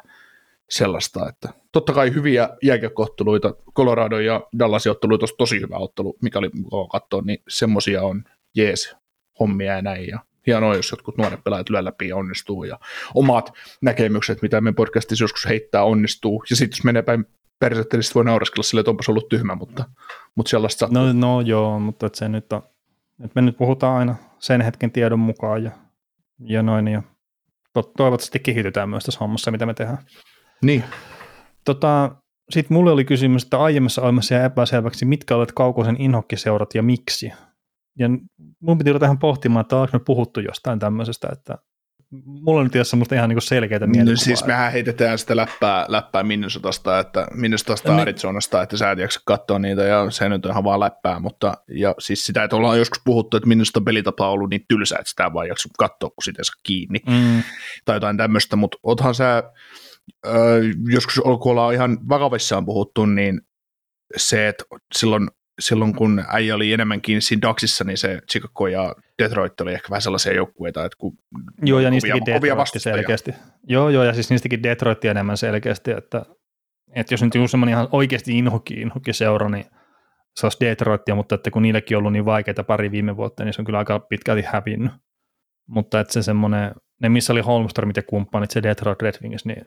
sellaista, 0.70 1.30
että 1.30 1.50
totta 1.72 1.94
kai 1.94 2.14
hyviä 2.14 2.50
jääkiekkootteluita, 2.64 3.54
Colorado 3.76 4.20
ja 4.20 4.42
Dallas 4.60 4.88
ottelu 4.88 5.18
tosi, 5.18 5.34
tosi 5.38 5.62
hyvä 5.62 5.78
ottelu, 5.78 6.18
mikä 6.22 6.40
oli 6.40 6.50
mukava 6.54 6.88
katsoa, 6.88 7.22
niin 7.22 7.44
semmosia 7.48 8.04
on 8.04 8.24
jees 8.56 8.96
hommia 9.40 9.74
ja 9.76 9.82
näin, 9.82 10.08
ja 10.08 10.20
hienoa, 10.48 10.76
jos 10.76 10.92
jotkut 10.92 11.18
nuoret 11.18 11.44
pelaajat 11.44 11.70
lyö 11.70 11.84
läpi 11.84 12.08
ja 12.08 12.16
onnistuu, 12.16 12.64
ja 12.64 12.80
omat 13.14 13.54
näkemykset, 13.82 14.42
mitä 14.42 14.62
me 14.62 14.74
podcastissa 14.74 15.24
joskus 15.24 15.46
heittää, 15.46 15.84
onnistuu, 15.84 16.44
ja 16.50 16.56
sitten 16.56 16.78
jos 16.78 16.84
menee 16.84 17.02
päin 17.02 17.26
persettä, 17.60 17.98
niin 17.98 18.04
voi 18.16 18.26
nauraskella 18.26 18.64
sille, 18.64 18.80
että 18.80 18.92
onpas 18.92 19.10
ollut 19.10 19.30
tyhmä, 19.30 19.56
mutta, 19.56 19.86
mutta 20.36 20.50
sellaista. 20.50 20.88
No, 20.92 21.14
no 21.14 21.42
joo, 21.42 21.80
mutta 21.80 22.10
se 22.14 22.30
nyt 22.30 22.54
on, 22.54 22.62
että 23.24 23.42
me 23.42 23.42
nyt 23.42 23.58
puhutaan 23.58 23.98
aina 23.98 24.16
sen 24.40 24.62
hetken 24.62 24.92
tiedon 24.92 25.20
mukaan, 25.20 25.64
ja, 25.64 25.72
ja 26.40 26.64
noin, 26.64 26.88
ja 26.88 27.04
toivottavasti 27.74 28.40
kehitytään 28.40 28.90
myös 28.90 29.04
tässä 29.04 29.20
hommassa, 29.20 29.52
mitä 29.52 29.66
me 29.66 29.74
tehdään. 29.74 29.98
Niin. 30.62 30.84
Tota, 31.66 32.16
sitten 32.50 32.78
mulle 32.78 32.92
oli 32.92 33.06
kysymys, 33.06 33.44
että 33.44 33.60
aiemmassa 33.60 34.02
ohjelmassa 34.02 34.36
jäi 34.36 34.46
epäselväksi, 34.46 35.06
mitkä 35.06 35.36
olet 35.36 35.52
kaukoisen 35.52 36.02
inhokkiseurat 36.02 36.76
ja 36.76 36.84
miksi. 36.84 37.32
Ja 38.00 38.10
mun 38.60 38.78
piti 38.78 39.00
tähän 39.00 39.20
pohtimaan, 39.20 39.62
että 39.62 39.78
oletko 39.78 39.98
me 39.98 40.04
puhuttu 40.06 40.40
jostain 40.40 40.80
tämmöisestä, 40.80 41.28
että 41.32 41.58
mulla 42.26 42.62
on 42.62 42.70
nyt 42.74 42.88
semmoista 42.88 43.16
ihan 43.16 43.30
niin 43.30 43.42
selkeitä 43.42 43.88
mielikuvaa. 43.88 44.14
No 44.14 44.18
siis 44.18 44.46
mehän 44.46 44.72
heitetään 44.72 45.18
sitä 45.18 45.36
läppää, 45.36 45.86
läppää 45.88 46.24
Minnesotasta, 46.24 47.00
että 47.00 47.28
Minnesotasta 47.34 47.92
niin. 47.92 48.02
Arizonasta, 48.02 48.62
että 48.62 48.78
sä 48.78 48.92
et 48.92 49.00
jaksa 49.00 49.20
katsoa 49.26 49.60
niitä 49.60 49.84
ja 49.84 50.10
se 50.10 50.30
nyt 50.30 50.46
on 50.46 50.52
ihan 50.52 50.64
vaan 50.64 50.80
läppää, 50.80 51.20
mutta 51.20 51.54
ja 51.70 51.96
siis 52.00 52.26
sitä, 52.26 52.44
että 52.44 52.56
ollaan 52.56 52.80
joskus 52.80 53.02
puhuttu, 53.06 53.38
että 53.38 53.48
Minnesota 53.48 53.82
pelitapa 53.82 54.28
on 54.28 54.34
ollut 54.34 54.50
niin 54.50 54.66
tylsä, 54.68 54.96
että 54.96 55.10
sitä 55.10 55.34
vaan 55.34 55.48
jaksa 55.48 55.70
katsoa, 55.78 56.10
kun 56.10 56.24
sitä 56.24 56.44
saa 56.44 56.62
kiinni 56.64 57.00
mm. 57.08 57.44
tai 57.86 57.96
jotain 57.96 58.18
tämmöistä, 58.18 58.56
mutta 58.56 58.78
othan 58.84 59.16
sä 59.16 59.44
joskus 60.90 61.14
kun 61.16 61.52
ollaan 61.52 61.74
ihan 61.74 61.98
vakavissaan 62.10 62.66
puhuttu, 62.66 63.06
niin 63.06 63.42
se, 64.18 64.48
että 64.48 64.64
silloin, 64.96 65.28
silloin 65.60 65.96
kun 65.96 66.24
äijä 66.28 66.56
oli 66.56 66.74
enemmänkin 66.74 67.22
siinä 67.22 67.42
Daxissa, 67.42 67.84
niin 67.84 67.98
se 67.98 68.20
Chicago 68.32 68.68
ja 68.68 68.96
Detroit 69.24 69.62
oli 69.62 69.74
ehkä 69.74 69.90
vähän 69.90 70.02
sellaisia 70.02 70.34
joukkueita, 70.34 70.86
että 70.86 70.98
kun 70.98 71.18
Joo, 71.62 71.80
ja 71.80 71.90
niistäkin 71.90 72.24
kovia, 72.34 72.56
Detroit 72.56 72.70
selkeästi. 72.78 73.32
Joo, 73.64 73.90
joo, 73.90 74.04
ja 74.04 74.14
siis 74.14 74.30
niistäkin 74.30 74.64
Detroit 74.64 75.06
enemmän 75.06 75.38
selkeästi, 75.38 75.92
että, 75.92 76.26
että 76.96 77.14
jos 77.14 77.24
nyt 77.24 77.36
on 77.36 77.50
semmoinen 77.50 77.74
ihan 77.74 77.88
oikeasti 77.92 78.38
inhokki, 78.38 78.74
inhokki 78.74 79.14
seura, 79.14 79.50
niin 79.50 79.66
se 80.36 80.46
olisi 80.46 80.58
Detroitia, 80.60 81.16
mutta 81.16 81.36
että 81.36 81.52
kun 81.52 81.62
niillekin 81.62 81.98
on 81.98 82.00
ollut 82.00 82.14
niin 82.14 82.26
vaikeita 82.26 82.64
pari 82.64 82.92
viime 82.92 83.18
vuotta, 83.18 83.44
niin 83.44 83.54
se 83.54 83.62
on 83.62 83.66
kyllä 83.66 83.80
aika 83.80 84.00
pitkälti 84.00 84.44
hävinnyt. 84.48 84.92
Mutta 85.68 86.00
että 86.00 86.14
se 86.14 86.24
semmoinen, 86.24 86.72
ne 87.02 87.10
missä 87.10 87.34
oli 87.34 87.42
Holmströmit 87.42 87.98
ja 87.98 88.04
kumppanit, 88.04 88.52
se 88.52 88.64
Detroit 88.64 89.02
Red 89.02 89.16
Wings, 89.24 89.46
niin 89.46 89.66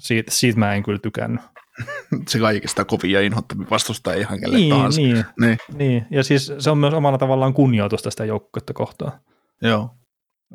siitä, 0.00 0.30
siitä 0.30 0.58
mä 0.58 0.74
en 0.74 0.82
kyllä 0.82 0.98
tykännyt. 0.98 1.40
se 2.28 2.38
kaikista 2.38 2.84
kovin 2.84 3.10
ja 3.12 3.20
inhottavia 3.20 3.66
vastusta 3.70 4.12
ihan 4.12 4.40
kelle 4.40 4.56
niin, 4.56 4.74
tahansa. 4.74 5.00
Niin, 5.00 5.24
niin. 5.40 5.58
niin, 5.74 6.06
ja 6.10 6.24
siis 6.24 6.52
se 6.58 6.70
on 6.70 6.78
myös 6.78 6.94
omalla 6.94 7.18
tavallaan 7.18 7.54
kunnioitusta 7.54 8.10
sitä 8.10 8.24
joukkuetta 8.24 8.72
kohtaan. 8.72 9.12
Joo. 9.62 9.90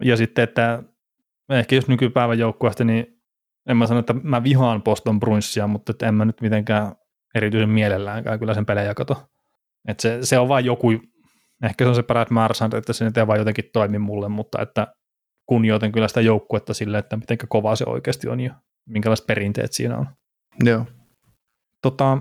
Ja 0.01 0.17
sitten, 0.17 0.43
että 0.43 0.83
ehkä 1.49 1.75
jos 1.75 1.87
nykypäivän 1.87 2.39
joukkueesta, 2.39 2.83
niin 2.83 3.07
en 3.69 3.77
mä 3.77 3.87
sano, 3.87 3.99
että 3.99 4.15
mä 4.23 4.43
vihaan 4.43 4.83
Boston 4.83 5.19
Bruinsia, 5.19 5.67
mutta 5.67 5.91
että 5.91 6.07
en 6.07 6.15
mä 6.15 6.25
nyt 6.25 6.41
mitenkään 6.41 6.95
erityisen 7.35 7.69
mielelläänkään 7.69 8.39
kyllä 8.39 8.53
sen 8.53 8.65
pelejä 8.65 8.93
kato. 8.93 9.29
Että 9.87 10.01
se, 10.01 10.19
se 10.21 10.39
on 10.39 10.47
vain 10.47 10.65
joku, 10.65 10.87
ehkä 11.63 11.85
se 11.85 11.89
on 11.89 11.95
se 11.95 12.03
Brad 12.03 12.27
Marsand, 12.29 12.73
että 12.73 12.93
se 12.93 13.05
nyt 13.05 13.17
ei 13.17 13.27
vaan 13.27 13.39
jotenkin 13.39 13.69
toimi 13.73 13.99
mulle, 13.99 14.29
mutta 14.29 14.61
että 14.61 14.87
kunnioitan 15.45 15.91
kyllä 15.91 16.07
sitä 16.07 16.21
joukkuetta 16.21 16.73
sille, 16.73 16.97
että 16.97 17.17
miten 17.17 17.37
kovaa 17.47 17.75
se 17.75 17.85
oikeasti 17.87 18.27
on 18.29 18.39
ja 18.39 18.55
minkälaiset 18.89 19.27
perinteet 19.27 19.73
siinä 19.73 19.97
on. 19.97 20.07
Joo. 20.63 20.85
Tota, 21.81 22.17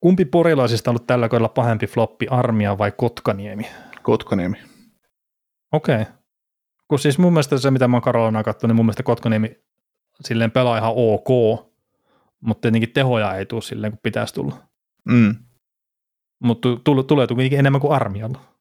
kumpi 0.00 0.24
porilaisista 0.24 0.90
on 0.90 0.92
ollut 0.92 1.06
tällä 1.06 1.28
kaudella 1.28 1.48
pahempi 1.48 1.86
floppi, 1.86 2.26
Armia 2.30 2.78
vai 2.78 2.92
Kotkaniemi? 2.92 3.66
Kotkaniemi. 4.02 4.56
Okei. 5.72 6.02
Okay. 6.02 6.12
Kun 6.88 6.98
siis 6.98 7.18
mun 7.18 7.32
mielestä 7.32 7.58
se, 7.58 7.70
mitä 7.70 7.88
mä 7.88 7.96
oon 7.96 8.02
Karolana 8.02 8.42
katsonut, 8.42 8.70
niin 8.70 8.76
mun 8.76 8.86
mielestä 8.86 9.02
Kotkaniemi 9.02 9.56
silleen 10.20 10.50
pelaa 10.50 10.78
ihan 10.78 10.92
ok, 10.96 11.28
mutta 12.40 12.62
tietenkin 12.62 12.92
tehoja 12.92 13.34
ei 13.34 13.46
tule 13.46 13.62
silleen, 13.62 13.92
kun 13.92 14.00
pitäisi 14.02 14.34
tulla. 14.34 14.56
Mm. 15.04 15.34
Mutta 16.42 16.68
tulee, 17.06 17.26
kuitenkin 17.26 17.58
enemmän 17.58 17.80
kuin 17.80 17.92
armialla. 17.92 18.55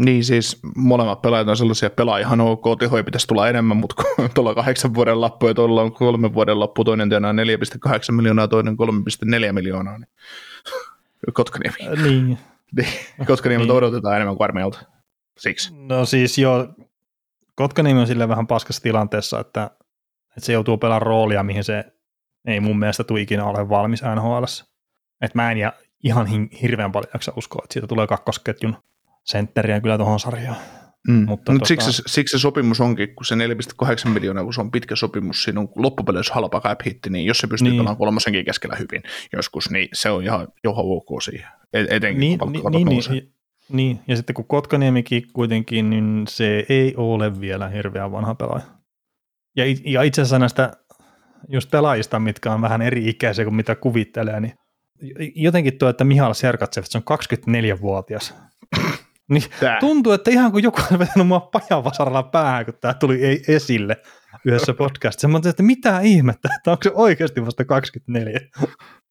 Niin 0.00 0.24
siis 0.24 0.60
molemmat 0.76 1.22
pelaajat 1.22 1.48
on 1.48 1.56
sellaisia 1.56 1.90
pelaa 1.90 2.18
ihan 2.18 2.40
ok, 2.40 2.64
tehoja 2.78 3.04
pitäisi 3.04 3.26
tulla 3.26 3.48
enemmän, 3.48 3.76
mutta 3.76 4.02
kun 4.02 4.30
tuolla 4.34 4.54
kahdeksan 4.54 4.94
vuoden 4.94 5.20
lappu 5.20 5.48
ja 5.48 5.54
tuolla 5.54 5.82
on 5.82 5.92
kolmen 5.92 6.34
vuoden 6.34 6.60
lappu, 6.60 6.84
toinen 6.84 7.08
tienaa 7.08 7.32
4,8 7.32 8.12
miljoonaa, 8.12 8.48
toinen 8.48 8.76
3,4 9.46 9.52
miljoonaa, 9.52 9.98
niin 9.98 10.08
Kotkaniemi. 11.32 11.76
Äh, 11.82 12.04
niin. 12.04 12.26
niin. 12.76 12.88
Kotkaniemi 13.26 13.64
niin. 13.64 13.72
odotetaan 13.72 14.16
enemmän 14.16 14.36
kuin 14.36 14.44
armeijalta. 14.44 14.80
Siksi. 15.38 15.74
No 15.76 16.04
siis 16.04 16.38
joo, 16.38 16.68
Kotkaniemi 17.54 18.00
on 18.00 18.06
sille 18.06 18.28
vähän 18.28 18.46
paskassa 18.46 18.82
tilanteessa, 18.82 19.40
että, 19.40 19.70
että 20.36 20.46
se 20.46 20.52
joutuu 20.52 20.78
pelaamaan 20.78 21.02
roolia, 21.02 21.42
mihin 21.42 21.64
se 21.64 21.84
ei 22.46 22.60
mun 22.60 22.78
mielestä 22.78 23.04
tule 23.04 23.20
ikinä 23.20 23.44
ole 23.44 23.68
valmis 23.68 24.02
NHL. 24.14 24.44
Että 25.20 25.38
mä 25.38 25.52
en 25.52 25.58
ja 25.58 25.72
ihan 26.04 26.26
hirveän 26.62 26.92
paljon 26.92 27.10
jaksa 27.14 27.32
uskoa, 27.36 27.60
että 27.64 27.72
siitä 27.72 27.86
tulee 27.86 28.06
kakkosketjun 28.06 28.76
sentteriä 29.24 29.80
kyllä 29.80 29.98
tuohon 29.98 30.20
sarjaan. 30.20 30.56
Mm. 31.08 31.24
Mutta 31.28 31.52
Mut 31.52 31.58
tota... 31.58 31.68
siksi, 31.68 32.02
siksi 32.06 32.38
se 32.38 32.38
sopimus 32.38 32.80
onkin, 32.80 33.14
kun 33.14 33.24
se 33.26 33.34
4,8 33.34 34.08
miljoonaa, 34.08 34.44
kun 34.44 34.54
se 34.54 34.60
on 34.60 34.70
pitkä 34.70 34.96
sopimus, 34.96 35.44
siinä 35.44 35.60
on 35.60 35.68
loppupeleissä 35.76 36.34
halpa 36.34 36.60
cap 36.60 36.80
hitti, 36.86 37.10
niin 37.10 37.26
jos 37.26 37.38
se 37.38 37.46
pystyy 37.46 37.68
niin. 37.68 37.78
pelaamaan 37.78 37.96
kolmosenkin 37.96 38.44
keskellä 38.44 38.76
hyvin 38.76 39.02
joskus, 39.32 39.70
niin 39.70 39.88
se 39.92 40.10
on 40.10 40.22
ihan 40.24 40.48
johon 40.64 40.84
ok 40.88 41.22
siihen, 41.22 41.48
etenkin 41.72 42.20
niin, 42.20 42.38
kun 42.38 42.52
niin, 42.52 42.86
niin, 42.86 42.86
niin, 43.10 43.32
niin, 43.72 44.00
ja 44.08 44.16
sitten 44.16 44.34
kun 44.34 44.46
Kotkaniemikin 44.46 45.22
kuitenkin, 45.32 45.90
niin 45.90 46.24
se 46.28 46.66
ei 46.68 46.94
ole 46.96 47.40
vielä 47.40 47.68
hirveän 47.68 48.12
vanha 48.12 48.34
pelaaja. 48.34 48.64
Ja, 49.56 49.64
ja 49.84 50.02
itse 50.02 50.22
asiassa 50.22 50.38
näistä 50.38 50.72
just 51.48 51.70
pelaajista, 51.70 52.18
mitkä 52.18 52.52
on 52.52 52.62
vähän 52.62 52.82
eri 52.82 53.08
ikäisiä 53.08 53.44
kuin 53.44 53.54
mitä 53.54 53.74
kuvittelee, 53.74 54.40
niin 54.40 54.52
jotenkin 55.34 55.78
tuo, 55.78 55.88
että 55.88 56.04
Mihal 56.04 56.34
Sergatsev, 56.34 56.84
se 56.86 56.98
on 56.98 57.04
24-vuotias. 57.10 58.34
Niin 59.30 59.44
Tää. 59.60 59.80
tuntuu, 59.80 60.12
että 60.12 60.30
ihan 60.30 60.52
kuin 60.52 60.64
joku 60.64 60.80
on 60.92 60.98
vetänyt 60.98 61.26
mua 61.26 61.40
pajavasaralla 61.40 62.22
päähän, 62.22 62.64
kun 62.64 62.74
tämä 62.80 62.94
tuli 62.94 63.20
esille 63.48 63.96
yhdessä 64.44 64.74
podcastissa. 64.74 65.28
Mä 65.28 65.40
että 65.48 65.62
mitä 65.62 66.00
ihmettä, 66.00 66.48
että 66.56 66.70
onko 66.70 66.82
se 66.82 66.90
oikeasti 66.94 67.46
vasta 67.46 67.64
24? 67.64 68.40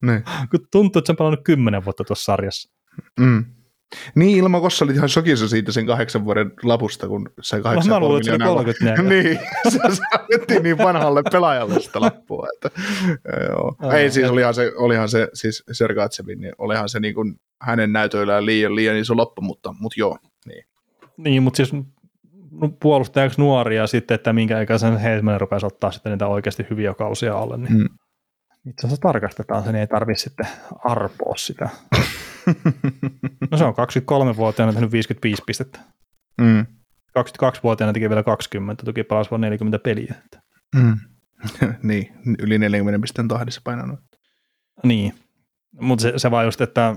Niin. 0.02 0.24
Kun 0.52 0.68
tuntuu, 0.72 1.00
että 1.00 1.08
se 1.08 1.12
on 1.12 1.18
palannut 1.18 1.44
10 1.44 1.86
vuotta 1.86 2.04
tuossa 2.04 2.24
sarjassa. 2.24 2.72
Mm. 3.20 3.46
Niin, 4.16 4.38
Ilma 4.38 4.62
Kossa 4.62 4.86
oli 4.86 4.94
ihan 4.94 5.10
shokissa 5.10 5.48
siitä 5.48 5.72
sen 5.72 5.86
kahdeksan 5.86 6.26
vuoden 6.26 6.52
lapusta, 6.64 7.08
kun 7.08 7.30
sai 7.42 7.62
kahdeksan 7.62 7.90
Mä 7.90 8.00
luulen, 8.00 8.18
että 8.18 8.46
se 8.46 8.52
oli 8.52 8.66
34. 8.66 9.24
niin, 9.24 9.40
se 9.70 9.80
saatiin 9.80 10.64
niin 10.64 10.78
vanhalle 10.78 11.24
pelaajalle 11.32 11.80
sitä 11.80 12.02
lappua. 12.02 12.48
Että, 12.56 12.82
joo. 13.50 13.76
Oh, 13.84 13.94
Ei 13.94 14.12
siis, 14.12 14.30
olihan 14.30 14.54
se, 14.54 14.72
olihan 14.76 15.10
se 15.10 15.28
siis 15.34 15.64
Sergatsevin, 15.72 16.42
niin 16.42 16.54
olihan 16.58 16.90
se 16.90 17.00
niin 17.00 17.16
kuin 17.16 17.40
hänen 17.62 17.94
näytöillään 17.94 18.46
liian, 18.46 18.76
liian 18.76 18.98
iso 18.98 19.18
loppu, 19.18 19.42
mutta, 19.42 19.76
mutta 19.80 20.00
joo. 20.00 20.18
Niin, 20.46 20.66
niin 21.18 21.44
mutta 21.44 21.58
siis 21.58 21.84
puolustajaksi 22.80 23.42
nuoria 23.42 23.88
sitten, 23.88 24.16
että 24.16 24.34
minkä 24.34 24.62
ikäisen 24.62 24.98
Heisman 24.98 25.42
rupesi 25.42 25.66
ottaa 25.66 25.92
sitten 25.92 26.12
niitä 26.12 26.28
oikeasti 26.28 26.66
hyviä 26.70 26.94
kausia 26.94 27.38
alle, 27.38 27.58
niin 27.58 27.78
mm. 27.78 27.90
itse 28.70 28.88
asiassa 28.88 29.02
tarkastetaan, 29.02 29.64
sen 29.64 29.76
ei 29.76 29.88
tarvitse 29.88 30.24
sitten 30.24 30.48
arpoa 30.86 31.34
sitä. 31.38 31.70
se 33.60 33.66
on 33.66 33.74
23-vuotiaana 33.74 34.74
tehnyt 34.74 34.92
55 34.92 35.44
pistettä. 35.46 35.80
Mm. 36.42 36.66
22-vuotiaana 37.20 37.94
teki 37.94 38.10
vielä 38.10 38.24
20, 38.24 38.86
toki 38.86 39.04
palasi 39.04 39.32
vain 39.32 39.42
40 39.42 39.80
peliä. 39.80 40.16
Mm. 40.76 40.98
niin, 41.84 42.14
yli 42.40 42.58
40 42.58 43.02
pisteen 43.02 43.28
tahdissa 43.28 43.62
painanut. 43.64 44.00
Niin, 44.84 45.14
mutta 45.82 46.02
se, 46.02 46.14
se 46.18 46.32
vaan 46.32 46.46
just, 46.46 46.62
että 46.62 46.96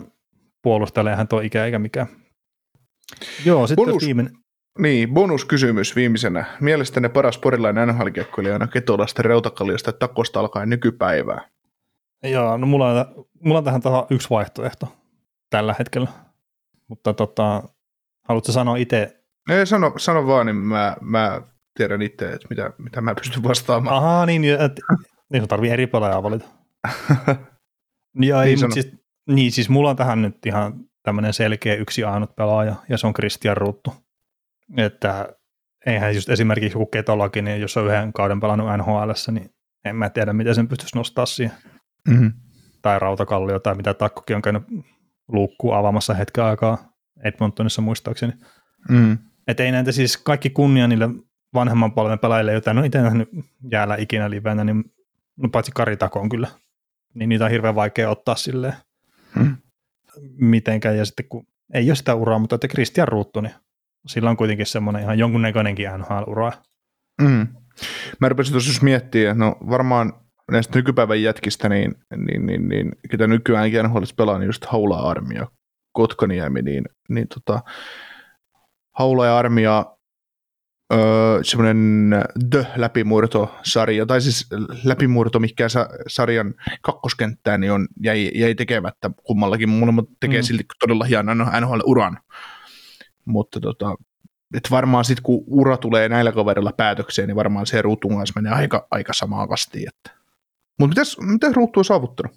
puolustajallehan 0.63 1.29
tuo 1.29 1.41
ikä 1.41 1.65
eikä 1.65 1.79
mikään. 1.79 2.07
Joo, 3.45 3.67
sitten 3.67 3.85
Bonus, 3.87 4.07
viimeinen. 4.07 4.33
Niin, 4.79 5.15
bonuskysymys 5.15 5.97
viimeisenä. 5.97 6.45
Mielestäni 6.61 7.09
paras 7.09 7.39
porilainen 7.39 7.89
nhl 7.89 8.07
on 8.63 8.69
Ketolasta, 8.69 9.23
Reutakalliosta 9.23 9.93
Takosta 9.93 10.41
alkaen 10.41 10.71
nykypäivää. 10.71 11.49
Joo, 12.23 12.57
no 12.57 12.67
mulla 12.67 13.01
on, 13.01 13.27
mulla 13.41 13.59
on 13.59 13.65
tähän 13.65 13.83
yksi 14.11 14.31
vaihtoehto 14.31 14.97
tällä 15.51 15.75
hetkellä. 15.79 16.09
Mutta 16.93 17.15
tota, 17.15 17.63
haluatko 18.29 18.53
sanoa 18.53 18.77
itse? 18.77 19.23
Ei, 19.51 19.67
sano, 19.67 19.93
sano 19.97 20.27
vaan, 20.27 20.47
niin 20.47 20.57
mä, 20.57 20.97
mä 21.01 21.43
tiedän 21.75 22.03
itse, 22.03 22.33
että 22.33 22.47
mitä, 22.51 22.73
mitä 22.79 23.01
mä 23.01 23.15
pystyn 23.15 23.43
vastaamaan. 23.43 23.97
Ahaa, 23.97 24.27
niin, 24.27 24.45
että 24.45 24.83
niin 25.33 25.49
tarvii 25.49 25.71
eri 25.71 25.87
pelaajaa 25.87 26.23
valita. 26.23 26.45
ja 28.23 28.43
ei, 28.43 28.57
niin, 28.57 28.73
siis, 28.73 28.93
niin, 29.29 29.53
siis 29.53 29.69
mulla 29.69 29.91
on 29.91 29.97
tähän 29.97 30.23
nyt 30.23 30.47
ihan 30.47 30.75
tämmöinen 31.03 31.35
selkeä 31.35 31.75
yksi 31.75 32.05
ainut 32.05 32.37
pelaaja, 32.37 32.75
ja 32.89 32.99
se 32.99 33.07
on 33.07 33.15
Christian 33.15 33.57
Ruttu. 33.57 33.95
Että 34.77 35.29
eihän 35.87 36.15
just 36.15 36.29
esimerkiksi 36.29 36.79
joku 36.79 36.87
Ketolakin, 36.87 37.45
niin 37.45 37.61
jos 37.61 37.77
on 37.77 37.87
yhden 37.87 38.13
kauden 38.13 38.41
pelannut 38.41 38.69
NHL, 38.79 39.11
niin 39.31 39.51
en 39.85 39.97
mä 39.97 40.11
tiedä, 40.11 40.33
miten 40.33 40.55
sen 40.55 40.69
pystyisi 40.69 40.97
nostaa 40.97 41.27
siihen. 41.27 41.57
Mm-hmm. 42.09 42.33
Tai 42.83 42.99
rautakallio 42.99 43.59
tai 43.59 43.75
mitä 43.75 43.95
takkokin 43.95 44.37
on 44.37 44.43
käynyt 44.43 44.63
luukkuu 45.29 45.73
avaamassa 45.73 46.15
hetken 46.15 46.45
aikaa 46.45 46.93
Edmontonissa 47.25 47.83
muistaakseni. 47.83 48.33
Mm. 48.89 49.19
Että 49.49 49.63
ei 49.63 49.73
näitä 49.73 49.93
siis 49.93 50.17
kaikki 50.17 50.51
kunnia 50.51 50.89
niille 50.89 51.09
vanhemman 51.55 51.93
polven 51.93 52.19
pelaajille, 52.19 52.53
joita 52.53 52.71
en 52.71 52.79
ole 52.79 52.87
itse 52.87 53.03
nähnyt 53.03 53.29
jäällä 53.71 53.97
ikinä 53.97 54.31
livenä, 54.31 54.65
niin 54.65 54.85
no 55.37 55.49
paitsi 55.49 55.73
Karitakoon 55.75 56.29
kyllä, 56.29 56.49
niin 57.15 57.29
niitä 57.29 57.45
on 57.45 57.51
hirveän 57.51 57.75
vaikea 57.75 58.11
ottaa 58.11 58.35
silleen 58.35 58.75
Mm. 59.35 59.57
mitenkään. 60.41 60.99
Ja 60.99 61.05
sitten 61.05 61.29
kun 61.29 61.47
ei 61.75 61.91
ole 61.91 61.97
sitä 61.97 62.15
uraa, 62.15 62.39
mutta 62.39 62.55
että 62.55 62.69
Christian 62.69 63.09
Ruuttu, 63.09 63.41
niin 63.41 63.55
sillä 64.07 64.31
on 64.31 64.37
kuitenkin 64.37 64.67
semmoinen 64.67 65.03
ihan 65.03 65.19
jonkunnäköinenkin 65.19 65.89
NHL-ura. 65.99 66.53
Mm. 67.21 67.49
Mä 68.21 68.29
rupesin 68.29 68.53
tuossa 68.53 68.83
miettimään, 68.83 69.39
no 69.39 69.57
varmaan 69.71 70.13
näistä 70.53 70.79
nykypäivän 70.79 71.23
jätkistä, 71.23 71.69
niin, 71.69 71.95
niin, 72.17 72.47
niin, 72.47 72.69
niin 72.69 72.93
ketä 73.11 73.27
nykyäänkin 73.27 73.85
NHL 73.85 74.03
pelaa, 74.17 74.39
niin 74.39 74.47
just 74.47 74.65
Haula 74.65 74.99
Armia, 74.99 75.47
Kotkaniemi, 75.93 76.63
niin, 76.63 76.85
niin 77.09 77.29
tota, 77.29 77.61
Haula 78.93 79.27
ja 79.27 79.39
Armia 79.39 79.87
öö, 80.93 81.45
semmoinen 81.45 82.11
The-läpimurto-sarja, 82.51 84.07
tai 84.07 84.21
siis 84.21 84.49
läpimurto, 84.85 85.39
mikä 85.39 85.69
sa- 85.69 85.89
sarjan 86.07 86.55
kakkoskenttään, 86.83 87.61
niin 87.61 87.73
on, 87.73 87.89
jäi, 88.03 88.31
jäi 88.35 88.55
tekemättä 88.55 89.11
kummallakin. 89.25 89.69
Molemmat 89.69 90.05
tekee 90.21 90.41
mm. 90.41 90.45
silti 90.45 90.65
todella 90.81 91.05
hienon 91.05 91.39
NHL-uran. 91.39 92.19
Mutta 93.25 93.61
tota, 93.61 93.95
et 94.55 94.71
varmaan 94.71 95.05
sitten 95.05 95.23
kun 95.23 95.45
ura 95.47 95.77
tulee 95.77 96.09
näillä 96.09 96.33
kaverilla 96.33 96.73
päätökseen, 96.77 97.29
niin 97.29 97.37
varmaan 97.37 97.67
se 97.67 97.83
ruutun 97.83 98.17
kanssa 98.17 98.41
menee 98.41 98.53
aika, 98.59 98.87
aika 98.91 99.13
samaan 99.13 99.49
kastiin. 99.49 99.89
Että. 99.89 100.22
Mutta 100.83 101.01
mitäs, 101.01 101.17
mitäs 101.21 101.53
ruutu 101.55 101.81
on 101.81 101.85
saavuttanut? 101.85 102.37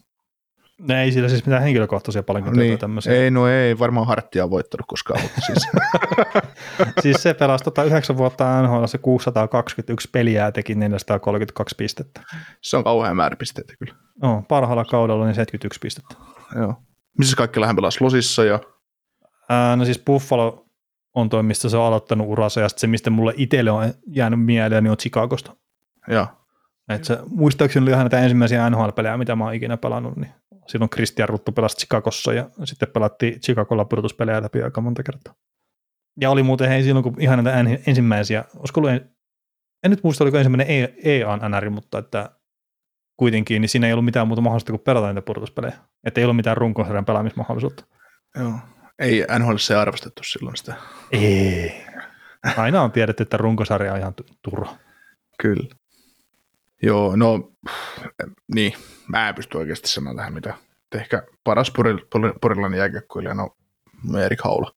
Ne 0.80 1.04
ei 1.04 1.12
sillä 1.12 1.30
siis 1.30 1.46
mitään 1.46 1.64
henkilökohtaisia 1.64 2.24
paljon 2.24 2.54
Niin, 2.54 2.80
tämmöisiä. 2.80 3.14
ei, 3.14 3.32
no 3.32 3.48
ei, 3.48 3.80
varmaan 3.80 4.08
Harttia 4.08 4.44
on 4.44 4.50
voittanut 4.50 4.86
koskaan, 4.88 5.22
mutta 5.22 5.42
siis. 5.42 5.68
siis 7.02 7.24
se 7.24 7.34
pelasi 7.34 7.64
tota 7.64 7.84
9 7.84 8.18
vuotta 8.18 8.62
NHL, 8.62 8.86
se 8.86 8.98
621 8.98 10.10
peliä 10.12 10.44
ja 10.46 10.52
teki 10.52 10.76
432 10.76 11.76
pistettä. 11.78 12.22
se 12.62 12.78
on 12.78 12.84
kauhean 12.84 13.16
määrä 13.16 13.36
pisteitä 13.36 13.74
kyllä. 13.80 13.96
No, 14.22 14.44
parhaalla 14.48 14.86
kaudella 14.86 15.26
niin 15.26 15.36
71 15.36 15.80
pistettä. 15.80 16.16
Joo. 16.56 16.76
Missä 17.18 17.36
kaikki 17.38 17.62
hän 17.62 17.76
pelasi? 17.76 18.02
Losissa 18.02 18.44
ja... 18.44 18.60
Ää, 19.50 19.76
no 19.76 19.86
siis 19.86 20.00
Buffalo 20.06 20.66
on 21.16 21.30
toi, 21.30 21.44
mistä 21.44 21.70
se 21.70 21.78
on 21.78 21.84
aloittanut 21.86 22.28
uransa, 22.28 22.62
ja 22.62 22.70
se, 22.70 22.88
mistä 22.88 23.10
mulle 23.10 23.34
itselle 23.38 23.72
on 23.72 23.94
jäänyt 24.08 24.46
mieleen, 24.46 24.84
niin 24.84 24.92
on 24.92 24.98
Chicagosta. 24.98 25.56
ja. 26.08 26.28
Et 26.90 27.04
se, 27.04 27.20
muistaakseni 27.30 27.84
oli 27.84 27.92
ihan 27.92 28.04
näitä 28.04 28.20
ensimmäisiä 28.20 28.70
NHL-pelejä, 28.70 29.18
mitä 29.18 29.36
mä 29.36 29.44
oon 29.44 29.54
ikinä 29.54 29.78
pelannut, 29.78 30.16
niin 30.16 30.32
silloin 30.68 30.90
Christian 30.90 31.30
Ruttu 31.30 31.52
pelasi 31.52 31.78
Chicagossa 31.78 32.34
ja 32.34 32.50
sitten 32.64 32.90
pelattiin 32.94 33.40
Chicagolla 33.42 33.86
pudotuspelejä 33.86 34.42
läpi 34.42 34.64
aika 34.64 34.82
monta 34.82 35.04
kertaa. 35.04 35.36
Ja 36.22 36.30
oli 36.30 36.44
muuten 36.44 36.70
hei 36.70 36.84
silloin, 36.84 37.04
kun 37.04 37.16
ihan 37.20 37.44
näitä 37.44 37.80
ensimmäisiä, 37.88 38.44
olisiko 38.56 38.80
ollut, 38.80 38.92
en, 38.92 39.10
en 39.84 39.92
nyt 39.92 40.04
muista, 40.04 40.24
oliko 40.24 40.38
ensimmäinen 40.38 40.68
EA-NR, 41.04 41.70
mutta 41.70 41.98
että 41.98 42.30
kuitenkin, 43.18 43.62
niin 43.62 43.70
siinä 43.70 43.88
ei 43.88 43.94
ollut 43.94 44.06
mitään 44.06 44.28
muuta 44.28 44.42
mahdollista 44.42 44.72
kuin 44.72 44.82
pelata 44.82 45.08
niitä 45.08 45.22
pudotuspelejä. 45.22 45.78
Että 46.04 46.22
ei 46.22 46.26
ollut 46.26 46.36
mitään 46.36 46.58
runkosarjan 46.58 47.06
pelaamismahdollisuutta. 47.06 47.86
Joo. 48.40 48.54
Ei 49.00 49.26
NHL 49.40 49.56
se 49.58 49.76
arvostettu 49.76 50.24
silloin 50.24 50.58
sitä. 50.58 50.76
Ei. 51.12 51.86
Aina 52.58 52.82
on 52.82 52.92
tiedetty, 52.92 53.24
että 53.24 53.38
runkosarja 53.38 53.94
on 53.94 54.00
ihan 54.00 54.14
turha. 54.42 54.78
Kyllä. 55.42 55.76
Joo, 56.86 57.16
no 57.16 57.52
niin, 58.54 58.74
mä 59.08 59.30
en 59.30 59.36
pysty 59.36 59.58
oikeasti 59.58 59.88
sanomaan 59.88 60.16
tähän 60.16 60.34
mitä. 60.34 60.54
Ehkä 60.96 61.24
paras 61.44 61.72
porilainen 62.42 62.78
jääkiekkoilija 62.78 63.32
on 63.32 63.50
no, 64.12 64.20
Erik 64.20 64.42
Haula. 64.44 64.72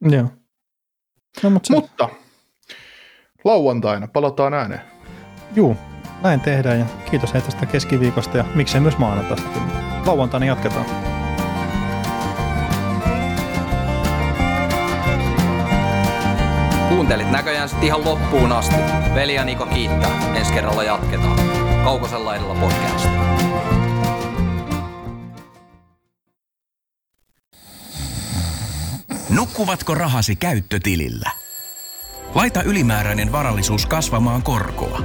Joo. 0.00 0.28
No, 1.42 1.50
mutta, 1.50 1.66
se... 1.66 1.74
mutta 1.74 2.08
lauantaina 3.44 4.08
palataan 4.08 4.54
ääneen. 4.54 4.80
Juu, 5.54 5.76
näin 6.22 6.40
tehdään 6.40 6.78
ja 6.78 6.86
kiitos 7.10 7.34
hei 7.34 7.42
tästä 7.42 7.66
keskiviikosta 7.66 8.38
ja 8.38 8.44
miksei 8.54 8.80
myös 8.80 8.98
maanantaista. 8.98 9.48
Lauantaina 10.06 10.46
jatketaan. 10.46 11.13
Näköjään 17.34 17.68
sitten 17.68 17.86
ihan 17.86 18.04
loppuun 18.04 18.52
asti. 18.52 18.76
Veli 19.14 19.34
ja 19.34 19.44
Niko 19.44 19.66
kiittää. 19.66 20.34
Ensi 20.34 20.52
kerralla 20.52 20.82
jatketaan. 20.82 21.38
Kaukosella 21.84 22.36
edellä 22.36 22.54
podcast. 22.54 23.08
Nukkuvatko 29.30 29.94
rahasi 29.94 30.36
käyttötilillä? 30.36 31.30
Laita 32.34 32.62
ylimääräinen 32.62 33.32
varallisuus 33.32 33.86
kasvamaan 33.86 34.42
korkoa. 34.42 35.00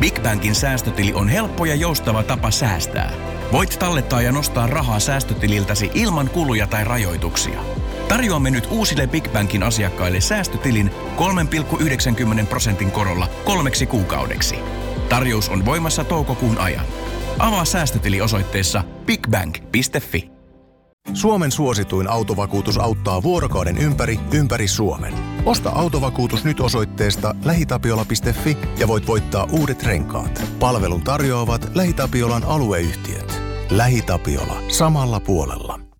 Big 0.00 0.22
Bankin 0.22 0.54
säästötili 0.54 1.12
on 1.14 1.28
helppo 1.28 1.64
ja 1.64 1.74
joustava 1.74 2.22
tapa 2.22 2.50
säästää. 2.50 3.12
Voit 3.52 3.76
tallettaa 3.78 4.22
ja 4.22 4.32
nostaa 4.32 4.66
rahaa 4.66 5.00
säästötililtäsi 5.00 5.90
ilman 5.94 6.30
kuluja 6.30 6.66
tai 6.66 6.84
rajoituksia. 6.84 7.60
Tarjoamme 8.08 8.50
nyt 8.50 8.68
uusille 8.70 9.06
Big 9.06 9.32
Bankin 9.32 9.62
asiakkaille 9.62 10.20
säästötilin 10.20 10.90
3,90 12.40 12.46
prosentin 12.46 12.90
korolla 12.90 13.28
kolmeksi 13.44 13.86
kuukaudeksi. 13.86 14.54
Tarjous 15.08 15.48
on 15.48 15.64
voimassa 15.64 16.04
toukokuun 16.04 16.58
ajan. 16.58 16.86
Avaa 17.38 17.64
säästötili 17.64 18.20
osoitteessa 18.20 18.84
bigbank.fi. 19.06 20.30
Suomen 21.14 21.52
suosituin 21.52 22.10
autovakuutus 22.10 22.78
auttaa 22.78 23.22
vuorokauden 23.22 23.78
ympäri, 23.78 24.20
ympäri 24.32 24.68
Suomen. 24.68 25.14
Osta 25.44 25.70
autovakuutus 25.70 26.44
nyt 26.44 26.60
osoitteesta 26.60 27.34
lähitapiola.fi 27.44 28.56
ja 28.78 28.88
voit 28.88 29.06
voittaa 29.06 29.48
uudet 29.52 29.82
renkaat. 29.82 30.42
Palvelun 30.58 31.02
tarjoavat 31.02 31.70
LähiTapiolan 31.74 32.44
alueyhtiöt. 32.44 33.42
LähiTapiola. 33.70 34.62
Samalla 34.68 35.20
puolella. 35.20 35.91